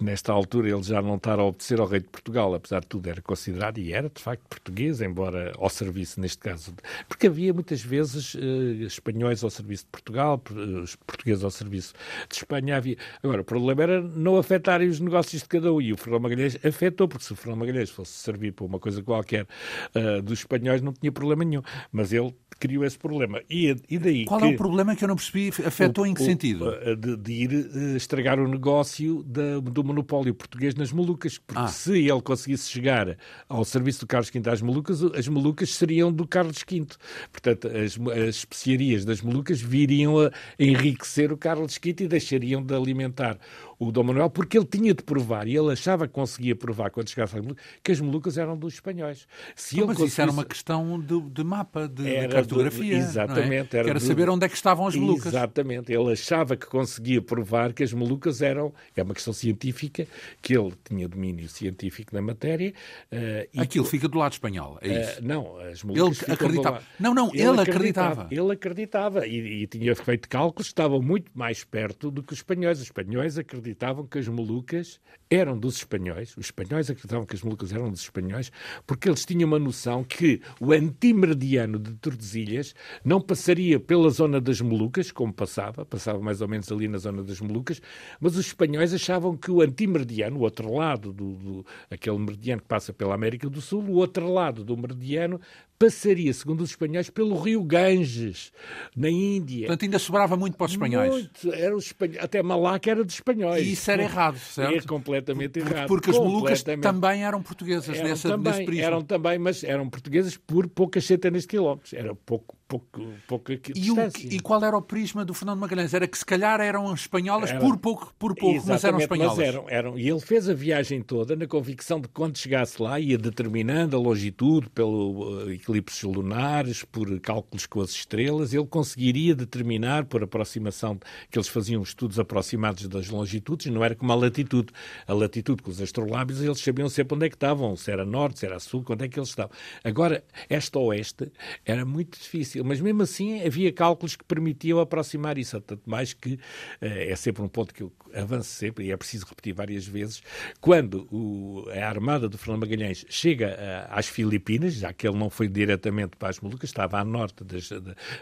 nesta 0.00 0.32
altura 0.32 0.70
ele 0.70 0.82
já 0.82 1.00
não 1.02 1.16
estar 1.16 1.38
a 1.38 1.44
obedecer 1.44 1.80
ao 1.80 1.86
rei 1.86 2.00
de 2.00 2.08
Portugal, 2.08 2.54
apesar 2.54 2.80
de 2.80 2.86
tudo 2.86 3.08
era 3.08 3.20
considerado 3.22 3.78
e 3.78 3.92
era 3.92 4.08
de 4.08 4.20
facto 4.20 4.35
facto 4.36 4.48
português, 4.48 5.00
embora 5.00 5.52
ao 5.56 5.68
serviço, 5.68 6.20
neste 6.20 6.38
caso, 6.38 6.74
porque 7.08 7.26
havia 7.26 7.52
muitas 7.52 7.82
vezes 7.82 8.34
uh, 8.34 8.38
espanhóis 8.86 9.42
ao 9.42 9.50
serviço 9.50 9.84
de 9.84 9.90
Portugal, 9.90 10.42
uh, 10.50 10.98
portugueses 11.06 11.42
ao 11.42 11.50
serviço 11.50 11.94
de 12.28 12.36
Espanha. 12.36 12.76
Havia... 12.76 12.96
Agora, 13.22 13.40
o 13.40 13.44
problema 13.44 13.82
era 13.82 14.00
não 14.00 14.36
afetarem 14.36 14.88
os 14.88 15.00
negócios 15.00 15.42
de 15.42 15.48
cada 15.48 15.72
um, 15.72 15.80
e 15.80 15.92
o 15.92 15.96
Fernão 15.96 16.20
Magalhães 16.20 16.58
afetou, 16.64 17.08
porque 17.08 17.24
se 17.24 17.32
o 17.32 17.36
Fernão 17.36 17.56
Magalhães 17.56 17.90
fosse 17.90 18.12
servir 18.12 18.52
para 18.52 18.64
uma 18.64 18.78
coisa 18.78 19.02
qualquer 19.02 19.46
uh, 19.94 20.22
dos 20.22 20.40
espanhóis, 20.40 20.82
não 20.82 20.92
tinha 20.92 21.10
problema 21.10 21.44
nenhum. 21.44 21.62
Mas 21.90 22.12
ele 22.12 22.34
criou 22.58 22.84
esse 22.84 22.98
problema. 22.98 23.42
E, 23.50 23.76
e 23.88 23.98
daí 23.98 24.24
Qual 24.24 24.40
é 24.40 24.44
que, 24.44 24.48
é 24.48 24.54
o 24.54 24.56
problema 24.56 24.96
que 24.96 25.04
eu 25.04 25.08
não 25.08 25.16
percebi? 25.16 25.48
Afetou 25.64 26.04
o, 26.04 26.06
em 26.06 26.14
que 26.14 26.22
o, 26.22 26.24
sentido? 26.24 26.72
De, 26.96 27.16
de 27.16 27.32
ir 27.32 27.96
estragar 27.96 28.40
o 28.40 28.48
negócio 28.48 29.22
da, 29.24 29.60
do 29.60 29.84
monopólio 29.84 30.34
português 30.34 30.74
nas 30.74 30.90
Molucas, 30.90 31.38
porque 31.38 31.60
ah. 31.60 31.68
se 31.68 31.98
ele 31.98 32.22
conseguisse 32.22 32.70
chegar 32.70 33.16
ao 33.48 33.64
serviço 33.64 34.00
do 34.00 34.06
Carlos 34.06 34.25
Carlos 34.30 34.46
V 34.46 34.50
às 34.50 34.62
Molucas, 34.62 35.02
as 35.02 35.28
Molucas 35.28 35.74
seriam 35.74 36.12
do 36.12 36.26
Carlos 36.26 36.64
V. 36.68 36.86
Portanto, 37.30 37.68
as, 37.68 37.98
as 38.10 38.36
especiarias 38.36 39.04
das 39.04 39.20
Molucas 39.22 39.60
viriam 39.60 40.18
a 40.18 40.30
enriquecer 40.58 41.32
o 41.32 41.36
Carlos 41.36 41.78
V 41.82 41.94
e 42.00 42.08
deixariam 42.08 42.62
de 42.62 42.74
alimentar 42.74 43.38
o 43.78 43.92
Dom 43.92 44.04
Manuel, 44.04 44.30
porque 44.30 44.56
ele 44.56 44.64
tinha 44.64 44.94
de 44.94 45.02
provar, 45.02 45.46
e 45.46 45.54
ele 45.54 45.70
achava 45.70 46.08
que 46.08 46.14
conseguia 46.14 46.56
provar 46.56 46.90
quando 46.90 47.10
chegasse 47.10 47.36
às 47.36 47.42
Molucas, 47.42 47.64
que 47.82 47.92
as 47.92 48.00
Molucas 48.00 48.38
eram 48.38 48.56
dos 48.56 48.74
espanhóis. 48.74 49.26
Se 49.54 49.76
ele 49.76 49.86
mas 49.86 49.96
conseguisse... 49.96 50.12
isso 50.14 50.22
era 50.22 50.30
uma 50.30 50.44
questão 50.46 50.98
de, 50.98 51.20
de 51.20 51.44
mapa, 51.44 51.86
de, 51.86 52.02
de 52.02 52.28
cartografia. 52.28 52.96
Do... 52.96 53.04
Exatamente. 53.04 53.76
É? 53.76 53.80
Era, 53.80 53.90
era 53.90 53.98
do... 53.98 54.04
saber 54.04 54.30
onde 54.30 54.46
é 54.46 54.48
que 54.48 54.54
estavam 54.54 54.86
as 54.86 54.96
Molucas. 54.96 55.26
Exatamente. 55.26 55.92
Ele 55.92 56.10
achava 56.10 56.56
que 56.56 56.66
conseguia 56.66 57.20
provar 57.20 57.74
que 57.74 57.82
as 57.82 57.92
Molucas 57.92 58.40
eram. 58.40 58.72
É 58.96 59.02
uma 59.02 59.12
questão 59.12 59.34
científica, 59.34 60.06
que 60.40 60.56
ele 60.56 60.72
tinha 60.82 61.06
domínio 61.06 61.46
científico 61.46 62.14
na 62.14 62.22
matéria. 62.22 62.72
Uh, 63.12 63.60
Aquilo 63.60 63.84
e... 63.84 63.88
fica 63.88 64.08
do 64.16 64.20
lado 64.20 64.32
espanhol, 64.32 64.78
é 64.80 65.00
isso? 65.00 65.20
Uh, 65.20 65.24
não, 65.24 65.58
as 65.58 65.82
Molucas. 65.82 66.22
Ele 66.22 66.32
acreditava. 66.32 66.82
Não, 66.98 67.14
não, 67.14 67.28
ele, 67.28 67.42
ele 67.42 67.60
acreditava. 67.60 68.22
acreditava. 68.22 68.28
Ele 68.30 68.52
acreditava 68.52 69.26
e, 69.26 69.62
e 69.62 69.66
tinha 69.66 69.94
feito 69.94 70.28
cálculos, 70.28 70.66
estavam 70.68 71.00
muito 71.00 71.30
mais 71.34 71.64
perto 71.64 72.10
do 72.10 72.22
que 72.22 72.32
os 72.32 72.38
espanhóis. 72.38 72.78
Os 72.78 72.84
espanhóis 72.84 73.38
acreditavam 73.38 73.76
acreditavam 73.76 74.06
que 74.06 74.18
as 74.18 74.28
Molucas 74.28 75.00
eram 75.28 75.58
dos 75.58 75.76
espanhóis, 75.76 76.36
os 76.36 76.46
espanhóis 76.46 76.88
acreditavam 76.88 77.26
que 77.26 77.34
as 77.34 77.42
Molucas 77.42 77.72
eram 77.72 77.90
dos 77.90 78.02
espanhóis, 78.02 78.52
porque 78.86 79.08
eles 79.08 79.24
tinham 79.24 79.48
uma 79.48 79.58
noção 79.58 80.04
que 80.04 80.40
o 80.60 80.72
antimeridiano 80.72 81.78
de 81.78 81.94
Tordesilhas 81.94 82.74
não 83.04 83.20
passaria 83.20 83.80
pela 83.80 84.08
zona 84.10 84.40
das 84.40 84.60
Molucas, 84.60 85.10
como 85.10 85.32
passava, 85.32 85.84
passava 85.84 86.20
mais 86.20 86.40
ou 86.40 86.48
menos 86.48 86.70
ali 86.70 86.86
na 86.86 86.98
zona 86.98 87.22
das 87.22 87.40
Molucas, 87.40 87.80
mas 88.20 88.36
os 88.36 88.46
espanhóis 88.46 88.94
achavam 88.94 89.36
que 89.36 89.50
o 89.50 89.60
antimeridiano, 89.60 90.38
o 90.38 90.42
outro 90.42 90.72
lado 90.72 91.12
do, 91.12 91.34
do 91.34 91.66
aquele 91.90 92.18
meridiano 92.18 92.62
que 92.62 92.68
passa 92.68 92.92
pela 92.92 93.14
América 93.14 93.50
do 93.50 93.60
Sul, 93.60 93.84
o 93.88 93.96
outro 94.06 94.32
lado 94.32 94.64
do 94.64 94.76
meridiano 94.76 95.40
passaria, 95.78 96.32
segundo 96.32 96.62
os 96.62 96.70
espanhóis, 96.70 97.10
pelo 97.10 97.38
rio 97.38 97.62
Ganges, 97.62 98.52
na 98.96 99.10
Índia. 99.10 99.66
Portanto, 99.66 99.82
ainda 99.84 99.98
sobrava 99.98 100.36
muito 100.36 100.56
para 100.56 100.66
os 100.66 100.72
espanhóis. 100.72 101.12
Muito. 101.12 101.52
Era 101.52 101.76
os 101.76 101.86
espanhóis. 101.86 102.18
Até 102.18 102.42
Malaca 102.42 102.90
era 102.90 103.04
dos 103.04 103.14
espanhóis. 103.14 103.66
E 103.66 103.72
isso 103.72 103.90
era 103.90 104.02
errado, 104.02 104.38
certo? 104.38 104.74
É 104.74 104.80
completamente 104.88 105.60
porque, 105.60 105.74
errado. 105.74 105.88
Porque 105.88 106.10
as 106.10 106.16
Molucas 106.16 106.62
também 106.62 107.24
eram 107.24 107.42
portuguesas 107.42 107.96
eram 107.96 108.08
nessa, 108.08 108.28
também. 108.28 108.80
Eram 108.80 109.02
também, 109.02 109.38
mas 109.38 109.62
eram 109.62 109.88
portuguesas 109.88 110.36
por 110.36 110.68
poucas 110.68 111.04
centenas 111.04 111.42
de 111.42 111.48
quilómetros. 111.48 111.92
Era 111.92 112.14
pouco, 112.14 112.55
pouco, 112.68 113.00
pouco 113.26 113.52
e. 113.52 113.90
O, 113.90 113.96
e 114.30 114.40
qual 114.40 114.62
era 114.62 114.76
o 114.76 114.82
prisma 114.82 115.24
do 115.24 115.32
Fernando 115.32 115.60
Magalhães? 115.60 115.94
Era 115.94 116.06
que 116.06 116.18
se 116.18 116.24
calhar 116.24 116.60
eram 116.60 116.92
espanholas 116.92 117.50
era, 117.50 117.60
por 117.60 117.76
pouco, 117.78 118.12
por 118.18 118.34
pouco 118.34 118.66
mas 118.66 118.84
eram 118.84 118.98
espanholas. 118.98 119.38
Mas 119.38 119.48
eram, 119.48 119.64
eram. 119.68 119.98
E 119.98 120.08
ele 120.08 120.20
fez 120.20 120.48
a 120.48 120.54
viagem 120.54 121.00
toda 121.00 121.36
na 121.36 121.46
convicção 121.46 122.00
de 122.00 122.08
que 122.08 122.14
quando 122.14 122.36
chegasse 122.36 122.80
lá 122.82 122.98
ia 122.98 123.16
determinando 123.16 123.96
a 123.96 124.00
longitude 124.00 124.68
pelo 124.70 125.44
uh, 125.44 125.52
eclipses 125.52 126.02
lunares, 126.02 126.84
por 126.84 127.18
cálculos 127.20 127.66
com 127.66 127.80
as 127.80 127.90
estrelas, 127.90 128.52
ele 128.52 128.66
conseguiria 128.66 129.34
determinar 129.34 130.04
por 130.06 130.22
aproximação, 130.22 130.98
que 131.30 131.38
eles 131.38 131.48
faziam 131.48 131.82
estudos 131.82 132.18
aproximados 132.18 132.88
das 132.88 133.08
longitudes, 133.08 133.66
não 133.72 133.84
era 133.84 133.94
como 133.94 134.12
a 134.12 134.14
latitude. 134.14 134.72
A 135.06 135.14
latitude 135.14 135.62
com 135.62 135.70
os 135.70 135.80
astrolábios, 135.80 136.42
eles 136.42 136.60
sabiam 136.60 136.88
sempre 136.88 137.14
onde 137.14 137.26
é 137.26 137.28
que 137.28 137.36
estavam, 137.36 137.76
se 137.76 137.90
era 137.90 138.04
norte, 138.04 138.40
se 138.40 138.46
era 138.46 138.58
sul, 138.58 138.84
onde 138.88 139.04
é 139.04 139.08
que 139.08 139.18
eles 139.18 139.28
estavam. 139.28 139.52
Agora, 139.84 140.24
este 140.50 140.76
oeste 140.78 141.30
era 141.64 141.84
muito 141.84 142.18
difícil 142.18 142.55
difícil, 142.56 142.64
mas 142.64 142.80
mesmo 142.80 143.02
assim 143.02 143.44
havia 143.44 143.72
cálculos 143.72 144.16
que 144.16 144.24
permitiam 144.24 144.80
aproximar 144.80 145.38
isso, 145.38 145.60
tanto 145.60 145.82
mais 145.88 146.12
que 146.12 146.34
uh, 146.34 146.38
é 146.80 147.16
sempre 147.16 147.42
um 147.42 147.48
ponto 147.48 147.74
que 147.74 147.82
eu 147.82 147.92
avanço 148.16 148.50
sempre, 148.50 148.86
e 148.86 148.92
é 148.92 148.96
preciso 148.96 149.26
repetir 149.26 149.54
várias 149.54 149.86
vezes, 149.86 150.22
quando 150.60 151.06
o, 151.10 151.68
a 151.70 151.88
armada 151.88 152.28
do 152.28 152.38
Fernando 152.38 152.60
Magalhães 152.60 153.04
chega 153.08 153.48
uh, 153.48 153.98
às 153.98 154.06
Filipinas, 154.06 154.74
já 154.74 154.92
que 154.92 155.06
ele 155.06 155.16
não 155.16 155.30
foi 155.30 155.48
diretamente 155.48 156.16
para 156.16 156.30
as 156.30 156.40
Molucas, 156.40 156.70
estava 156.70 156.98
a 156.98 157.04
norte 157.04 157.44
das, 157.44 157.70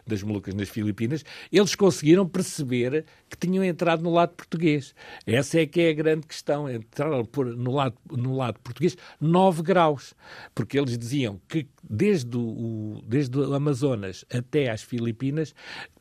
das 0.07 0.23
Molucas 0.23 0.55
nas 0.55 0.69
Filipinas, 0.69 1.25
eles 1.53 1.75
conseguiram 1.75 2.29
perceber 2.29 3.05
que 3.29 3.37
tinham 3.37 3.65
entrado 3.65 4.03
no 4.03 4.13
lado 4.13 4.35
português. 4.35 4.95
Essa 5.27 5.61
é 5.61 5.67
que 5.67 5.81
é 5.81 5.91
a 5.91 5.95
grande 5.95 6.27
questão, 6.27 6.71
entraram 6.71 7.25
por, 7.25 7.47
no, 7.47 7.73
lado, 7.73 7.97
no 8.11 8.37
lado 8.37 8.59
português 8.61 8.97
9 9.21 9.63
graus, 9.63 10.15
porque 10.55 10.79
eles 10.79 10.99
diziam 10.99 11.41
que 11.49 11.67
desde 11.83 12.37
o, 12.37 13.03
desde 13.07 13.39
o 13.39 13.55
Amazonas 13.55 14.25
até 14.33 14.71
às 14.71 14.83
Filipinas 14.83 15.55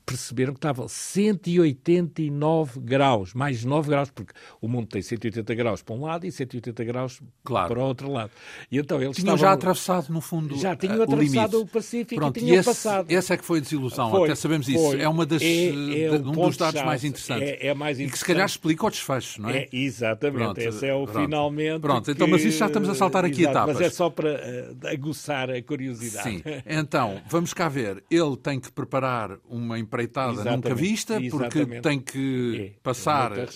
perceberam 0.06 0.54
que 0.54 0.58
estavam 0.58 0.88
189 0.88 2.80
graus, 2.80 3.34
mais 3.34 3.64
9 3.64 3.90
graus, 3.90 4.10
porque 4.10 4.34
o 4.62 4.68
mundo 4.68 4.88
tem 4.88 5.02
180 5.02 5.56
graus 5.56 5.82
para 5.82 5.96
um 5.96 6.02
lado 6.06 6.26
e 6.26 6.32
180 6.32 6.84
graus 6.84 7.22
claro. 7.44 7.70
para 7.70 7.80
o 7.80 7.88
outro 7.88 8.12
lado. 8.12 8.32
E 8.72 8.78
então 8.78 9.02
eles 9.02 9.16
tinham 9.16 9.36
estavam... 9.36 9.38
já 9.38 9.54
atravessado, 9.54 10.10
no 10.10 10.22
fundo, 10.22 10.56
Já 10.58 10.76
tinham 10.76 11.00
uh, 11.00 11.04
atravessado 11.04 11.60
o, 11.60 11.62
o 11.62 11.68
Pacífico 11.68 12.16
Pronto, 12.16 12.38
e 12.38 12.40
tinham 12.42 12.56
e 12.56 12.60
esse, 12.60 12.70
passado. 12.70 13.12
Essa 13.12 13.34
é 13.34 13.38
que 13.38 13.46
foi 13.46 13.60
a 13.60 13.62
desilusão, 13.62 14.12
foi, 14.12 14.24
até 14.26 14.36
sabemos 14.36 14.68
isso. 14.68 14.80
Foi. 14.80 15.02
É, 15.02 15.08
uma 15.08 15.26
das, 15.26 15.42
é, 15.42 16.06
é 16.06 16.12
um, 16.12 16.30
um 16.30 16.32
dos 16.32 16.58
dados 16.58 16.82
mais 16.84 17.04
interessantes. 17.04 17.48
É, 17.48 17.68
é, 17.68 17.74
mais 17.74 17.98
interessante. 17.98 18.10
E 18.10 18.12
que 18.12 18.20
se 18.20 18.26
calhar 18.26 18.46
explica 18.46 18.86
o 18.86 18.90
desfecho, 18.90 19.42
não 19.42 19.50
é? 19.50 19.60
é 19.60 19.70
exatamente, 19.72 20.38
pronto, 20.38 20.58
esse 20.60 20.86
é 20.86 20.94
o 20.94 21.06
pronto. 21.06 21.20
finalmente. 21.20 21.82
Pronto, 21.82 22.12
então, 22.12 22.28
mas 22.28 22.44
isso 22.44 22.58
já 22.58 22.68
estamos 22.68 22.90
a 22.90 22.96
saltar 22.96 23.26
aqui 23.26 23.42
Exato, 23.42 23.58
etapas. 23.58 23.76
Mas 23.76 23.88
é 23.88 23.90
só 23.90 24.10
para 24.10 24.30
uh, 24.32 24.88
aguçar 24.88 25.50
a 25.50 25.62
curiosidade. 25.62 26.30
Sim, 26.30 26.42
então, 26.66 27.22
vamos 27.30 27.54
cá 27.54 27.70
ver. 27.70 28.04
Ele 28.10 28.38
tem 28.38 28.60
que 28.60 28.72
preparar 28.72 29.38
uma, 29.50 29.78
empreitada 29.94 30.34
Exatamente. 30.34 30.64
nunca 30.64 30.76
vista, 30.76 31.22
porque 31.30 31.66
tem 31.82 32.00
que 32.00 32.74
é, 32.76 32.80
passar 32.82 33.38
é 33.38 33.48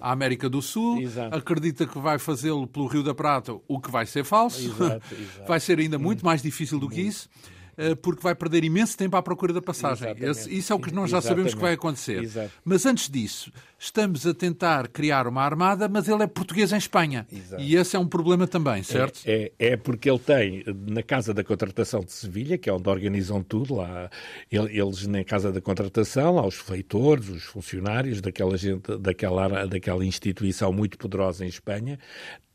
à 0.00 0.10
América 0.12 0.48
do 0.48 0.62
Sul, 0.62 1.00
Exato. 1.00 1.36
acredita 1.36 1.86
que 1.86 1.98
vai 1.98 2.18
fazê-lo 2.18 2.66
pelo 2.66 2.86
Rio 2.86 3.02
da 3.02 3.14
Prata, 3.14 3.54
o 3.68 3.78
que 3.78 3.90
vai 3.90 4.06
ser 4.06 4.24
falso, 4.24 4.60
Exato. 4.60 5.02
vai 5.46 5.60
ser 5.60 5.78
ainda 5.78 5.98
muito 5.98 6.24
mais 6.24 6.42
difícil 6.42 6.78
do 6.78 6.88
que 6.88 7.00
isso. 7.00 7.28
Eh, 7.74 7.94
porque 7.94 8.22
vai 8.22 8.34
perder 8.34 8.64
imenso 8.64 8.96
tempo 8.98 9.16
à 9.16 9.22
procura 9.22 9.50
da 9.50 9.62
passagem. 9.62 10.14
Esse, 10.18 10.54
isso 10.54 10.74
é 10.74 10.76
o 10.76 10.78
que 10.78 10.92
nós 10.92 11.10
já 11.10 11.18
Exatamente. 11.18 11.28
sabemos 11.28 11.54
que 11.54 11.60
vai 11.60 11.72
acontecer. 11.72 12.22
Exato. 12.22 12.50
Mas 12.62 12.84
antes 12.84 13.08
disso, 13.08 13.50
estamos 13.82 14.24
a 14.24 14.32
tentar 14.32 14.86
criar 14.86 15.26
uma 15.26 15.42
armada, 15.42 15.88
mas 15.88 16.08
ele 16.08 16.22
é 16.22 16.26
português 16.28 16.72
em 16.72 16.76
Espanha. 16.76 17.26
Exato. 17.30 17.60
E 17.60 17.74
esse 17.74 17.96
é 17.96 17.98
um 17.98 18.06
problema 18.06 18.46
também, 18.46 18.80
certo? 18.84 19.20
É, 19.26 19.50
é, 19.58 19.72
é, 19.72 19.76
porque 19.76 20.08
ele 20.08 20.20
tem, 20.20 20.64
na 20.88 21.02
Casa 21.02 21.34
da 21.34 21.42
Contratação 21.42 22.00
de 22.00 22.12
Sevilha, 22.12 22.56
que 22.56 22.70
é 22.70 22.72
onde 22.72 22.88
organizam 22.88 23.42
tudo, 23.42 23.74
lá, 23.74 24.08
eles 24.50 25.06
na 25.08 25.24
Casa 25.24 25.50
da 25.50 25.60
Contratação, 25.60 26.36
lá 26.36 26.46
os 26.46 26.54
feitores, 26.54 27.28
os 27.28 27.42
funcionários 27.42 28.20
daquela, 28.20 28.56
gente, 28.56 28.96
daquela, 28.98 29.66
daquela 29.66 30.04
instituição 30.04 30.72
muito 30.72 30.96
poderosa 30.96 31.44
em 31.44 31.48
Espanha, 31.48 31.98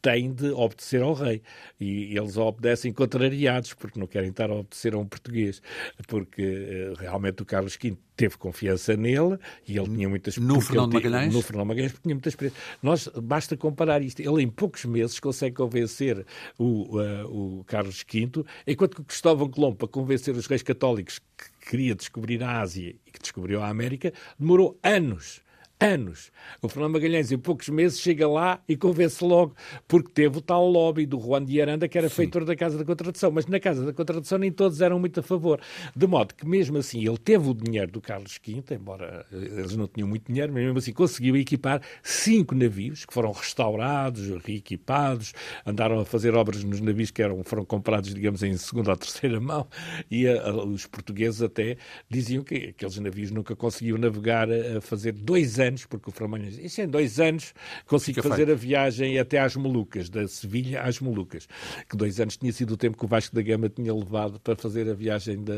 têm 0.01 0.31
de 0.31 0.51
obedecer 0.51 1.01
ao 1.01 1.13
rei. 1.13 1.41
E 1.79 2.17
eles 2.17 2.37
obedecem 2.37 2.93
contrariados, 2.93 3.73
porque 3.73 3.99
não 3.99 4.07
querem 4.07 4.29
estar 4.29 4.49
a 4.49 4.55
obedecer 4.55 4.93
a 4.93 4.97
um 4.97 5.05
português. 5.05 5.61
Porque 6.07 6.41
eh, 6.41 6.93
realmente 6.97 7.41
o 7.41 7.45
Carlos 7.45 7.77
V 7.81 7.97
teve 8.15 8.37
confiança 8.37 8.95
nele 8.95 9.37
e 9.67 9.77
ele 9.77 9.89
tinha 9.89 10.09
muitas... 10.09 10.37
No 10.37 10.61
Fernando 10.61 10.93
Magalhães? 10.93 11.16
No 11.25 11.41
Fernando 11.41 11.67
Magalhães, 11.67 11.91
porque 11.91 12.03
tinha 12.03 12.15
muitas 12.15 12.33
experiência. 12.33 12.59
Nós, 12.81 13.09
basta 13.21 13.57
comparar 13.57 14.01
isto. 14.01 14.21
Ele, 14.21 14.41
em 14.41 14.49
poucos 14.49 14.85
meses, 14.85 15.19
consegue 15.19 15.55
convencer 15.55 16.25
o, 16.57 16.97
uh, 16.97 17.59
o 17.59 17.63
Carlos 17.65 18.03
V, 18.09 18.45
enquanto 18.65 18.95
que 18.97 19.03
Cristóvão 19.03 19.49
Colombo, 19.49 19.77
para 19.77 19.87
convencer 19.87 20.35
os 20.35 20.47
reis 20.47 20.63
católicos 20.63 21.19
que 21.19 21.69
queria 21.69 21.95
descobrir 21.95 22.43
a 22.43 22.61
Ásia 22.61 22.95
e 23.05 23.11
que 23.11 23.19
descobriu 23.19 23.61
a 23.61 23.67
América, 23.67 24.13
demorou 24.39 24.79
anos 24.83 25.41
anos. 25.79 26.31
O 26.61 26.67
Fernando 26.67 26.93
Magalhães, 26.93 27.31
em 27.31 27.37
poucos 27.37 27.69
meses, 27.69 27.99
chega 27.99 28.27
lá 28.27 28.59
e 28.67 28.75
convence 28.75 29.23
logo, 29.23 29.55
porque 29.87 30.09
teve 30.11 30.39
o 30.39 30.41
tal 30.41 30.67
lobby 30.67 31.05
do 31.05 31.19
Juan 31.19 31.43
de 31.43 31.61
Aranda, 31.61 31.87
que 31.87 31.97
era 31.97 32.09
Sim. 32.09 32.15
feitor 32.15 32.45
da 32.45 32.55
Casa 32.55 32.77
da 32.77 32.85
Contradição. 32.85 33.31
Mas 33.31 33.45
na 33.45 33.59
Casa 33.59 33.85
da 33.85 33.93
Contradição 33.93 34.37
nem 34.37 34.51
todos 34.51 34.81
eram 34.81 34.99
muito 34.99 35.19
a 35.19 35.23
favor. 35.23 35.59
De 35.95 36.07
modo 36.07 36.33
que, 36.33 36.47
mesmo 36.47 36.77
assim, 36.77 37.05
ele 37.05 37.17
teve 37.17 37.49
o 37.49 37.53
dinheiro 37.53 37.91
do 37.91 38.01
Carlos 38.01 38.39
V, 38.43 38.63
embora 38.71 39.25
eh, 39.31 39.37
eles 39.37 39.75
não 39.75 39.87
tinham 39.87 40.07
muito 40.07 40.31
dinheiro, 40.31 40.51
mas 40.51 40.63
mesmo 40.63 40.79
assim 40.79 40.93
conseguiu 40.93 41.35
equipar 41.37 41.81
cinco 42.01 42.55
navios 42.55 43.05
que 43.05 43.13
foram 43.13 43.31
restaurados, 43.31 44.27
reequipados, 44.43 45.33
andaram 45.65 45.99
a 45.99 46.05
fazer 46.05 46.35
obras 46.35 46.63
nos 46.63 46.81
navios 46.81 47.11
que 47.11 47.21
eram, 47.21 47.43
foram 47.43 47.63
comprados, 47.63 48.13
digamos, 48.13 48.41
em 48.41 48.55
segunda 48.57 48.91
ou 48.91 48.97
terceira 48.97 49.39
mão, 49.39 49.67
e 50.09 50.27
a, 50.27 50.49
a, 50.49 50.65
os 50.65 50.85
portugueses 50.85 51.41
até 51.41 51.77
diziam 52.09 52.43
que 52.43 52.69
aqueles 52.69 52.97
navios 52.97 53.31
nunca 53.31 53.55
conseguiam 53.55 53.97
navegar 53.97 54.49
a, 54.49 54.77
a 54.77 54.81
fazer 54.81 55.11
dois 55.11 55.59
anos 55.59 55.66
anos, 55.67 55.85
porque 55.85 56.09
o 56.09 56.11
Framanhas 56.11 56.55
disse, 56.55 56.65
isso 56.65 56.81
em 56.81 56.87
dois 56.87 57.19
anos 57.19 57.53
consigo 57.85 58.21
fazer 58.23 58.47
feito. 58.47 58.51
a 58.51 58.55
viagem 58.55 59.19
até 59.19 59.39
às 59.39 59.55
Molucas, 59.55 60.09
da 60.09 60.27
Sevilha 60.27 60.81
às 60.81 60.99
Molucas, 60.99 61.47
que 61.89 61.95
dois 61.95 62.19
anos 62.19 62.37
tinha 62.37 62.51
sido 62.51 62.73
o 62.73 62.77
tempo 62.77 62.97
que 62.97 63.05
o 63.05 63.07
Vasco 63.07 63.35
da 63.35 63.41
Gama 63.41 63.69
tinha 63.69 63.93
levado 63.93 64.39
para 64.39 64.55
fazer 64.55 64.89
a 64.89 64.93
viagem, 64.93 65.43
da, 65.43 65.53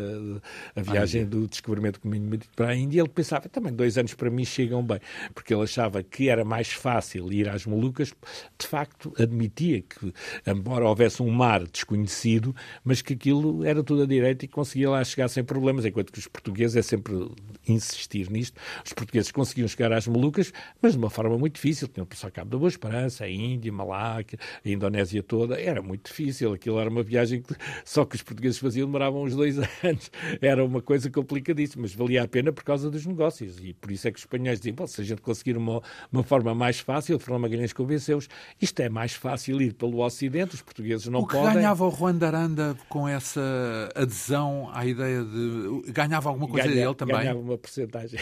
a 0.75 0.81
viagem 0.81 1.25
do 1.25 1.47
descobrimento 1.47 1.99
do 1.99 2.03
caminho 2.03 2.39
para 2.55 2.69
a 2.69 2.75
Índia. 2.75 3.01
Ele 3.01 3.09
pensava, 3.09 3.47
também 3.47 3.73
dois 3.73 3.97
anos 3.97 4.13
para 4.13 4.29
mim 4.29 4.45
chegam 4.45 4.83
bem, 4.83 4.99
porque 5.33 5.53
ele 5.53 5.63
achava 5.63 6.03
que 6.03 6.29
era 6.29 6.43
mais 6.43 6.69
fácil 6.69 7.31
ir 7.31 7.47
às 7.47 7.65
Molucas, 7.65 8.13
de 8.57 8.67
facto 8.67 9.13
admitia 9.17 9.81
que, 9.81 10.13
embora 10.45 10.87
houvesse 10.87 11.21
um 11.21 11.29
mar 11.29 11.65
desconhecido, 11.65 12.55
mas 12.83 13.01
que 13.01 13.13
aquilo 13.13 13.63
era 13.63 13.83
tudo 13.83 14.03
a 14.03 14.05
direito 14.05 14.43
e 14.43 14.47
conseguia 14.47 14.89
lá 14.89 15.03
chegar 15.03 15.27
sem 15.27 15.43
problemas, 15.43 15.85
enquanto 15.85 16.11
que 16.11 16.19
os 16.19 16.27
portugueses, 16.27 16.75
é 16.75 16.81
sempre 16.81 17.29
insistir 17.67 18.29
nisto, 18.29 18.59
os 18.85 18.93
portugueses 18.93 19.31
conseguiam 19.31 19.67
chegar 19.67 19.91
às 19.93 19.98
Molucas, 20.07 20.51
mas 20.81 20.93
de 20.93 20.97
uma 20.97 21.09
forma 21.09 21.37
muito 21.37 21.55
difícil. 21.55 21.87
Tinham 21.87 22.05
que 22.05 22.15
passar 22.15 22.31
Cabo 22.31 22.49
da 22.49 22.57
Boa 22.57 22.69
Esperança, 22.69 23.23
a 23.25 23.29
Índia, 23.29 23.71
Malaca, 23.71 24.37
a 24.65 24.69
Indonésia 24.69 25.23
toda. 25.23 25.59
Era 25.59 25.81
muito 25.81 26.07
difícil. 26.07 26.53
Aquilo 26.53 26.79
era 26.79 26.89
uma 26.89 27.03
viagem 27.03 27.41
que 27.41 27.55
só 27.85 28.05
que 28.05 28.15
os 28.15 28.21
portugueses 28.21 28.59
faziam 28.59 28.87
demoravam 28.87 29.23
uns 29.23 29.35
dois 29.35 29.57
anos. 29.83 30.11
Era 30.41 30.63
uma 30.63 30.81
coisa 30.81 31.09
complicadíssima, 31.09 31.83
mas 31.83 31.93
valia 31.93 32.23
a 32.23 32.27
pena 32.27 32.51
por 32.51 32.63
causa 32.63 32.89
dos 32.89 33.05
negócios. 33.05 33.57
E 33.59 33.73
por 33.73 33.91
isso 33.91 34.07
é 34.07 34.11
que 34.11 34.17
os 34.17 34.23
espanhóis 34.23 34.59
diziam, 34.59 34.87
se 34.87 35.01
a 35.01 35.03
gente 35.03 35.21
conseguir 35.21 35.55
uma, 35.57 35.81
uma 36.11 36.23
forma 36.23 36.53
mais 36.53 36.79
fácil, 36.79 37.19
Fernando 37.19 37.41
Magalhães 37.41 37.73
convenceu-os, 37.73 38.27
isto 38.61 38.79
é 38.81 38.89
mais 38.89 39.13
fácil 39.13 39.61
ir 39.61 39.73
pelo 39.73 40.03
Ocidente, 40.03 40.55
os 40.55 40.61
portugueses 40.61 41.07
não 41.07 41.21
o 41.21 41.27
que 41.27 41.35
podem. 41.35 41.55
ganhava 41.55 41.85
o 41.85 41.91
Juan 41.91 42.17
de 42.17 42.25
Aranda 42.25 42.77
com 42.87 43.07
essa 43.07 43.41
adesão 43.95 44.69
à 44.73 44.85
ideia 44.85 45.23
de... 45.23 45.91
Ganhava 45.91 46.29
alguma 46.29 46.47
coisa 46.47 46.67
Ganha, 46.67 46.85
ele 46.85 46.95
também? 46.95 47.17
Ganhava 47.17 47.39
uma 47.39 47.57
porcentagem. 47.57 48.19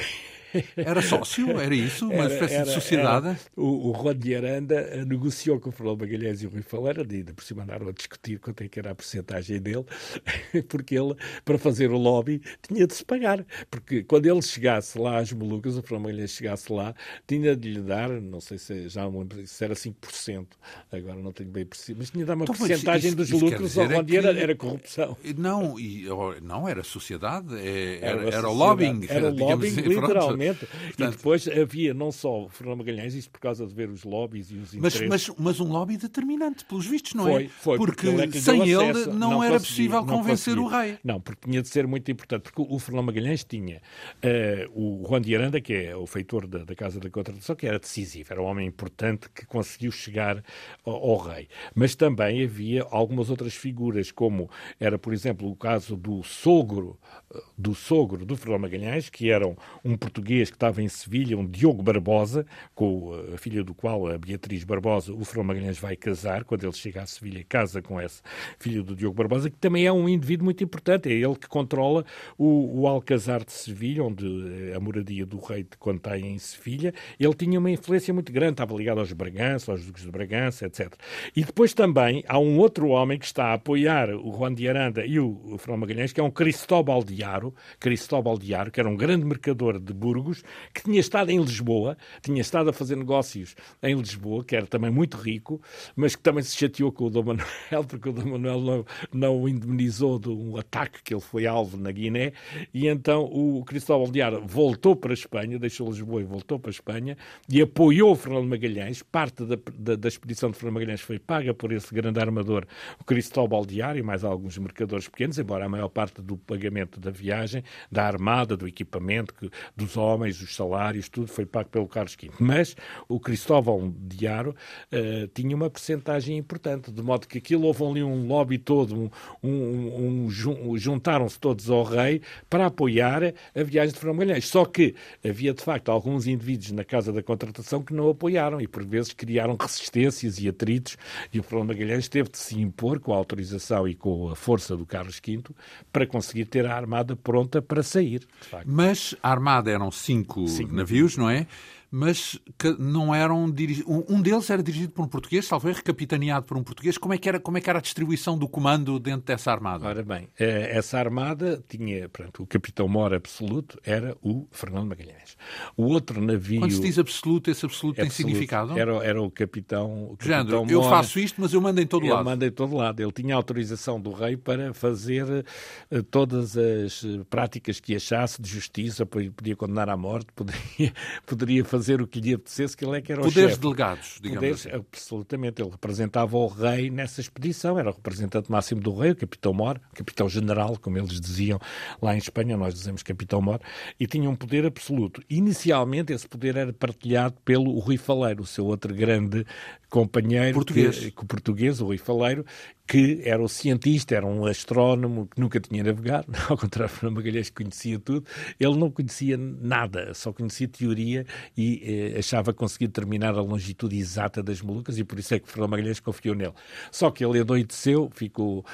Era 0.75 1.01
sócio? 1.01 1.59
Era 1.59 1.75
isso? 1.75 2.05
Uma 2.05 2.25
era, 2.25 2.33
espécie 2.33 2.55
era, 2.55 2.65
de 2.65 2.71
sociedade? 2.71 3.37
o, 3.55 3.91
o 3.91 4.13
de 4.13 4.35
Aranda 4.35 4.75
eh, 4.75 5.05
negociou 5.05 5.59
com 5.59 5.69
o 5.69 5.71
Fernando 5.71 5.99
Magalhães 6.01 6.41
e 6.41 6.47
o 6.47 6.49
Rui 6.49 6.61
Faleira, 6.61 7.05
e 7.09 7.15
ainda 7.15 7.33
por 7.33 7.43
cima 7.43 7.63
andaram 7.63 7.87
a 7.87 7.91
discutir 7.91 8.39
quanto 8.39 8.63
é 8.63 8.67
que 8.67 8.79
era 8.79 8.91
a 8.91 8.95
porcentagem 8.95 9.59
dele, 9.59 9.85
porque 10.69 10.95
ele, 10.95 11.15
para 11.43 11.57
fazer 11.57 11.91
o 11.91 11.97
lobby, 11.97 12.41
tinha 12.61 12.87
de 12.87 12.93
se 12.93 13.03
pagar. 13.03 13.45
Porque 13.69 14.03
quando 14.03 14.25
ele 14.25 14.41
chegasse 14.41 14.97
lá 14.97 15.19
às 15.19 15.31
Molucas, 15.31 15.77
o 15.77 15.81
Fernando 15.81 16.05
Magalhães 16.05 16.31
chegasse 16.31 16.71
lá, 16.71 16.95
tinha 17.27 17.55
de 17.55 17.73
lhe 17.73 17.81
dar, 17.81 18.09
não 18.09 18.39
sei 18.39 18.57
se 18.57 18.87
já 18.89 19.09
me 19.09 19.19
lembro, 19.19 19.45
se 19.45 19.63
era 19.63 19.73
5%, 19.73 20.47
agora 20.91 21.15
não 21.15 21.31
tenho 21.31 21.49
bem 21.49 21.65
preciso, 21.65 21.97
mas 21.97 22.09
tinha 22.09 22.23
de 22.23 22.27
dar 22.27 22.35
uma 22.35 22.43
então, 22.43 22.55
porcentagem 22.55 23.13
dos 23.13 23.29
isso 23.29 23.43
lucros 23.43 23.77
ao 23.77 24.03
de 24.03 24.17
Aranda, 24.17 24.39
era 24.39 24.55
corrupção. 24.55 25.17
Não, 25.37 25.79
e, 25.79 26.05
não 26.41 26.67
era 26.67 26.83
sociedade, 26.83 27.55
é, 27.55 27.99
era, 28.01 28.21
era, 28.21 28.35
era, 28.37 28.49
o 28.49 28.53
lobbying. 28.53 29.01
Era 29.07 29.29
o 29.29 29.35
lobbying, 29.35 29.71
assim, 29.71 30.36
literalmente. 30.37 30.65
Portanto, 30.65 31.13
e 31.13 31.17
depois 31.17 31.47
havia 31.47 31.93
não 31.93 32.11
só 32.11 32.43
o 32.43 32.49
Fernando 32.49 32.79
Magalhães, 32.79 33.13
isto 33.13 33.31
por 33.31 33.39
causa 33.39 33.65
de 33.65 33.73
ver 33.73 33.89
os 33.89 34.03
lobbies 34.03 34.51
e 34.51 34.55
os 34.55 34.73
interesses. 34.73 35.07
Mas, 35.07 35.29
mas, 35.29 35.37
mas 35.37 35.59
um 35.59 35.71
lobby 35.71 35.97
determinante, 35.97 36.65
pelos 36.65 36.85
vistos, 36.85 37.13
não 37.13 37.25
foi, 37.25 37.45
é? 37.45 37.47
Foi, 37.47 37.77
porque, 37.77 38.07
porque 38.07 38.07
ele 38.07 38.37
é 38.37 38.39
sem 38.39 38.61
ele 38.61 38.75
acesso, 38.75 39.09
não, 39.13 39.31
não, 39.31 39.43
era 39.43 39.59
possível 39.59 40.05
convencer 40.05 40.57
o 40.57 40.67
rei. 40.67 40.97
Não, 41.03 41.19
porque 41.19 41.49
tinha 41.49 41.61
de 41.61 41.67
ser 41.67 41.87
muito 41.87 42.09
importante, 42.11 42.43
porque 42.43 42.61
o 42.61 42.79
Fernando 42.79 43.05
Magalhães 43.05 43.43
tinha 43.43 43.77
uh, 43.77 44.71
o 44.73 45.05
Juan 45.07 45.21
de 45.21 45.35
Aranda, 45.35 45.59
que 45.59 45.73
é 45.73 45.95
o 45.95 46.05
feitor 46.05 46.47
da, 46.47 46.63
da 46.63 46.75
Casa 46.75 46.99
da 46.99 47.09
Contratação, 47.09 47.55
que 47.55 47.67
era 47.67 47.79
decisivo, 47.79 48.31
era 48.31 48.41
um 48.41 48.45
homem 48.45 48.67
importante 48.67 49.29
que 49.33 49.45
conseguiu 49.45 49.91
chegar 49.91 50.43
ao, 50.85 50.93
ao 50.93 51.17
rei. 51.17 51.47
Mas 51.73 51.95
também 51.95 52.43
havia 52.43 52.85
algumas 52.89 53.29
outras 53.29 53.53
figuras, 53.53 54.11
como 54.11 54.49
era, 54.79 54.97
por 54.97 55.13
exemplo, 55.13 55.49
o 55.49 55.55
caso 55.55 55.95
do 55.95 56.23
sogro, 56.23 56.99
eh, 57.33 57.41
do 57.57 57.73
sogro 57.73 58.25
do 58.25 58.35
Fernando 58.35 58.61
Magalhães, 58.61 59.09
que 59.09 59.29
era 59.29 59.47
um 59.83 59.97
português 59.97 60.26
português 60.27 60.49
que 60.49 60.57
estava 60.57 60.81
em 60.81 60.89
Sevilha, 60.89 61.37
um 61.37 61.47
Diogo 61.47 61.81
Barbosa, 61.81 62.45
com 62.75 63.13
a 63.33 63.37
filha 63.37 63.63
do 63.63 63.73
qual, 63.73 64.07
a 64.07 64.17
Beatriz 64.17 64.65
Barbosa, 64.65 65.13
o 65.13 65.23
Fernão 65.23 65.45
Magalhães 65.45 65.79
vai 65.79 65.95
casar, 65.95 66.43
quando 66.43 66.65
ele 66.65 66.73
chega 66.73 67.01
a 67.01 67.05
Sevilha, 67.05 67.45
casa 67.47 67.81
com 67.81 67.99
essa 67.99 68.21
filha 68.59 68.83
do 68.83 68.93
Diogo 68.93 69.15
Barbosa, 69.15 69.49
que 69.49 69.55
também 69.57 69.85
é 69.85 69.91
um 69.91 70.09
indivíduo 70.09 70.43
muito 70.43 70.61
importante, 70.61 71.07
é 71.07 71.13
ele 71.13 71.35
que 71.35 71.47
controla 71.47 72.05
o, 72.37 72.81
o 72.81 72.87
Alcazar 72.87 73.45
de 73.45 73.53
Sevilha, 73.53 74.03
onde 74.03 74.25
eh, 74.25 74.75
a 74.75 74.79
moradia 74.79 75.25
do 75.25 75.39
rei 75.39 75.65
quando 75.79 75.97
está 75.97 76.17
em 76.17 76.37
Sevilha, 76.37 76.93
ele 77.17 77.33
tinha 77.33 77.57
uma 77.57 77.71
influência 77.71 78.13
muito 78.13 78.31
grande, 78.31 78.53
estava 78.53 78.75
ligado 78.75 78.99
aos 78.99 79.13
Bragança, 79.13 79.71
aos 79.71 79.85
duques 79.85 80.03
de 80.03 80.11
Bragança, 80.11 80.65
etc. 80.65 80.93
E 81.35 81.43
depois 81.45 81.73
também 81.73 82.23
há 82.27 82.37
um 82.37 82.57
outro 82.57 82.89
homem 82.89 83.17
que 83.17 83.25
está 83.25 83.45
a 83.45 83.53
apoiar 83.53 84.09
o 84.09 84.35
Juan 84.35 84.53
de 84.53 84.67
Aranda 84.67 85.05
e 85.05 85.19
o, 85.19 85.39
o 85.45 85.57
Fernão 85.57 85.77
Magalhães, 85.77 86.11
que 86.11 86.19
é 86.19 86.23
um 86.23 86.31
Cristóbal 86.31 87.01
Diaro, 87.03 87.55
Cristóbal 87.79 88.37
Diaro, 88.37 88.71
que 88.71 88.79
era 88.79 88.89
um 88.89 88.95
grande 88.95 89.25
mercador 89.25 89.79
de 89.79 89.93
Burgos, 89.93 90.16
Burgos, 90.17 90.43
que 90.73 90.83
tinha 90.83 90.99
estado 90.99 91.29
em 91.29 91.39
Lisboa, 91.39 91.97
tinha 92.21 92.41
estado 92.41 92.69
a 92.69 92.73
fazer 92.73 92.95
negócios 92.95 93.55
em 93.81 93.95
Lisboa, 93.95 94.43
que 94.43 94.55
era 94.55 94.65
também 94.65 94.91
muito 94.91 95.17
rico, 95.17 95.61
mas 95.95 96.15
que 96.15 96.21
também 96.21 96.43
se 96.43 96.55
chateou 96.55 96.91
com 96.91 97.05
o 97.05 97.09
Dom 97.09 97.23
Manuel, 97.23 97.83
porque 97.87 98.09
o 98.09 98.11
Dom 98.13 98.31
Manuel 98.31 98.61
não, 98.61 98.85
não 99.13 99.41
o 99.41 99.49
indemnizou 99.49 100.19
de 100.19 100.29
um 100.29 100.57
ataque 100.57 101.01
que 101.03 101.13
ele 101.13 101.21
foi 101.21 101.45
alvo 101.45 101.77
na 101.77 101.91
Guiné, 101.91 102.33
e 102.73 102.87
então 102.87 103.23
o 103.23 103.63
Cristóbal 103.63 104.11
Diar 104.11 104.39
voltou 104.41 104.95
para 104.95 105.11
a 105.11 105.13
Espanha, 105.13 105.59
deixou 105.59 105.89
Lisboa 105.89 106.21
e 106.21 106.25
voltou 106.25 106.59
para 106.59 106.69
a 106.69 106.73
Espanha, 106.73 107.17
e 107.49 107.61
apoiou 107.61 108.15
Fernando 108.15 108.47
Magalhães, 108.47 109.03
parte 109.03 109.45
da, 109.45 109.57
da, 109.73 109.95
da 109.95 110.07
expedição 110.07 110.51
de 110.51 110.57
Fernando 110.57 110.75
Magalhães 110.75 111.01
foi 111.01 111.19
paga 111.19 111.53
por 111.53 111.71
esse 111.71 111.93
grande 111.93 112.19
armador, 112.19 112.65
o 112.99 113.03
Cristóbal 113.03 113.65
Diar, 113.65 113.97
e 113.97 114.01
mais 114.01 114.23
alguns 114.23 114.57
mercadores 114.57 115.07
pequenos, 115.07 115.37
embora 115.37 115.65
a 115.65 115.69
maior 115.69 115.89
parte 115.89 116.21
do 116.21 116.37
pagamento 116.37 116.99
da 116.99 117.11
viagem, 117.11 117.63
da 117.91 118.05
armada, 118.05 118.55
do 118.55 118.67
equipamento, 118.67 119.33
que, 119.33 119.49
dos 119.75 119.97
homens, 120.07 120.41
os 120.41 120.55
salários, 120.55 121.09
tudo 121.09 121.27
foi 121.27 121.45
pago 121.45 121.69
pelo 121.69 121.87
Carlos 121.87 122.15
V. 122.19 122.31
Mas 122.39 122.75
o 123.07 123.19
Cristóvão 123.19 123.93
de 123.97 124.27
Aro 124.27 124.55
uh, 124.91 125.27
tinha 125.33 125.55
uma 125.55 125.69
percentagem 125.69 126.37
importante, 126.37 126.91
de 126.91 127.01
modo 127.01 127.27
que 127.27 127.37
aquilo 127.37 127.65
houve 127.65 127.83
ali 127.83 128.03
um 128.03 128.27
lobby 128.27 128.57
todo, 128.57 128.95
um, 128.95 129.09
um, 129.43 130.27
um, 130.27 130.77
juntaram-se 130.77 131.39
todos 131.39 131.69
ao 131.69 131.83
rei 131.83 132.21
para 132.49 132.67
apoiar 132.67 133.33
a 133.55 133.63
viagem 133.63 133.93
de 133.93 133.99
Fernão 133.99 134.15
Magalhães. 134.15 134.47
Só 134.47 134.65
que 134.65 134.95
havia, 135.23 135.53
de 135.53 135.61
facto, 135.61 135.89
alguns 135.89 136.27
indivíduos 136.27 136.71
na 136.71 136.83
Casa 136.83 137.11
da 137.11 137.21
Contratação 137.21 137.83
que 137.83 137.93
não 137.93 138.09
apoiaram 138.09 138.61
e, 138.61 138.67
por 138.67 138.85
vezes, 138.85 139.13
criaram 139.13 139.57
resistências 139.59 140.39
e 140.39 140.47
atritos 140.47 140.97
e 141.33 141.39
o 141.39 141.43
Fernão 141.43 141.65
Magalhães 141.65 142.07
teve 142.07 142.29
de 142.29 142.37
se 142.37 142.59
impor 142.59 142.99
com 142.99 143.13
a 143.13 143.17
autorização 143.17 143.87
e 143.87 143.95
com 143.95 144.29
a 144.29 144.35
força 144.35 144.75
do 144.75 144.85
Carlos 144.85 145.21
V 145.25 145.43
para 145.91 146.05
conseguir 146.05 146.45
ter 146.45 146.65
a 146.65 146.75
armada 146.75 147.15
pronta 147.15 147.61
para 147.61 147.83
sair. 147.83 148.27
Mas 148.65 149.15
a 149.21 149.31
armada 149.31 149.71
eram 149.71 149.91
cinco, 149.97 150.47
cinco 150.47 150.73
navios, 150.73 151.17
não 151.17 151.29
é? 151.29 151.47
Mas 151.89 152.37
que 152.57 152.69
não 152.77 153.13
eram. 153.13 153.45
Um 153.45 154.21
deles 154.21 154.49
era 154.49 154.61
dirigido 154.61 154.91
por 154.91 155.03
um 155.03 155.07
português, 155.07 155.47
talvez 155.47 155.77
recapitaneado 155.77 156.45
por 156.45 156.57
um 156.57 156.63
português. 156.63 156.97
Como 156.97 157.13
é 157.13 157.17
que 157.17 157.29
era, 157.29 157.39
como 157.39 157.57
é 157.57 157.61
que 157.61 157.69
era 157.69 157.79
a 157.79 157.81
distribuição 157.81 158.37
do 158.37 158.47
comando 158.47 158.99
dentro 158.99 159.25
dessa 159.25 159.51
armada? 159.51 159.87
Ora 159.87 160.03
bem, 160.03 160.27
eh, 160.37 160.69
essa 160.75 160.99
armada 160.99 161.63
tinha, 161.67 162.09
pronto, 162.09 162.43
o 162.43 162.47
capitão-mor 162.47 163.13
absoluto 163.13 163.79
era 163.83 164.17
o 164.21 164.45
Fernando 164.51 164.87
Magalhães. 164.87 165.37
O 165.75 165.83
outro 165.85 166.19
navio. 166.21 166.59
Quando 166.59 166.71
se 166.71 166.81
diz 166.81 166.99
absoluto, 166.99 167.49
esse 167.49 167.65
absoluto, 167.65 168.01
absoluto 168.01 168.01
tem 168.01 168.09
significado? 168.09 168.77
Era, 168.77 168.93
era 169.05 169.21
o 169.21 169.31
capitão. 169.31 170.11
O 170.11 170.17
capitão 170.17 170.65
eu 170.69 170.83
faço 170.83 171.19
isto, 171.19 171.39
mas 171.39 171.53
eu 171.53 171.61
mando 171.61 171.81
em 171.81 171.87
todo 171.87 172.03
ele 172.03 172.11
lado. 172.11 172.21
Ele 172.21 172.29
manda 172.29 172.45
em 172.45 172.51
todo 172.51 172.75
lado. 172.75 173.01
Ele 173.01 173.11
tinha 173.11 173.33
autorização 173.35 173.99
do 173.99 174.11
rei 174.11 174.35
para 174.35 174.73
fazer 174.73 175.45
uh, 175.91 176.03
todas 176.03 176.57
as 176.57 177.05
práticas 177.29 177.79
que 177.79 177.95
achasse 177.95 178.41
de 178.41 178.49
justiça, 178.49 179.05
podia 179.05 179.55
condenar 179.55 179.89
à 179.89 179.95
morte, 179.95 180.27
poderia, 180.35 180.93
poderia 181.25 181.63
fazer 181.63 181.76
o 182.01 182.07
que 182.07 182.19
lhe 182.19 182.33
apetecesse, 182.33 182.75
que 182.75 182.85
ele 182.85 182.97
é 182.97 183.01
que 183.01 183.11
era 183.11 183.21
Poderes 183.21 183.45
o 183.45 183.49
chefe. 183.49 183.61
delegados, 183.61 184.19
digamos 184.21 184.35
Poderes, 184.35 184.67
assim. 184.67 184.75
Absolutamente. 184.75 185.61
Ele 185.61 185.69
representava 185.69 186.37
o 186.37 186.47
rei 186.47 186.89
nessa 186.89 187.21
expedição, 187.21 187.77
era 187.79 187.89
o 187.89 187.93
representante 187.93 188.51
máximo 188.51 188.81
do 188.81 188.95
rei, 188.95 189.11
o 189.11 189.15
capitão-mor, 189.15 189.79
capitão-general, 189.93 190.77
como 190.79 190.97
eles 190.97 191.19
diziam 191.19 191.59
lá 192.01 192.15
em 192.15 192.17
Espanha, 192.17 192.57
nós 192.57 192.73
dizemos 192.73 193.03
capitão-mor, 193.03 193.59
e 193.99 194.07
tinha 194.07 194.29
um 194.29 194.35
poder 194.35 194.65
absoluto. 194.65 195.21
Inicialmente, 195.29 196.13
esse 196.13 196.27
poder 196.27 196.55
era 196.55 196.73
partilhado 196.73 197.35
pelo 197.43 197.77
Rui 197.79 197.97
Faleiro, 197.97 198.43
o 198.43 198.45
seu 198.45 198.65
outro 198.65 198.93
grande 198.93 199.45
companheiro 199.89 200.55
português, 200.55 200.99
que, 200.99 201.11
que, 201.11 201.25
português 201.25 201.79
o 201.79 201.85
Rui 201.85 201.97
Faleiro, 201.97 202.45
que 202.87 203.21
era 203.25 203.41
um 203.43 203.47
cientista, 203.49 204.15
era 204.15 204.25
um 204.25 204.45
astrónomo 204.45 205.27
que 205.27 205.39
nunca 205.39 205.59
tinha 205.59 205.83
navegado, 205.83 206.27
ao 206.49 206.57
contrário 206.57 206.93
de 206.95 207.09
Magalhães 207.09 207.49
que 207.49 207.63
conhecia 207.63 207.99
tudo, 207.99 208.25
ele 208.57 208.75
não 208.77 208.89
conhecia 208.89 209.37
nada, 209.37 210.13
só 210.13 210.31
conhecia 210.31 210.67
teoria 210.67 211.25
e 211.55 212.13
eh, 212.15 212.19
achava 212.19 212.53
conseguir 212.53 212.87
determinar 212.87 213.35
a 213.35 213.41
longitude 213.41 213.97
exata 213.97 214.41
das 214.41 214.61
Molucas 214.61 214.97
e 214.97 215.03
por 215.03 215.19
isso 215.19 215.33
é 215.33 215.39
que 215.39 215.49
Fernando 215.49 215.71
Magalhães 215.71 215.99
confiou 215.99 216.33
nele. 216.33 216.53
Só 216.89 217.11
que 217.11 217.25
ele 217.25 217.41
adoeceu, 217.41 218.09
ficou 218.13 218.65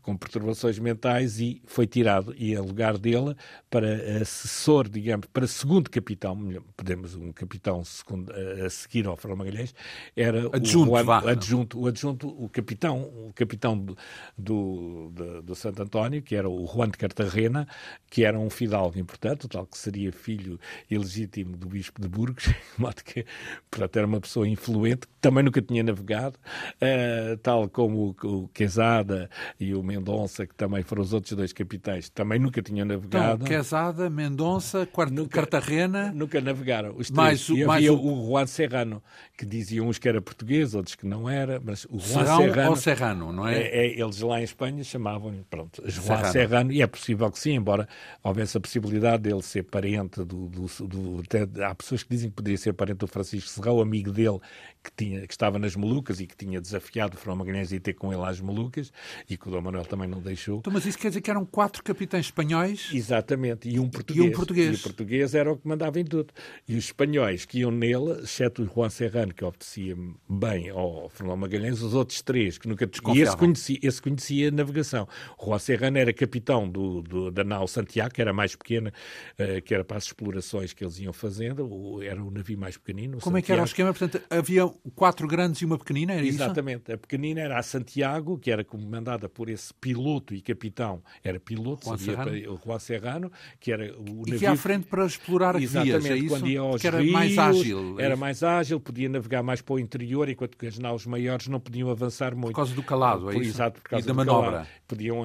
com 0.00 0.16
perturbações 0.16 0.78
mentais 0.78 1.38
e 1.38 1.60
foi 1.66 1.86
tirado 1.86 2.34
e 2.38 2.54
em 2.54 2.58
lugar 2.58 2.96
dele 2.96 3.36
para 3.68 4.22
assessor, 4.22 4.88
digamos, 4.88 5.26
para 5.26 5.46
segundo 5.46 5.90
capitão, 5.90 6.36
podemos 6.74 7.14
um 7.14 7.30
capitão 7.30 7.84
segundo, 7.84 8.32
a 8.64 8.70
seguir 8.70 9.06
ao 9.06 9.16
Fernando 9.16 9.40
Magalhães, 9.40 9.74
era 10.16 10.48
adjunto, 10.52 10.92
o, 10.92 11.04
Juan, 11.04 11.30
adjunto, 11.30 11.80
o 11.80 11.86
adjunto, 11.86 12.28
o 12.28 12.48
capitão, 12.48 13.02
o 13.02 13.32
capitão 13.34 13.49
capitão 13.50 13.76
do, 13.76 13.96
do, 14.38 15.42
do, 15.42 15.54
Santo 15.56 15.82
António, 15.82 16.22
que 16.22 16.36
era 16.36 16.48
o 16.48 16.66
Juan 16.66 16.88
de 16.88 16.96
Cartagena, 16.96 17.66
que 18.08 18.24
era 18.24 18.38
um 18.38 18.48
fidalgo 18.48 18.98
importante, 18.98 19.48
tal 19.48 19.66
que 19.66 19.76
seria 19.76 20.12
filho 20.12 20.58
ilegítimo 20.88 21.56
do 21.56 21.68
bispo 21.68 22.00
de 22.00 22.08
Burgos, 22.08 22.44
de 22.46 22.54
modo 22.78 23.02
que, 23.02 23.26
portanto, 23.68 23.96
era 23.96 24.06
uma 24.06 24.20
pessoa 24.20 24.48
influente, 24.48 25.06
que 25.08 25.14
também 25.20 25.42
nunca 25.42 25.60
tinha 25.60 25.82
navegado, 25.82 26.38
uh, 26.76 27.36
tal 27.38 27.68
como 27.68 28.16
o, 28.22 28.26
o 28.26 28.48
Quezada 28.48 29.28
e 29.58 29.74
o 29.74 29.82
Mendonça, 29.82 30.46
que 30.46 30.54
também 30.54 30.82
foram 30.82 31.02
os 31.02 31.12
outros 31.12 31.32
dois 31.32 31.52
capitães, 31.52 32.08
também 32.08 32.38
nunca 32.38 32.62
tinham 32.62 32.86
navegado. 32.86 33.44
Então, 33.44 33.46
Quezada, 33.46 34.08
Mendonça, 34.08 34.88
nunca, 35.10 35.30
Cartagena... 35.30 36.12
Nunca 36.12 36.40
navegaram. 36.40 36.90
Os 36.96 37.10
três. 37.10 37.16
Mais, 37.16 37.48
e 37.48 37.64
mais 37.64 37.78
havia 37.78 37.92
o... 37.92 38.22
o 38.22 38.26
Juan 38.28 38.46
Serrano, 38.46 39.02
que 39.36 39.44
diziam 39.44 39.88
uns 39.88 39.98
que 39.98 40.08
era 40.08 40.20
português, 40.20 40.74
outros 40.74 40.94
que 40.94 41.06
não 41.06 41.28
era, 41.28 41.60
mas 41.64 41.84
o 41.86 41.98
Juan 41.98 42.24
Serrano... 42.36 42.76
Serrano, 42.76 43.32
não 43.40 43.48
é? 43.48 43.60
é, 43.60 43.86
é 43.86 44.00
eles 44.00 44.20
lá 44.20 44.40
em 44.40 44.44
Espanha 44.44 44.84
chamavam 44.84 45.34
pronto, 45.48 45.82
João 45.86 46.06
Serrano. 46.06 46.32
Serrano, 46.32 46.72
e 46.72 46.82
é 46.82 46.86
possível 46.86 47.30
que 47.30 47.38
sim, 47.38 47.52
embora 47.52 47.88
houvesse 48.22 48.56
a 48.56 48.60
possibilidade 48.60 49.24
dele 49.24 49.42
ser 49.42 49.64
parente 49.64 50.24
do. 50.24 50.48
do, 50.48 50.66
do 50.86 51.22
até, 51.24 51.64
há 51.64 51.74
pessoas 51.74 52.02
que 52.02 52.10
dizem 52.10 52.30
que 52.30 52.36
poderia 52.36 52.58
ser 52.58 52.72
parente 52.72 52.98
do 52.98 53.06
Francisco 53.06 53.48
Serrão, 53.48 53.80
amigo 53.80 54.12
dele, 54.12 54.38
que, 54.82 54.90
tinha, 54.96 55.26
que 55.26 55.32
estava 55.32 55.58
nas 55.58 55.76
Molucas 55.76 56.20
e 56.20 56.26
que 56.26 56.36
tinha 56.36 56.60
desafiado 56.60 57.16
o 57.16 57.18
Fernão 57.18 57.36
Magalhães 57.36 57.72
a 57.72 57.76
ir 57.76 57.80
ter 57.80 57.94
com 57.94 58.12
ele 58.12 58.22
às 58.22 58.40
Molucas, 58.40 58.92
e 59.28 59.36
que 59.36 59.48
o 59.48 59.50
Dom 59.50 59.60
Manuel 59.60 59.84
também 59.84 60.08
não 60.08 60.20
deixou. 60.20 60.58
Então, 60.58 60.72
mas 60.72 60.86
isso 60.86 60.98
quer 60.98 61.08
dizer 61.08 61.20
que 61.20 61.30
eram 61.30 61.44
quatro 61.44 61.82
capitães 61.82 62.26
espanhóis? 62.26 62.90
Exatamente, 62.92 63.68
e 63.68 63.78
um 63.78 63.88
português. 63.88 64.26
E 64.26 64.28
um 64.28 64.32
português. 64.32 64.76
E 64.76 64.80
o 64.80 64.82
português 64.82 65.34
era 65.34 65.52
o 65.52 65.56
que 65.56 65.68
mandava 65.68 66.00
em 66.00 66.04
tudo. 66.04 66.32
E 66.66 66.76
os 66.76 66.84
espanhóis 66.84 67.44
que 67.44 67.60
iam 67.60 67.70
nele, 67.70 68.22
exceto 68.22 68.62
o 68.62 68.66
Juan 68.66 68.88
Serrano, 68.88 69.34
que 69.34 69.44
obedecia 69.44 69.96
bem 70.28 70.70
ao 70.70 71.08
Fernão 71.10 71.36
Magalhães, 71.36 71.82
os 71.82 71.94
outros 71.94 72.22
três 72.22 72.56
que 72.56 72.68
nunca 72.68 72.86
desconfiavam. 72.86 73.20
E 73.20 73.28
esse 73.28 73.36
conhecia, 73.36 73.78
esse 73.82 74.02
conhecia 74.02 74.50
navegação. 74.50 75.06
O 75.38 75.46
Juan 75.46 75.58
Serrano 75.58 75.98
era 75.98 76.12
capitão 76.12 76.68
do, 76.68 77.02
do, 77.02 77.30
da 77.30 77.44
nau 77.44 77.68
Santiago, 77.68 78.14
que 78.14 78.20
era 78.22 78.32
mais 78.32 78.56
pequena, 78.56 78.92
uh, 79.38 79.62
que 79.62 79.74
era 79.74 79.84
para 79.84 79.98
as 79.98 80.04
explorações 80.04 80.72
que 80.72 80.82
eles 80.82 80.98
iam 80.98 81.12
fazendo, 81.12 82.02
era 82.02 82.22
o 82.22 82.30
navio 82.30 82.58
mais 82.58 82.76
pequenino. 82.76 83.18
Como 83.20 83.36
Santiago. 83.36 83.38
é 83.38 83.42
que 83.42 83.52
era 83.52 83.62
o 83.62 83.64
esquema? 83.64 83.92
Portanto, 83.92 84.22
havia 84.30 84.69
quatro 84.94 85.26
grandes 85.26 85.60
e 85.62 85.64
uma 85.64 85.78
pequenina, 85.78 86.12
era 86.12 86.26
Exatamente. 86.26 86.82
isso? 86.82 86.92
A 86.92 86.98
pequenina 86.98 87.40
era 87.40 87.58
a 87.58 87.62
Santiago, 87.62 88.38
que 88.38 88.50
era 88.50 88.64
comandada 88.64 89.28
por 89.28 89.48
esse 89.48 89.72
piloto 89.74 90.34
e 90.34 90.40
capitão, 90.40 91.02
era 91.22 91.40
piloto, 91.40 91.86
Juan 91.86 91.96
Serrano. 91.96 92.52
o 92.52 92.60
Juan 92.64 92.78
Serrano, 92.78 93.32
que 93.58 93.72
era 93.72 93.94
o 93.98 94.02
navio... 94.02 94.34
E 94.34 94.38
que 94.38 94.44
ia 94.44 94.52
à 94.52 94.56
frente 94.56 94.86
para 94.86 95.06
explorar 95.06 95.60
Exatamente, 95.60 96.00
vias, 96.00 96.10
é 96.10 96.16
isso? 96.16 96.28
quando 96.28 96.48
ia 96.48 96.60
aos 96.60 96.80
que 96.80 96.86
era 96.86 97.00
rios, 97.00 97.12
mais 97.12 97.38
ágil. 97.38 98.00
É 98.00 98.04
era 98.04 98.16
mais 98.16 98.42
ágil, 98.42 98.80
podia 98.80 99.08
navegar 99.08 99.42
mais 99.42 99.60
para 99.60 99.74
o 99.74 99.78
interior, 99.78 100.28
enquanto 100.28 100.56
que 100.56 100.66
as 100.66 100.78
naus 100.78 101.06
maiores 101.06 101.48
não 101.48 101.60
podiam 101.60 101.90
avançar 101.90 102.34
muito. 102.34 102.52
Por 102.52 102.56
causa 102.56 102.74
do 102.74 102.82
calado, 102.82 103.30
é 103.30 103.36
isso? 103.36 103.50
Exato, 103.50 103.80
por 103.80 103.88
causa 103.88 104.04
e 104.04 104.08
da 104.08 104.14
manobra. 104.14 104.50
Calado. 104.50 104.68
Podiam, 104.86 105.24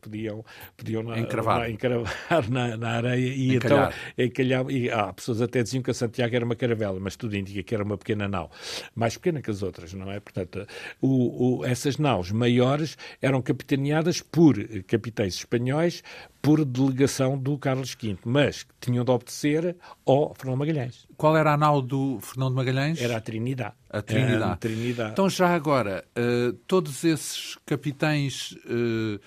podiam, 0.00 0.44
podiam 0.76 1.02
na, 1.02 1.18
encravar, 1.18 1.60
na, 1.60 1.70
encravar 1.70 2.50
na, 2.50 2.76
na, 2.76 2.90
areia 2.90 3.34
e 3.34 3.56
Encalhar. 3.56 3.92
então 4.16 4.26
encalhar. 4.26 4.70
E, 4.70 4.90
ah, 4.90 5.12
pessoas 5.12 5.42
até 5.42 5.62
diziam 5.62 5.82
que 5.82 5.90
a 5.90 5.94
Santiago 5.94 6.34
era 6.34 6.44
uma 6.44 6.54
caravela, 6.54 6.98
mas 7.00 7.16
tudo 7.16 7.36
indica 7.36 7.62
que 7.62 7.74
era 7.74 7.82
uma 7.82 7.98
pequena 7.98 8.28
nau. 8.28 8.50
Mais 8.94 9.16
pequena 9.16 9.42
que 9.42 9.50
as 9.50 9.62
outras, 9.62 9.92
não 9.92 10.10
é? 10.10 10.20
Portanto, 10.20 10.66
o, 11.00 11.58
o, 11.58 11.64
essas 11.64 11.98
naus 11.98 12.30
maiores 12.30 12.96
eram 13.20 13.40
capitaneadas 13.42 14.20
por 14.20 14.56
capitães 14.86 15.34
espanhóis 15.34 16.02
por 16.42 16.64
delegação 16.64 17.38
do 17.38 17.58
Carlos 17.58 17.94
V, 18.00 18.16
mas 18.24 18.66
tinham 18.80 19.04
de 19.04 19.10
obedecer 19.10 19.76
ao 20.06 20.34
Fernando 20.34 20.58
Magalhães. 20.58 21.06
Qual 21.16 21.36
era 21.36 21.52
a 21.52 21.56
nau 21.56 21.82
do 21.82 22.18
Fernando 22.20 22.54
Magalhães? 22.54 23.00
Era 23.00 23.18
a 23.18 23.20
Trinidade. 23.20 23.74
A 23.90 24.00
Trinidade. 24.00 24.52
A 24.52 24.56
Trinidade. 24.56 25.12
Então, 25.12 25.28
já 25.28 25.54
agora, 25.54 26.04
uh, 26.16 26.52
todos 26.66 27.04
esses 27.04 27.58
capitães. 27.66 28.52
Uh, 28.64 29.20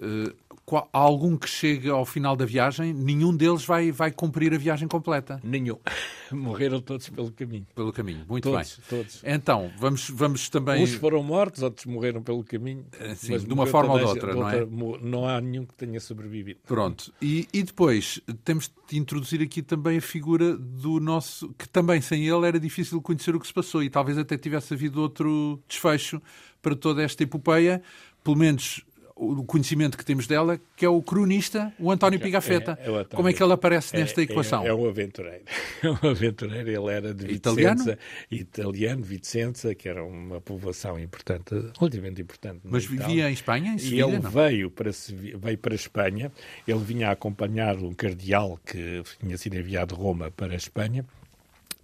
uh, 0.00 0.47
qual, 0.68 0.86
algum 0.92 1.34
que 1.34 1.48
chegue 1.48 1.88
ao 1.88 2.04
final 2.04 2.36
da 2.36 2.44
viagem, 2.44 2.92
nenhum 2.92 3.34
deles 3.34 3.64
vai, 3.64 3.90
vai 3.90 4.12
cumprir 4.12 4.52
a 4.52 4.58
viagem 4.58 4.86
completa. 4.86 5.40
Nenhum. 5.42 5.78
Morreram 6.30 6.78
todos 6.78 7.08
pelo 7.08 7.32
caminho. 7.32 7.66
Pelo 7.74 7.90
caminho, 7.90 8.26
muito 8.28 8.50
todos, 8.50 8.76
bem. 8.76 8.84
Todos. 8.86 9.22
Então, 9.24 9.70
vamos, 9.78 10.10
vamos 10.10 10.50
também. 10.50 10.82
Uns 10.82 10.92
foram 10.92 11.22
mortos, 11.22 11.62
outros 11.62 11.86
morreram 11.86 12.22
pelo 12.22 12.44
caminho. 12.44 12.84
Sim, 13.16 13.32
mas 13.32 13.46
de 13.46 13.52
uma 13.54 13.66
forma 13.66 13.94
ou 13.94 13.98
de 13.98 14.04
outra, 14.04 14.32
de 14.32 14.38
outra, 14.38 14.66
não 14.66 14.94
é? 14.94 14.98
Não 15.00 15.26
há 15.26 15.40
nenhum 15.40 15.64
que 15.64 15.72
tenha 15.72 15.98
sobrevivido. 16.00 16.60
Pronto. 16.66 17.10
E, 17.22 17.48
e 17.50 17.62
depois 17.62 18.20
temos 18.44 18.70
de 18.90 18.98
introduzir 18.98 19.40
aqui 19.40 19.62
também 19.62 19.96
a 19.96 20.02
figura 20.02 20.54
do 20.54 21.00
nosso. 21.00 21.48
que 21.56 21.66
também 21.66 22.02
sem 22.02 22.28
ele 22.28 22.46
era 22.46 22.60
difícil 22.60 23.00
conhecer 23.00 23.34
o 23.34 23.40
que 23.40 23.46
se 23.46 23.54
passou 23.54 23.82
e 23.82 23.88
talvez 23.88 24.18
até 24.18 24.36
tivesse 24.36 24.74
havido 24.74 25.00
outro 25.00 25.58
desfecho 25.66 26.20
para 26.60 26.76
toda 26.76 27.02
esta 27.02 27.22
epopeia. 27.22 27.80
Pelo 28.22 28.36
menos 28.36 28.84
o 29.18 29.44
conhecimento 29.44 29.98
que 29.98 30.04
temos 30.04 30.26
dela, 30.26 30.60
que 30.76 30.84
é 30.84 30.88
o 30.88 31.02
cronista, 31.02 31.72
o 31.78 31.90
António 31.90 32.20
Pigafetta. 32.20 32.78
É, 32.80 32.86
é 32.86 32.88
António. 32.88 33.08
Como 33.08 33.28
é 33.28 33.32
que 33.32 33.42
ele 33.42 33.52
aparece 33.52 33.96
nesta 33.96 34.20
é, 34.20 34.24
equação? 34.24 34.64
É, 34.64 34.72
um 34.72 34.88
aventureiro. 34.88 35.44
É 35.80 35.90
um 35.90 36.10
aventureiro. 36.10 36.68
Ele 36.68 36.92
era 36.92 37.14
de 37.14 37.32
italiano? 37.32 37.78
Vicenza, 37.78 37.98
italiano, 38.30 39.02
Vicenza, 39.02 39.74
que 39.74 39.88
era 39.88 40.04
uma 40.04 40.40
povoação 40.40 40.98
importante, 40.98 41.54
relativamente 41.78 42.20
importante. 42.20 42.60
Mas 42.64 42.84
vivia 42.84 43.30
em 43.30 43.32
Espanha, 43.32 43.74
em 43.74 43.78
Sevilha, 43.78 43.96
E 43.96 44.08
ele 44.08 44.18
não? 44.18 44.30
veio 44.30 44.70
para, 44.70 44.90
veio 45.36 45.58
para 45.58 45.72
a 45.72 45.76
Espanha. 45.76 46.32
Ele 46.66 46.80
vinha 46.80 47.08
a 47.08 47.12
acompanhar 47.12 47.76
um 47.76 47.92
cardeal 47.92 48.58
que 48.66 49.02
tinha 49.20 49.38
sido 49.38 49.56
enviado 49.56 49.94
de 49.94 50.00
Roma 50.00 50.30
para 50.30 50.52
a 50.52 50.56
Espanha 50.56 51.04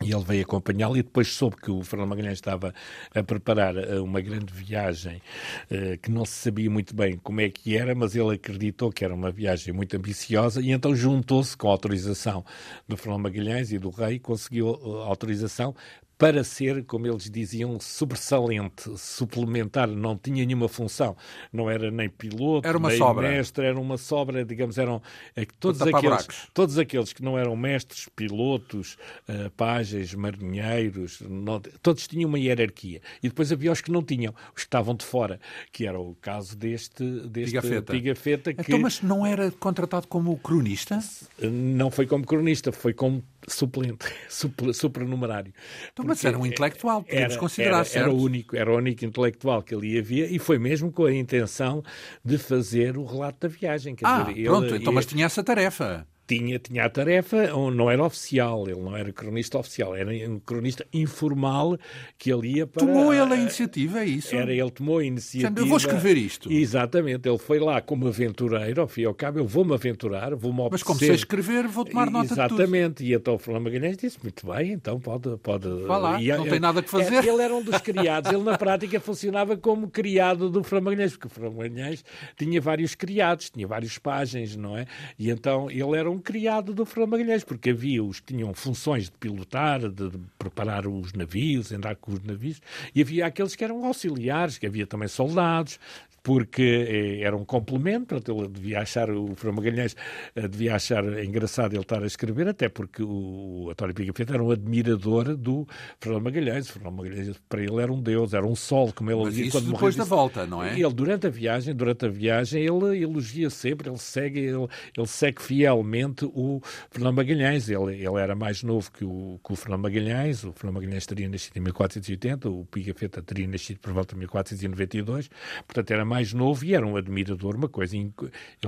E 0.03 0.13
ele 0.13 0.25
veio 0.25 0.43
acompanhá-lo 0.43 0.97
e 0.97 1.03
depois 1.03 1.29
soube 1.29 1.57
que 1.57 1.71
o 1.71 1.83
Fernando 1.83 2.09
Magalhães 2.09 2.35
estava 2.35 2.75
a 3.15 3.23
preparar 3.23 3.77
eh, 3.77 4.01
uma 4.01 4.21
grande 4.21 4.53
viagem 4.53 5.23
eh, 5.71 5.97
que 5.97 6.11
não 6.11 6.25
se 6.27 6.33
sabia 6.33 6.69
muito 6.69 6.95
bem 6.95 7.17
como 7.23 7.41
é 7.41 7.49
que 7.49 7.77
era, 7.77 7.95
mas 7.95 8.15
ele 8.15 8.35
acreditou 8.35 8.91
que 8.93 9.05
era 9.05 9.15
uma 9.15 9.31
viagem 9.31 9.73
muito 9.73 9.97
ambiciosa 9.97 10.61
e 10.61 10.73
então 10.73 10.95
juntou-se 10.95 11.57
com 11.57 11.69
a 11.69 11.71
autorização 11.71 12.45
do 12.89 12.97
Fernando 12.97 13.23
Magalhães 13.23 13.73
e 13.73 13.79
do 13.79 13.89
rei, 13.89 14.19
conseguiu 14.19 14.75
eh, 14.75 15.09
autorização 15.09 15.75
para 16.17 16.45
ser, 16.45 16.85
como 16.85 17.07
eles 17.07 17.29
diziam, 17.31 17.79
sobressalente, 17.81 18.91
suplementar, 18.97 19.89
não 19.89 20.17
tinha 20.17 20.45
nenhuma 20.45 20.69
função, 20.69 21.17
não 21.53 21.69
era 21.69 21.91
nem 21.91 22.09
piloto, 22.09 22.67
era 22.67 22.79
uma 22.79 22.89
nem 22.89 22.99
sobra. 22.99 23.29
mestre, 23.29 23.67
era 23.67 23.79
uma 23.79 23.99
sobra, 23.99 24.45
digamos, 24.45 24.79
eram 24.79 25.03
é, 25.35 25.47
todos, 25.59 25.83
aqueles, 25.83 26.29
todos 26.53 26.79
aqueles 26.79 27.13
que 27.13 27.23
não 27.23 27.39
eram 27.39 27.57
mestres, 27.57 28.09
pilotos, 28.15 28.97
uh, 29.29 29.51
pagens, 29.57 30.15
marinheiros, 30.15 31.21
não, 31.21 31.61
todos 31.83 32.07
tinham 32.07 32.29
uma 32.29 32.39
hierarquia. 32.39 33.01
E 33.23 33.29
depois 33.29 33.51
havia 33.51 33.73
os 33.73 33.81
que 33.81 33.91
não 33.91 34.03
tinham, 34.03 34.35
os 34.49 34.63
que 34.63 34.69
estavam 34.69 34.95
de 34.95 35.05
fora, 35.05 35.41
que 35.73 35.87
era 35.87 35.99
o 35.99 36.15
caso 36.21 36.57
deste, 36.57 37.05
deste 37.29 37.51
Pigafetta. 37.53 37.93
Pigafetta 37.93 38.55
que... 38.55 38.61
Então, 38.61 38.79
mas 38.79 39.03
não 39.03 39.27
era 39.27 39.51
contratado 39.51 40.07
como 40.07 40.37
cronista? 40.39 40.99
Não 41.41 41.91
foi 41.91 42.07
como 42.07 42.25
cronista, 42.25 42.71
foi 42.71 42.93
como 42.93 43.23
suplente, 43.49 44.07
supranumerário. 44.73 45.53
Então, 45.93 46.04
mas 46.05 46.25
era 46.25 46.39
um 46.39 46.47
intelectual, 46.47 47.03
podemos 47.03 47.37
considerar, 47.37 47.77
era, 47.77 47.85
certo? 47.85 48.05
Era 48.07 48.15
o, 48.15 48.21
único, 48.21 48.57
era 48.57 48.73
o 48.73 48.77
único 48.77 49.05
intelectual 49.05 49.63
que 49.63 49.75
ali 49.75 49.99
havia 49.99 50.27
e 50.27 50.39
foi 50.39 50.59
mesmo 50.59 50.93
com 50.93 51.05
a 51.05 51.15
intenção 51.15 51.83
de 52.25 52.39
fazer 52.39 52.97
o 52.97 53.05
relato 53.05 53.47
da 53.47 53.49
viagem. 53.49 53.95
Quer 53.95 54.07
ah, 54.07 54.23
dizer, 54.23 54.45
pronto, 54.45 54.67
ele, 54.67 54.79
então, 54.79 54.93
mas 54.93 55.07
tinha 55.07 55.27
essa 55.27 55.43
tarefa 55.43 56.07
tinha, 56.27 56.59
tinha 56.59 56.85
a 56.85 56.89
tarefa, 56.89 57.49
não 57.71 57.91
era 57.91 58.03
oficial, 58.03 58.69
ele 58.69 58.81
não 58.81 58.97
era 58.97 59.13
cronista 59.13 59.59
oficial, 59.59 59.95
era 59.95 60.11
um 60.31 60.39
cronista 60.39 60.87
informal 60.93 61.79
que 62.19 62.33
ele 62.33 62.57
ia 62.57 62.67
para... 62.67 62.87
Tomou 62.87 63.13
ele 63.13 63.35
a 63.35 63.37
iniciativa, 63.37 64.01
é 64.01 64.07
isso? 64.07 64.35
Era, 64.35 64.53
ele 64.53 64.71
tomou 64.71 64.99
a 64.99 65.05
iniciativa... 65.05 65.61
Eu 65.61 65.67
vou 65.67 65.77
escrever 65.77 66.17
isto. 66.17 66.51
Exatamente, 66.51 67.29
ele 67.29 67.39
foi 67.39 67.59
lá 67.59 67.81
como 67.81 68.09
aventureiro, 68.09 68.81
ao 68.81 68.89
fim 68.89 69.03
e 69.03 69.05
ao 69.05 69.15
cabo, 69.15 69.39
eu 69.39 69.47
vou-me 69.47 69.75
aventurar, 69.75 70.35
vou-me 70.35 70.61
obedecer... 70.61 70.73
Mas 70.73 70.83
como 70.83 70.99
sei 70.99 71.15
escrever, 71.15 71.69
vou 71.69 71.85
tomar 71.85 72.11
nota 72.11 72.27
Exatamente. 72.27 72.49
de 72.49 72.49
tudo. 72.49 72.63
Exatamente, 72.63 73.05
e 73.05 73.15
então 73.15 73.35
o 73.35 73.39
Fernando 73.39 73.65
Magalhães 73.65 73.97
disse, 73.97 74.19
muito 74.23 74.47
bem, 74.47 74.73
então 74.73 74.99
pode... 74.99 75.37
pode... 75.39 75.69
Vá 75.87 75.97
lá, 75.97 76.23
e, 76.23 76.29
não 76.29 76.49
tem 76.49 76.61
nada 76.61 76.83
que 76.83 76.91
fazer. 76.91 77.25
Ele 77.25 77.43
era 77.43 77.55
um 77.55 77.63
dos 77.63 77.79
criados, 77.81 78.33
ele 78.33 78.43
na 78.43 78.57
prática 78.57 78.99
funcionava 79.01 79.57
como 79.57 79.89
criado 79.89 80.51
do 80.51 80.63
Fernando 80.63 80.85
Magalhães, 80.85 81.13
porque 81.13 81.27
o 81.27 81.31
Fernando 81.31 81.57
Magalhães 81.57 82.05
tinha 82.37 82.61
vários 82.61 82.95
criados, 82.95 83.51
tinha 83.51 83.67
vários 83.67 83.99
páginas, 83.99 84.57
não 84.57 84.77
é? 84.77 84.87
E 85.19 85.31
então 85.31 85.71
ele 85.71 85.97
era 85.97 86.11
um 86.11 86.14
criado 86.19 86.73
do 86.73 86.85
Fernando 86.85 87.13
Magalhães, 87.13 87.45
porque 87.45 87.71
havia 87.71 88.03
os 88.03 88.21
que 88.21 88.35
tinham 88.35 88.53
funções 88.55 89.05
de 89.05 89.13
pilotar, 89.13 89.81
de, 89.81 90.11
de, 90.11 90.19
preparar 90.39 90.87
os 90.87 91.13
navios, 91.13 91.73
andar 91.73 91.97
com 91.97 92.13
os 92.13 92.23
navios, 92.23 92.61
e 92.95 93.01
havia 93.01 93.27
aqueles 93.27 93.55
que 93.55 93.65
eram 93.65 93.85
auxiliares, 93.85 94.59
que 94.59 94.67
havia 94.67 94.87
também 94.87 95.09
soldados, 95.09 95.79
porque 96.25 97.19
eh, 97.21 97.21
era 97.23 97.37
um 97.37 97.45
complemento, 97.45 98.15
portanto, 98.15 98.41
ele 98.41 98.49
devia 98.49 98.81
achar, 98.81 99.11
o 99.11 99.35
Fernando 99.37 99.59
Magalhães 99.59 99.95
eh, 100.35 100.49
devia 100.49 100.75
achar 100.75 101.05
engraçado 101.23 101.75
ele 101.75 101.83
estar 101.83 102.03
a 102.03 102.07
escrever, 102.07 102.49
até 102.49 102.67
porque 102.71 103.03
o, 103.03 103.69
António 103.71 103.95
Pigafetta 103.95 104.33
era 104.33 104.43
um 104.43 104.51
admirador 104.51 105.37
do 105.37 105.69
Fernando 106.01 106.25
Magalhães. 106.25 106.71
O 106.71 106.73
Fernando 106.73 106.97
Magalhães, 106.97 107.37
para 107.47 107.63
ele, 107.63 107.79
era 107.79 107.93
um 107.93 108.01
deus, 108.01 108.33
era 108.33 108.47
um 108.47 108.57
sol, 108.57 108.91
como 108.95 109.11
ele 109.11 109.23
Mas 109.23 109.35
dizia. 109.35 109.53
Quando 109.53 109.65
depois 109.67 109.97
morreu, 109.97 109.99
da 109.99 110.17
volta, 110.17 110.47
não 110.47 110.65
é? 110.65 110.73
Ele, 110.73 110.95
durante 110.95 111.27
a 111.27 111.31
viagem, 111.31 111.75
durante 111.75 112.07
a 112.07 112.09
viagem, 112.09 112.63
ele 112.63 113.03
elogia 113.03 113.51
sempre, 113.51 113.91
ele 113.91 113.99
segue, 113.99 114.41
ele, 114.41 114.67
ele 114.97 115.07
segue 115.07 115.43
fielmente 115.43 116.25
o 116.25 116.63
Fernando 116.91 117.17
Magalhães. 117.17 117.69
Ele, 117.69 117.97
ele 118.03 118.19
era 118.19 118.35
mais 118.35 118.63
novo 118.63 118.91
que 118.91 119.05
o, 119.05 119.39
que 119.45 119.53
o 119.53 119.57
Fernando 119.57 119.83
Magalhães, 119.83 120.43
o 120.43 120.55
Fernando 120.55 120.77
Magalhães 120.77 121.05
teria 121.05 121.29
nascido 121.29 121.55
em 121.59 121.61
1480, 121.61 122.49
o 122.49 122.65
Pigafetta 122.65 123.21
teria 123.21 123.47
nascido 123.47 123.79
por 123.79 123.93
volta 123.93 124.15
de 124.15 124.21
1492, 124.21 125.29
portanto 125.67 125.91
era 125.91 126.03
mais 126.03 126.14
novo 126.33 126.65
e 126.65 126.75
era 126.75 126.87
um 126.87 126.97
admirador, 126.97 127.57
uma 127.57 127.69
coisa. 127.69 127.97
Ele 127.97 128.13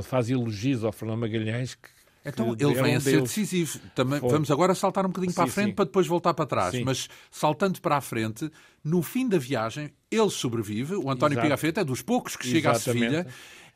faz 0.03 0.29
elogios 0.31 0.85
ao 0.85 0.93
Fernando 0.93 1.21
Magalhães 1.21 1.75
que 1.75 1.89
então 2.27 2.57
ele 2.59 2.75
vem 2.75 2.95
um 2.95 2.97
a 2.97 3.01
ser 3.01 3.23
decisivo. 3.23 3.79
Também, 3.95 4.19
vamos 4.19 4.51
agora 4.51 4.75
saltar 4.75 5.07
um 5.07 5.09
bocadinho 5.09 5.31
sim, 5.31 5.37
para 5.37 5.45
a 5.45 5.49
frente 5.49 5.69
sim. 5.69 5.75
para 5.75 5.85
depois 5.85 6.07
voltar 6.09 6.35
para 6.35 6.45
trás. 6.45 6.73
Sim. 6.73 6.83
Mas 6.83 7.09
saltando 7.31 7.81
para 7.81 7.97
a 7.97 8.01
frente, 8.01 8.51
no 8.83 9.01
fim 9.01 9.29
da 9.29 9.39
viagem, 9.39 9.93
ele 10.11 10.31
sobrevive. 10.31 10.97
O 10.97 11.09
António 11.09 11.35
Exato. 11.35 11.47
Pigafetta 11.47 11.81
é 11.83 11.85
dos 11.85 12.03
poucos 12.03 12.35
que 12.37 12.45
chega 12.45 12.73
Exatamente. 12.73 13.05
à 13.05 13.09
Sevilha 13.11 13.27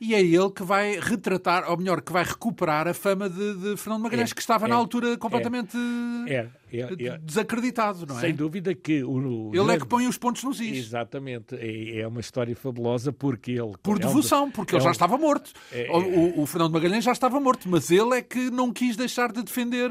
e 0.00 0.14
é 0.14 0.20
ele 0.20 0.50
que 0.50 0.62
vai 0.62 0.98
retratar, 0.98 1.70
ou 1.70 1.76
melhor, 1.76 2.00
que 2.00 2.10
vai 2.10 2.24
recuperar 2.24 2.88
a 2.88 2.94
fama 2.94 3.28
de, 3.28 3.54
de 3.56 3.76
Fernando 3.76 4.02
Magalhães, 4.02 4.30
é, 4.30 4.34
que 4.34 4.40
estava 4.40 4.64
é, 4.64 4.68
na 4.68 4.74
altura 4.74 5.18
completamente 5.18 5.76
é, 6.26 6.48
é, 6.72 6.80
é, 6.80 7.18
desacreditado, 7.18 8.06
não 8.06 8.16
é? 8.16 8.20
Sem 8.22 8.34
dúvida 8.34 8.74
que 8.74 9.04
o, 9.04 9.50
ele 9.52 9.72
é 9.72 9.78
que 9.78 9.86
põe 9.86 10.06
os 10.06 10.16
pontos 10.16 10.42
nos 10.42 10.58
is. 10.58 10.86
Exatamente, 10.86 11.54
é, 11.54 12.06
uma 12.06 12.20
história 12.20 12.56
fabulosa 12.56 13.12
porque 13.12 13.52
ele 13.52 13.74
por 13.82 13.98
devoção, 13.98 14.50
porque 14.50 14.74
ele 14.74 14.82
já 14.82 14.90
estava 14.90 15.18
morto. 15.18 15.52
O, 15.90 16.42
o 16.42 16.46
Fernando 16.46 16.72
Magalhães 16.72 17.04
já 17.04 17.12
estava 17.12 17.38
morto, 17.38 17.68
mas 17.68 17.90
ele 17.90 18.16
é 18.16 18.22
que 18.22 18.50
não 18.50 18.72
quis 18.72 18.96
deixar 18.96 19.30
de 19.30 19.42
defender 19.42 19.90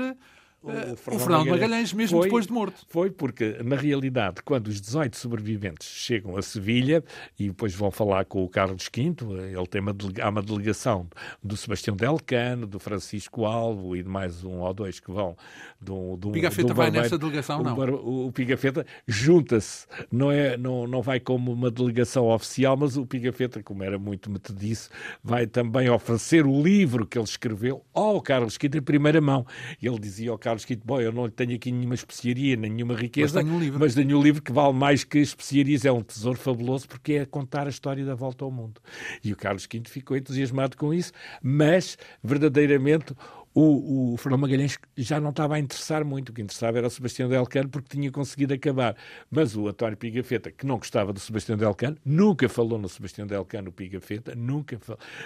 o, 0.62 0.72
Fernando, 0.72 0.92
o 0.92 0.98
Fernando 0.98 1.30
Magalhães, 1.30 1.50
Magalhães, 1.50 1.94
mesmo 1.94 2.18
foi, 2.18 2.28
depois 2.28 2.48
de 2.48 2.52
morto. 2.52 2.86
Foi 2.90 3.10
porque, 3.10 3.58
na 3.64 3.78
realidade, 3.78 4.42
quando 4.44 4.68
os 4.68 4.82
18 4.82 5.16
sobreviventes 5.16 5.88
chegam 5.88 6.36
a 6.36 6.42
Sevilha 6.42 7.02
e 7.40 7.48
depois 7.48 7.74
vão 7.74 7.90
falar 7.90 8.26
com 8.26 8.44
o 8.44 8.50
Carlos 8.50 8.90
V, 8.94 9.16
ele 9.54 9.68
tem 9.68 9.82
uma, 9.82 9.96
há 10.22 10.30
uma 10.30 10.42
delegação 10.42 11.08
do 11.42 11.56
Sebastião 11.56 11.96
Delcano, 11.96 12.68
do 12.68 12.78
Francisco 12.78 13.46
Alvo 13.46 13.96
e 13.96 14.04
de 14.04 14.10
mais 14.10 14.44
um 14.44 14.60
ou 14.60 14.74
dois 14.74 15.00
que 15.00 15.10
vão. 15.10 15.38
Do, 15.80 16.18
do, 16.18 16.32
Pigafetta 16.32 16.68
do 16.68 16.76
vai 16.76 16.92
nessa 16.92 17.18
delegação, 17.18 17.64
não? 17.64 17.78
O, 17.78 18.28
o 18.28 18.32
Pigafetta 18.34 18.86
junta-se, 19.08 19.88
não, 20.12 20.30
é, 20.30 20.58
não, 20.58 20.86
não 20.86 21.02
vai 21.02 21.22
como 21.22 21.54
uma 21.54 21.72
delegação 21.72 22.28
oficial, 22.28 22.76
mas 22.76 22.98
o 22.98 23.06
Pigafetta, 23.06 23.64
como 23.64 23.82
era 23.82 23.98
muito 23.98 24.30
metediço, 24.30 24.90
vai 25.24 25.48
também 25.48 25.90
oferecer 25.90 26.46
o 26.46 26.62
livro 26.62 27.08
que 27.08 27.18
ele 27.18 27.24
escreveu 27.24 27.82
ao 27.94 28.22
Carlos 28.22 28.58
V 28.62 28.78
em 28.78 28.82
primeira 28.82 29.22
mão. 29.22 29.46
Ele 29.82 29.98
dizia 29.98 30.32
ao 30.32 30.38
Carlos 30.38 30.49
Carlos 30.50 30.66
Quinto 30.66 30.84
Boy, 30.84 31.06
eu 31.06 31.12
não 31.12 31.30
tenho 31.30 31.56
aqui 31.56 31.72
nenhuma 31.72 31.94
especiaria, 31.94 32.56
nenhuma 32.56 32.96
riqueza, 32.96 33.36
mas 33.36 33.46
tenho 33.46 33.56
um 33.56 33.60
livro, 33.60 33.80
mas 33.80 33.94
tenho 33.94 34.18
um 34.18 34.24
livro 34.24 34.42
que 34.42 34.52
vale 34.52 34.74
mais 34.74 35.04
que 35.04 35.20
especiarias, 35.20 35.86
é 35.86 35.92
um 35.92 36.02
tesouro 36.02 36.40
fabuloso 36.40 36.88
porque 36.88 37.14
é 37.14 37.26
contar 37.26 37.68
a 37.68 37.70
história 37.70 38.04
da 38.04 38.16
volta 38.16 38.44
ao 38.44 38.50
mundo. 38.50 38.82
E 39.24 39.32
o 39.32 39.36
Carlos 39.36 39.68
V 39.72 39.84
ficou 39.86 40.18
entusiasmado 40.18 40.76
com 40.76 40.92
isso, 40.92 41.12
mas 41.44 42.00
verdadeiramente 42.24 43.14
o, 43.54 44.14
o 44.14 44.18
Fernando 44.18 44.42
Magalhães 44.42 44.78
já 44.96 45.20
não 45.20 45.32
estava 45.32 45.56
a 45.56 45.60
interessar 45.60 46.06
muito. 46.06 46.30
O 46.30 46.34
que 46.34 46.42
interessava 46.42 46.78
era 46.78 46.88
o 46.88 46.90
Sebastião 46.90 47.28
Delcano 47.28 47.70
porque 47.70 47.90
tinha 47.90 48.12
conseguido 48.12 48.54
acabar. 48.54 48.96
Mas 49.30 49.56
o 49.56 49.68
António 49.68 49.98
Pigafetta, 49.98 50.52
que 50.52 50.66
não 50.66 50.78
gostava 50.78 51.12
do 51.12 51.20
Sebastião 51.20 51.58
Delcano, 51.58 51.98
nunca 52.06 52.48
falou 52.48 52.78
no 52.78 52.88
Sebastião 52.88 53.26
Delcano, 53.26 53.70
o 53.70 53.72
Pigafetta, 53.72 54.36
nunca 54.36 54.80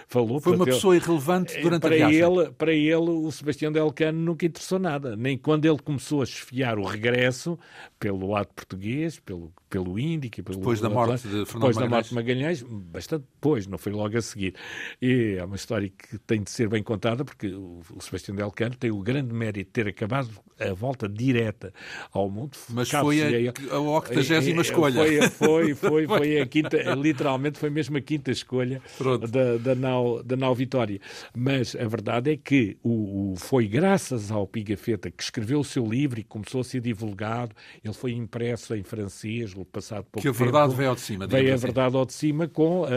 falou. 0.08 0.40
Foi 0.40 0.56
uma 0.56 0.66
pessoa 0.66 0.96
ele, 0.96 1.04
irrelevante 1.04 1.62
durante 1.62 1.82
para 1.82 1.96
a 1.96 1.98
viagem. 1.98 2.22
Ele, 2.22 2.52
para 2.52 2.74
ele, 2.74 2.96
o 2.96 3.32
Sebastião 3.32 3.72
Delcano 3.72 4.20
nunca 4.20 4.46
interessou 4.46 4.80
nada. 4.80 5.16
Nem 5.16 5.38
quando 5.38 5.66
ele 5.66 5.80
começou 5.80 6.22
a 6.22 6.24
esfiar 6.24 6.80
o 6.80 6.84
regresso 6.84 7.60
pelo 8.00 8.32
lado 8.32 8.48
português, 8.56 9.20
pelo, 9.20 9.52
pelo 9.70 10.00
Índico, 10.00 10.42
pelo 10.44 10.58
depois 10.58 10.80
da 10.80 10.90
morte 10.90 11.28
de 11.28 11.46
Fernando 11.46 11.46
depois 11.46 11.76
Magalhães. 11.76 11.78
da 11.78 11.96
morte 11.96 12.10
de 12.10 12.16
Magalhães, 12.16 12.64
bastante 12.64 13.26
depois, 13.34 13.68
não 13.68 13.78
foi 13.78 13.92
logo 13.92 14.18
a 14.18 14.22
seguir. 14.22 14.56
E 15.02 15.36
é 15.38 15.46
uma 15.46 15.56
história 15.56 15.90
que 15.90 16.18
tem 16.20 16.42
de 16.42 16.50
ser 16.50 16.70
bem 16.70 16.82
contada 16.82 17.26
porque 17.26 17.48
o, 17.48 17.82
o 17.94 18.02
Sebastião 18.14 18.36
Delcano 18.36 18.76
tem 18.76 18.92
o 18.92 19.00
grande 19.00 19.34
mérito 19.34 19.60
de 19.60 19.66
ter 19.66 19.88
acabado 19.88 20.30
a 20.60 20.74
volta 20.74 21.10
direta 21.10 21.74
ao 22.12 22.30
mundo. 22.30 22.58
Mas 22.70 22.90
foi 22.90 23.22
a, 23.22 23.76
a 23.76 23.80
80 23.80 24.34
é, 24.34 24.62
escolha. 24.62 24.96
Foi, 25.30 25.30
foi, 25.30 25.76
foi, 25.76 26.08
foi 26.08 26.42
a 26.42 26.46
quinta, 26.46 26.78
literalmente 26.94 27.58
foi 27.58 27.70
mesmo 27.70 27.98
a 27.98 28.02
quinta 28.02 28.32
escolha 28.32 28.82
da, 29.30 29.58
da, 29.58 29.76
nau, 29.76 30.24
da 30.24 30.36
nau 30.36 30.54
Vitória. 30.54 31.00
Mas 31.36 31.76
a 31.76 31.88
verdade 31.88 32.32
é 32.32 32.38
que 32.38 32.78
o, 32.84 33.34
o, 33.34 33.36
foi 33.36 33.68
graças 33.68 34.32
ao 34.32 34.46
Pigafetta 34.46 35.10
que 35.10 35.24
escreveu 35.24 35.60
o 35.60 35.64
seu 35.64 35.86
livro 35.86 36.20
e 36.20 36.24
começou 36.24 36.62
a 36.62 36.64
ser 36.64 36.82
divulgado. 36.82 37.56
Ele 37.84 37.94
foi 37.94 38.14
impresso 38.14 38.76
em 38.76 38.84
francês, 38.84 39.54
passado 39.72 40.04
pouco 40.04 40.22
Que 40.22 40.28
a 40.28 40.32
verdade 40.32 40.68
tempo, 40.68 40.78
veio 40.78 40.90
ao 40.90 40.96
de 40.96 41.02
cima. 41.02 41.28
Veio 41.28 41.52
a 41.52 41.56
assim. 41.56 41.66
verdade 41.66 41.96
ao 41.96 42.06
de 42.06 42.14
cima 42.14 42.48
com 42.48 42.82
uh, 42.82 42.88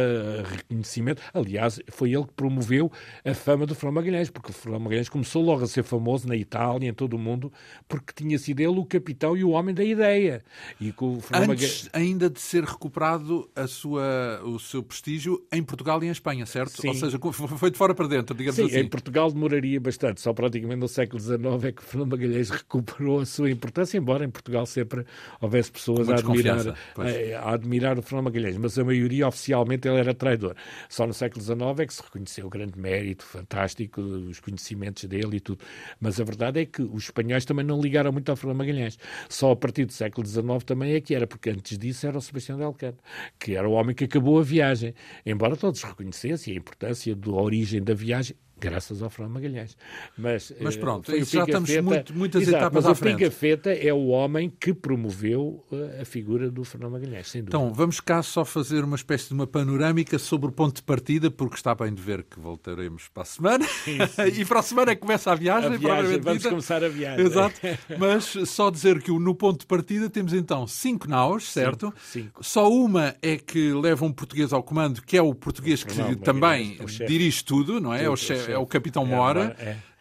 reconhecimento. 0.44 1.22
Aliás, 1.32 1.80
foi 1.88 2.12
ele 2.12 2.24
que 2.24 2.34
promoveu 2.34 2.92
a 3.24 3.34
fama 3.34 3.66
do 3.66 3.74
Fernando 3.74 3.94
Magalhães, 3.96 4.30
porque 4.30 4.50
o 4.50 4.54
Fernando 4.54 4.82
Magalhães 4.82 5.05
começou 5.08 5.42
logo 5.42 5.64
a 5.64 5.66
ser 5.66 5.82
famoso 5.82 6.28
na 6.28 6.36
Itália, 6.36 6.88
em 6.88 6.94
todo 6.94 7.14
o 7.14 7.18
mundo, 7.18 7.52
porque 7.88 8.12
tinha 8.14 8.38
sido 8.38 8.60
ele 8.60 8.78
o 8.78 8.84
capitão 8.84 9.36
e 9.36 9.44
o 9.44 9.50
homem 9.50 9.74
da 9.74 9.84
ideia. 9.84 10.42
E 10.80 10.92
com 10.92 11.14
o 11.14 11.22
Antes 11.32 11.88
ainda 11.92 12.28
de 12.28 12.40
ser 12.40 12.64
recuperado 12.64 13.48
a 13.54 13.66
sua, 13.66 14.40
o 14.44 14.58
seu 14.58 14.82
prestígio 14.82 15.44
em 15.52 15.62
Portugal 15.62 16.02
e 16.02 16.06
em 16.06 16.10
Espanha, 16.10 16.46
certo? 16.46 16.80
Sim. 16.80 16.88
Ou 16.88 16.94
seja, 16.94 17.18
foi 17.58 17.70
de 17.70 17.78
fora 17.78 17.94
para 17.94 18.08
dentro, 18.08 18.36
digamos 18.36 18.56
Sim, 18.56 18.66
assim. 18.66 18.78
em 18.78 18.88
Portugal 18.88 19.30
demoraria 19.30 19.80
bastante. 19.80 20.20
Só 20.20 20.32
praticamente 20.32 20.80
no 20.80 20.88
século 20.88 21.20
XIX 21.20 21.64
é 21.64 21.72
que 21.72 21.82
Fernando 21.82 22.10
Magalhães 22.10 22.50
recuperou 22.50 23.20
a 23.20 23.26
sua 23.26 23.50
importância, 23.50 23.98
embora 23.98 24.24
em 24.24 24.30
Portugal 24.30 24.66
sempre 24.66 25.04
houvesse 25.40 25.70
pessoas 25.70 26.08
a 26.08 26.14
admirar, 26.14 26.68
a, 26.68 27.38
a 27.40 27.54
admirar 27.54 27.98
o 27.98 28.02
Fernando 28.02 28.24
Magalhães. 28.24 28.56
Mas 28.56 28.78
a 28.78 28.84
maioria, 28.84 29.28
oficialmente, 29.28 29.88
ele 29.88 29.98
era 29.98 30.14
traidor. 30.14 30.54
Só 30.88 31.06
no 31.06 31.14
século 31.14 31.42
XIX 31.42 31.60
é 31.78 31.86
que 31.86 31.94
se 31.94 32.02
reconheceu 32.02 32.46
o 32.46 32.50
grande 32.50 32.78
mérito 32.78 33.24
fantástico, 33.24 34.00
os 34.00 34.40
conhecimentos 34.40 34.95
antes 34.96 35.08
dele 35.08 35.36
e 35.36 35.40
tudo. 35.40 35.62
Mas 36.00 36.18
a 36.18 36.24
verdade 36.24 36.60
é 36.60 36.64
que 36.64 36.82
os 36.82 37.04
espanhóis 37.04 37.44
também 37.44 37.64
não 37.64 37.80
ligaram 37.80 38.10
muito 38.10 38.30
ao 38.30 38.36
Fernando 38.36 38.58
Magalhães. 38.58 38.98
Só 39.28 39.52
a 39.52 39.56
partir 39.56 39.84
do 39.84 39.92
século 39.92 40.26
XIX 40.26 40.64
também 40.64 40.94
é 40.94 41.00
que 41.00 41.14
era, 41.14 41.26
porque 41.26 41.50
antes 41.50 41.78
disso 41.78 42.06
era 42.06 42.16
o 42.16 42.20
Sebastião 42.20 42.56
de 42.56 42.64
Elcano, 42.64 42.96
que 43.38 43.54
era 43.54 43.68
o 43.68 43.72
homem 43.72 43.94
que 43.94 44.04
acabou 44.04 44.38
a 44.38 44.42
viagem. 44.42 44.94
Embora 45.24 45.56
todos 45.56 45.82
reconhecessem 45.82 46.54
a 46.54 46.56
importância 46.56 47.14
da 47.14 47.30
origem 47.30 47.82
da 47.82 47.94
viagem, 47.94 48.34
graças 48.58 49.02
ao 49.02 49.10
Fernando 49.10 49.34
Magalhães. 49.34 49.76
Mas, 50.16 50.52
mas 50.60 50.76
eh, 50.76 50.80
pronto, 50.80 51.24
já 51.24 51.44
estamos 51.44 51.76
muito, 51.78 52.14
muitas 52.14 52.42
Exato, 52.42 52.56
etapas 52.56 52.84
mas 52.84 52.92
à 52.92 52.94
frente. 52.94 53.14
o 53.14 53.18
Pigafetta 53.18 53.70
é 53.70 53.92
o 53.92 54.06
homem 54.06 54.50
que 54.50 54.72
promoveu 54.72 55.64
eh, 55.70 56.00
a 56.02 56.04
figura 56.04 56.50
do 56.50 56.64
Fernando 56.64 56.92
Magalhães, 56.92 57.28
sem 57.28 57.42
dúvida. 57.42 57.56
Então, 57.56 57.74
vamos 57.74 58.00
cá 58.00 58.22
só 58.22 58.44
fazer 58.44 58.82
uma 58.82 58.96
espécie 58.96 59.28
de 59.28 59.34
uma 59.34 59.46
panorâmica 59.46 60.18
sobre 60.18 60.48
o 60.48 60.52
ponto 60.52 60.76
de 60.76 60.82
partida, 60.82 61.30
porque 61.30 61.56
está 61.56 61.74
bem 61.74 61.92
de 61.92 62.00
ver 62.00 62.22
que 62.24 62.40
voltaremos 62.40 63.08
para 63.08 63.22
a 63.22 63.26
semana. 63.26 63.64
Sim, 63.66 63.98
sim. 64.06 64.22
e 64.40 64.44
para 64.44 64.60
a 64.60 64.62
semana 64.62 64.92
é 64.92 64.94
que 64.94 65.02
começa 65.02 65.30
a 65.30 65.34
viagem. 65.34 65.74
A 65.74 65.76
viagem 65.76 66.20
vamos 66.20 66.38
dita. 66.38 66.50
começar 66.50 66.82
a 66.82 66.88
viagem. 66.88 67.26
Exato. 67.26 67.60
mas 67.98 68.24
só 68.48 68.70
dizer 68.70 69.02
que 69.02 69.10
no 69.10 69.34
ponto 69.34 69.60
de 69.60 69.66
partida 69.66 70.08
temos 70.08 70.32
então 70.32 70.66
cinco 70.66 71.08
naus, 71.08 71.50
certo? 71.52 71.92
Cinco. 72.02 72.42
Só 72.42 72.70
uma 72.70 73.14
é 73.20 73.36
que 73.36 73.72
leva 73.72 74.04
um 74.04 74.12
português 74.12 74.52
ao 74.52 74.62
comando, 74.62 75.02
que 75.02 75.16
é 75.16 75.22
o 75.22 75.34
português 75.34 75.84
que 75.84 75.94
não, 75.96 76.14
também 76.14 76.78
é 76.80 77.04
dirige 77.04 77.44
tudo, 77.44 77.80
não 77.80 77.92
é? 77.92 78.06
é, 78.06 78.10
o, 78.10 78.16
chefe, 78.16 78.45
é 78.48 78.58
o 78.58 78.66
capitão 78.66 79.04
Mora. 79.04 79.56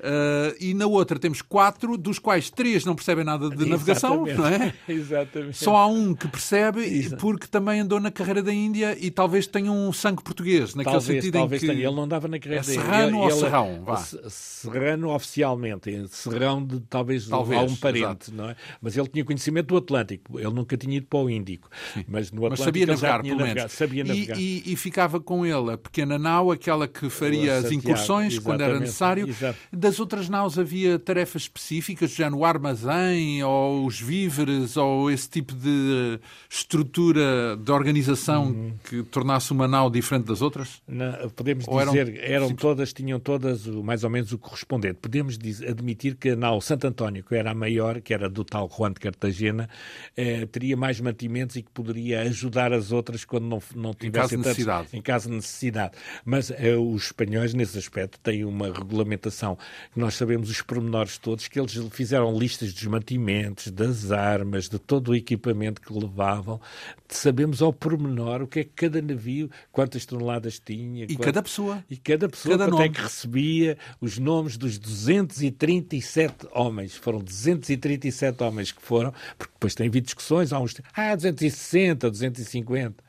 É, 0.06 0.16
Uh, 0.16 0.56
e 0.60 0.74
na 0.74 0.86
outra 0.86 1.18
temos 1.18 1.42
quatro, 1.42 1.98
dos 1.98 2.20
quais 2.20 2.50
três 2.50 2.86
não 2.86 2.96
percebem 2.96 3.24
nada 3.24 3.50
de 3.50 3.66
navegação, 3.66 4.26
não 4.26 4.48
é? 4.48 4.74
Exatamente. 4.88 5.58
Só 5.58 5.76
há 5.76 5.88
um 5.88 6.14
que 6.14 6.28
percebe, 6.28 6.82
Exato. 6.82 7.22
porque 7.22 7.48
também 7.48 7.80
andou 7.80 8.00
na 8.00 8.12
carreira 8.12 8.44
da 8.44 8.54
Índia 8.54 8.96
e 9.00 9.10
talvez 9.10 9.48
tenha 9.48 9.72
um 9.72 9.92
sangue 9.92 10.24
português, 10.24 10.76
naquele 10.76 10.96
talvez, 10.96 11.24
sentido 11.24 11.34
talvez 11.34 11.64
em 11.64 11.68
que... 11.68 11.74
Tenha. 11.74 11.88
Ele 11.88 11.96
não 11.96 12.04
andava 12.04 12.28
na 12.28 12.40
carreira 12.40 12.64
é 12.64 12.66
da 12.66 12.74
Índia. 12.74 12.86
Serrano 12.86 13.20
ou 13.20 13.32
Serrão? 13.32 13.84
Vá. 13.84 13.98
Serrano 13.98 15.10
oficialmente, 15.10 16.08
Serrão 16.10 16.64
de 16.64 16.80
talvez, 16.82 17.28
talvez 17.28 17.72
um 17.72 17.76
parente, 17.76 18.04
exato. 18.06 18.34
não 18.34 18.50
é? 18.50 18.56
Mas 18.82 18.96
ele 18.96 19.08
tinha 19.08 19.26
conhecimento 19.26 19.68
do 19.68 19.78
Atlântico, 19.78 20.40
ele 20.40 20.54
nunca 20.54 20.78
tinha 20.78 20.98
ido 20.98 21.08
para 21.08 21.20
o 21.20 21.30
Índico. 21.30 21.70
Mas 22.08 22.32
no 22.32 22.46
Atlântico 22.46 22.50
mas 22.50 22.60
sabia 22.60 22.86
navegar, 22.86 23.24
pelo 23.24 23.38
menos. 23.38 23.72
Sabia 23.72 24.04
navegar. 24.04 24.38
E, 24.38 24.64
e, 24.66 24.74
e, 24.74 24.76
ficava 24.76 25.20
com 25.20 25.46
ele 25.46 25.74
a 25.74 25.78
pequena 25.78 26.20
nau, 26.20 26.52
aquela 26.52 26.88
que 26.88 27.10
faria 27.10 27.58
as 27.58 27.72
incursões 27.72 28.38
quando 28.40 28.62
era 28.62 28.80
necessário. 28.80 29.28
Exato. 29.28 29.58
Das 29.96 30.02
outras 30.02 30.28
naus 30.28 30.60
havia 30.60 31.00
tarefas 31.00 31.44
específicas, 31.44 32.12
já 32.12 32.30
no 32.30 32.44
armazém, 32.44 33.42
ou 33.46 33.86
os 33.86 34.02
víveres, 34.02 34.76
ou 34.76 35.10
esse 35.10 35.30
tipo 35.30 35.54
de 35.54 36.20
estrutura 36.50 37.56
de 37.56 37.72
organização 37.72 38.48
uhum. 38.48 38.74
que 38.84 39.04
tornasse 39.04 39.54
uma 39.54 39.70
nau 39.70 39.90
diferente 39.90 40.26
das 40.26 40.42
outras? 40.42 40.82
Não, 40.86 41.30
podemos 41.30 41.66
ou 41.66 41.80
dizer, 41.80 42.14
eram, 42.18 42.48
eram 42.48 42.56
todas, 42.56 42.92
tinham 42.92 43.22
todas 43.22 43.66
mais 43.68 44.04
ou 44.04 44.10
menos 44.10 44.34
o 44.34 44.38
correspondente. 44.38 44.96
Podemos 45.02 45.38
dizer, 45.38 45.70
admitir 45.70 46.16
que 46.16 46.32
a 46.32 46.36
nau 46.36 46.60
Santo 46.60 46.88
António, 46.88 47.24
que 47.24 47.34
era 47.34 47.52
a 47.52 47.56
maior, 47.56 48.02
que 48.02 48.14
era 48.14 48.30
do 48.30 48.44
tal 48.44 48.70
Juan 48.70 48.92
de 48.92 49.00
Cartagena, 49.00 49.70
eh, 50.18 50.46
teria 50.46 50.76
mais 50.76 51.00
mantimentos 51.00 51.56
e 51.56 51.62
que 51.62 51.72
poderia 51.72 52.24
ajudar 52.24 52.74
as 52.74 52.92
outras 52.92 53.24
quando 53.24 53.46
não, 53.46 53.64
não 53.74 53.94
tivesse... 53.94 54.08
Em 54.08 54.12
caso 54.12 54.30
de 54.30 54.38
necessidade. 54.38 54.88
Em 54.92 55.02
caso 55.02 55.30
de 55.30 55.36
necessidade. 55.36 55.94
Mas 56.26 56.52
eh, 56.52 56.76
os 56.76 57.06
espanhóis, 57.06 57.54
nesse 57.54 57.78
aspecto, 57.78 58.20
têm 58.20 58.44
uma 58.44 58.68
regulamentação 58.68 59.58
nós 59.96 60.16
sabemos 60.16 60.50
os 60.50 60.62
pormenores 60.62 61.18
todos, 61.18 61.48
que 61.48 61.60
eles 61.60 61.74
fizeram 61.92 62.38
listas 62.38 62.74
dos 62.74 62.84
mantimentos, 62.86 63.72
das 63.72 64.12
armas, 64.12 64.70
de 64.70 64.80
todo 64.80 65.10
o 65.10 65.16
equipamento 65.16 65.82
que 65.82 65.94
levavam. 65.94 66.60
Sabemos 67.08 67.62
ao 67.62 67.72
pormenor 67.72 68.42
o 68.42 68.48
que 68.48 68.60
é 68.60 68.64
que 68.64 68.72
cada 68.76 69.02
navio, 69.02 69.50
quantas 69.72 70.06
toneladas 70.06 70.60
tinha. 70.60 71.06
E 71.06 71.16
cada 71.18 71.42
pessoa. 71.42 71.84
E 71.90 71.98
cada 71.98 72.28
pessoa 72.28 72.58
cada 72.58 72.84
é 72.84 72.90
que 72.90 73.02
recebia, 73.02 73.78
os 74.02 74.18
nomes 74.18 74.58
dos 74.58 74.78
237 74.78 76.48
homens. 76.52 76.96
Foram 76.96 77.20
237 77.20 78.44
homens 78.44 78.72
que 78.72 78.82
foram, 78.82 79.14
porque 79.38 79.54
depois 79.54 79.76
tem 79.76 79.88
havido 79.88 80.06
discussões, 80.06 80.52
há 80.52 80.60
uns... 80.60 80.76
Ah, 80.94 81.16
260, 81.16 82.10
250. 82.10 83.06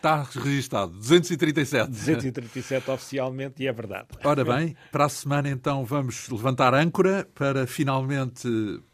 Está 0.00 0.22
registado. 0.22 0.92
237. 0.92 1.90
237 1.90 2.90
oficialmente 2.90 3.62
e 3.62 3.66
é 3.66 3.72
verdade. 3.72 4.08
Ora 4.24 4.42
bem, 4.42 4.74
para 4.90 5.04
a 5.04 5.08
semana 5.10 5.50
então 5.50 5.84
vamos 5.84 6.26
levantar 6.30 6.72
âncora 6.72 7.28
para 7.34 7.66
finalmente 7.66 8.48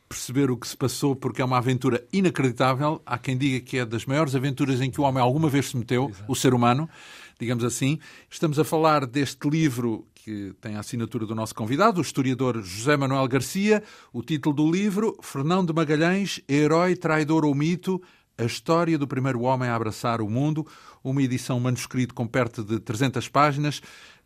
perceber 0.09 0.51
o 0.51 0.57
que 0.57 0.67
se 0.67 0.77
passou, 0.77 1.15
porque 1.15 1.41
é 1.41 1.45
uma 1.45 1.59
aventura 1.59 2.05
inacreditável. 2.13 3.01
Há 3.07 3.19
quem 3.19 3.39
diga 3.39 3.65
que 3.65 3.79
é 3.79 3.87
das 3.87 4.05
maiores 4.05 4.35
aventuras 4.35 4.81
em 4.81 4.91
que 4.91 5.01
o 5.01 5.05
homem 5.05 5.23
alguma 5.23 5.49
vez 5.49 5.67
se 5.67 5.77
meteu, 5.77 6.09
Exato. 6.09 6.25
o 6.27 6.35
ser 6.35 6.53
humano, 6.53 6.91
digamos 7.39 7.63
assim. 7.63 8.01
Estamos 8.29 8.59
a 8.59 8.65
falar 8.65 9.07
deste 9.07 9.49
livro 9.49 10.09
que 10.15 10.53
tem 10.61 10.75
a 10.75 10.81
assinatura 10.81 11.25
do 11.25 11.37
nosso 11.37 11.55
convidado, 11.55 12.01
o 12.01 12.03
historiador 12.03 12.61
José 12.61 12.97
Manuel 12.97 13.29
Garcia. 13.29 13.81
O 14.13 14.23
título 14.23 14.57
do 14.57 14.69
livro, 14.69 15.17
Fernão 15.23 15.65
de 15.65 15.73
Magalhães, 15.73 16.41
Herói, 16.49 16.97
Traidor 16.97 17.45
ou 17.45 17.55
Mito, 17.55 18.03
a 18.39 18.45
história 18.45 18.99
do 18.99 19.07
primeiro 19.07 19.43
homem 19.43 19.69
a 19.69 19.75
abraçar 19.75 20.21
o 20.21 20.29
mundo, 20.29 20.67
uma 21.03 21.23
edição 21.23 21.59
manuscrito 21.59 22.15
com 22.15 22.27
perto 22.27 22.63
de 22.63 22.79
300 22.81 23.29
páginas 23.29 23.81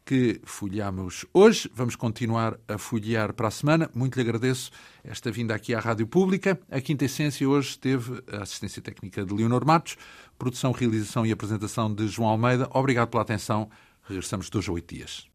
que 0.04 0.40
folheamos 0.44 1.24
hoje. 1.32 1.70
Vamos 1.74 1.94
continuar 1.94 2.58
a 2.66 2.78
folhear 2.78 3.32
para 3.32 3.48
a 3.48 3.50
semana. 3.50 3.90
Muito 3.94 4.16
lhe 4.16 4.22
agradeço 4.22 4.70
esta 5.04 5.30
vinda 5.30 5.54
aqui 5.54 5.74
à 5.74 5.80
Rádio 5.80 6.06
Pública. 6.06 6.58
A 6.70 6.80
Quinta 6.80 7.04
Essência 7.04 7.48
hoje 7.48 7.78
teve 7.78 8.22
a 8.32 8.42
assistência 8.42 8.82
técnica 8.82 9.24
de 9.24 9.32
Leonor 9.32 9.64
Matos, 9.64 9.96
produção, 10.38 10.72
realização 10.72 11.24
e 11.24 11.32
apresentação 11.32 11.92
de 11.94 12.08
João 12.08 12.30
Almeida. 12.30 12.68
Obrigado 12.72 13.08
pela 13.08 13.22
atenção. 13.22 13.70
Regressamos 14.02 14.50
dois 14.50 14.68
a 14.68 14.72
oito 14.72 14.94
dias. 14.94 15.28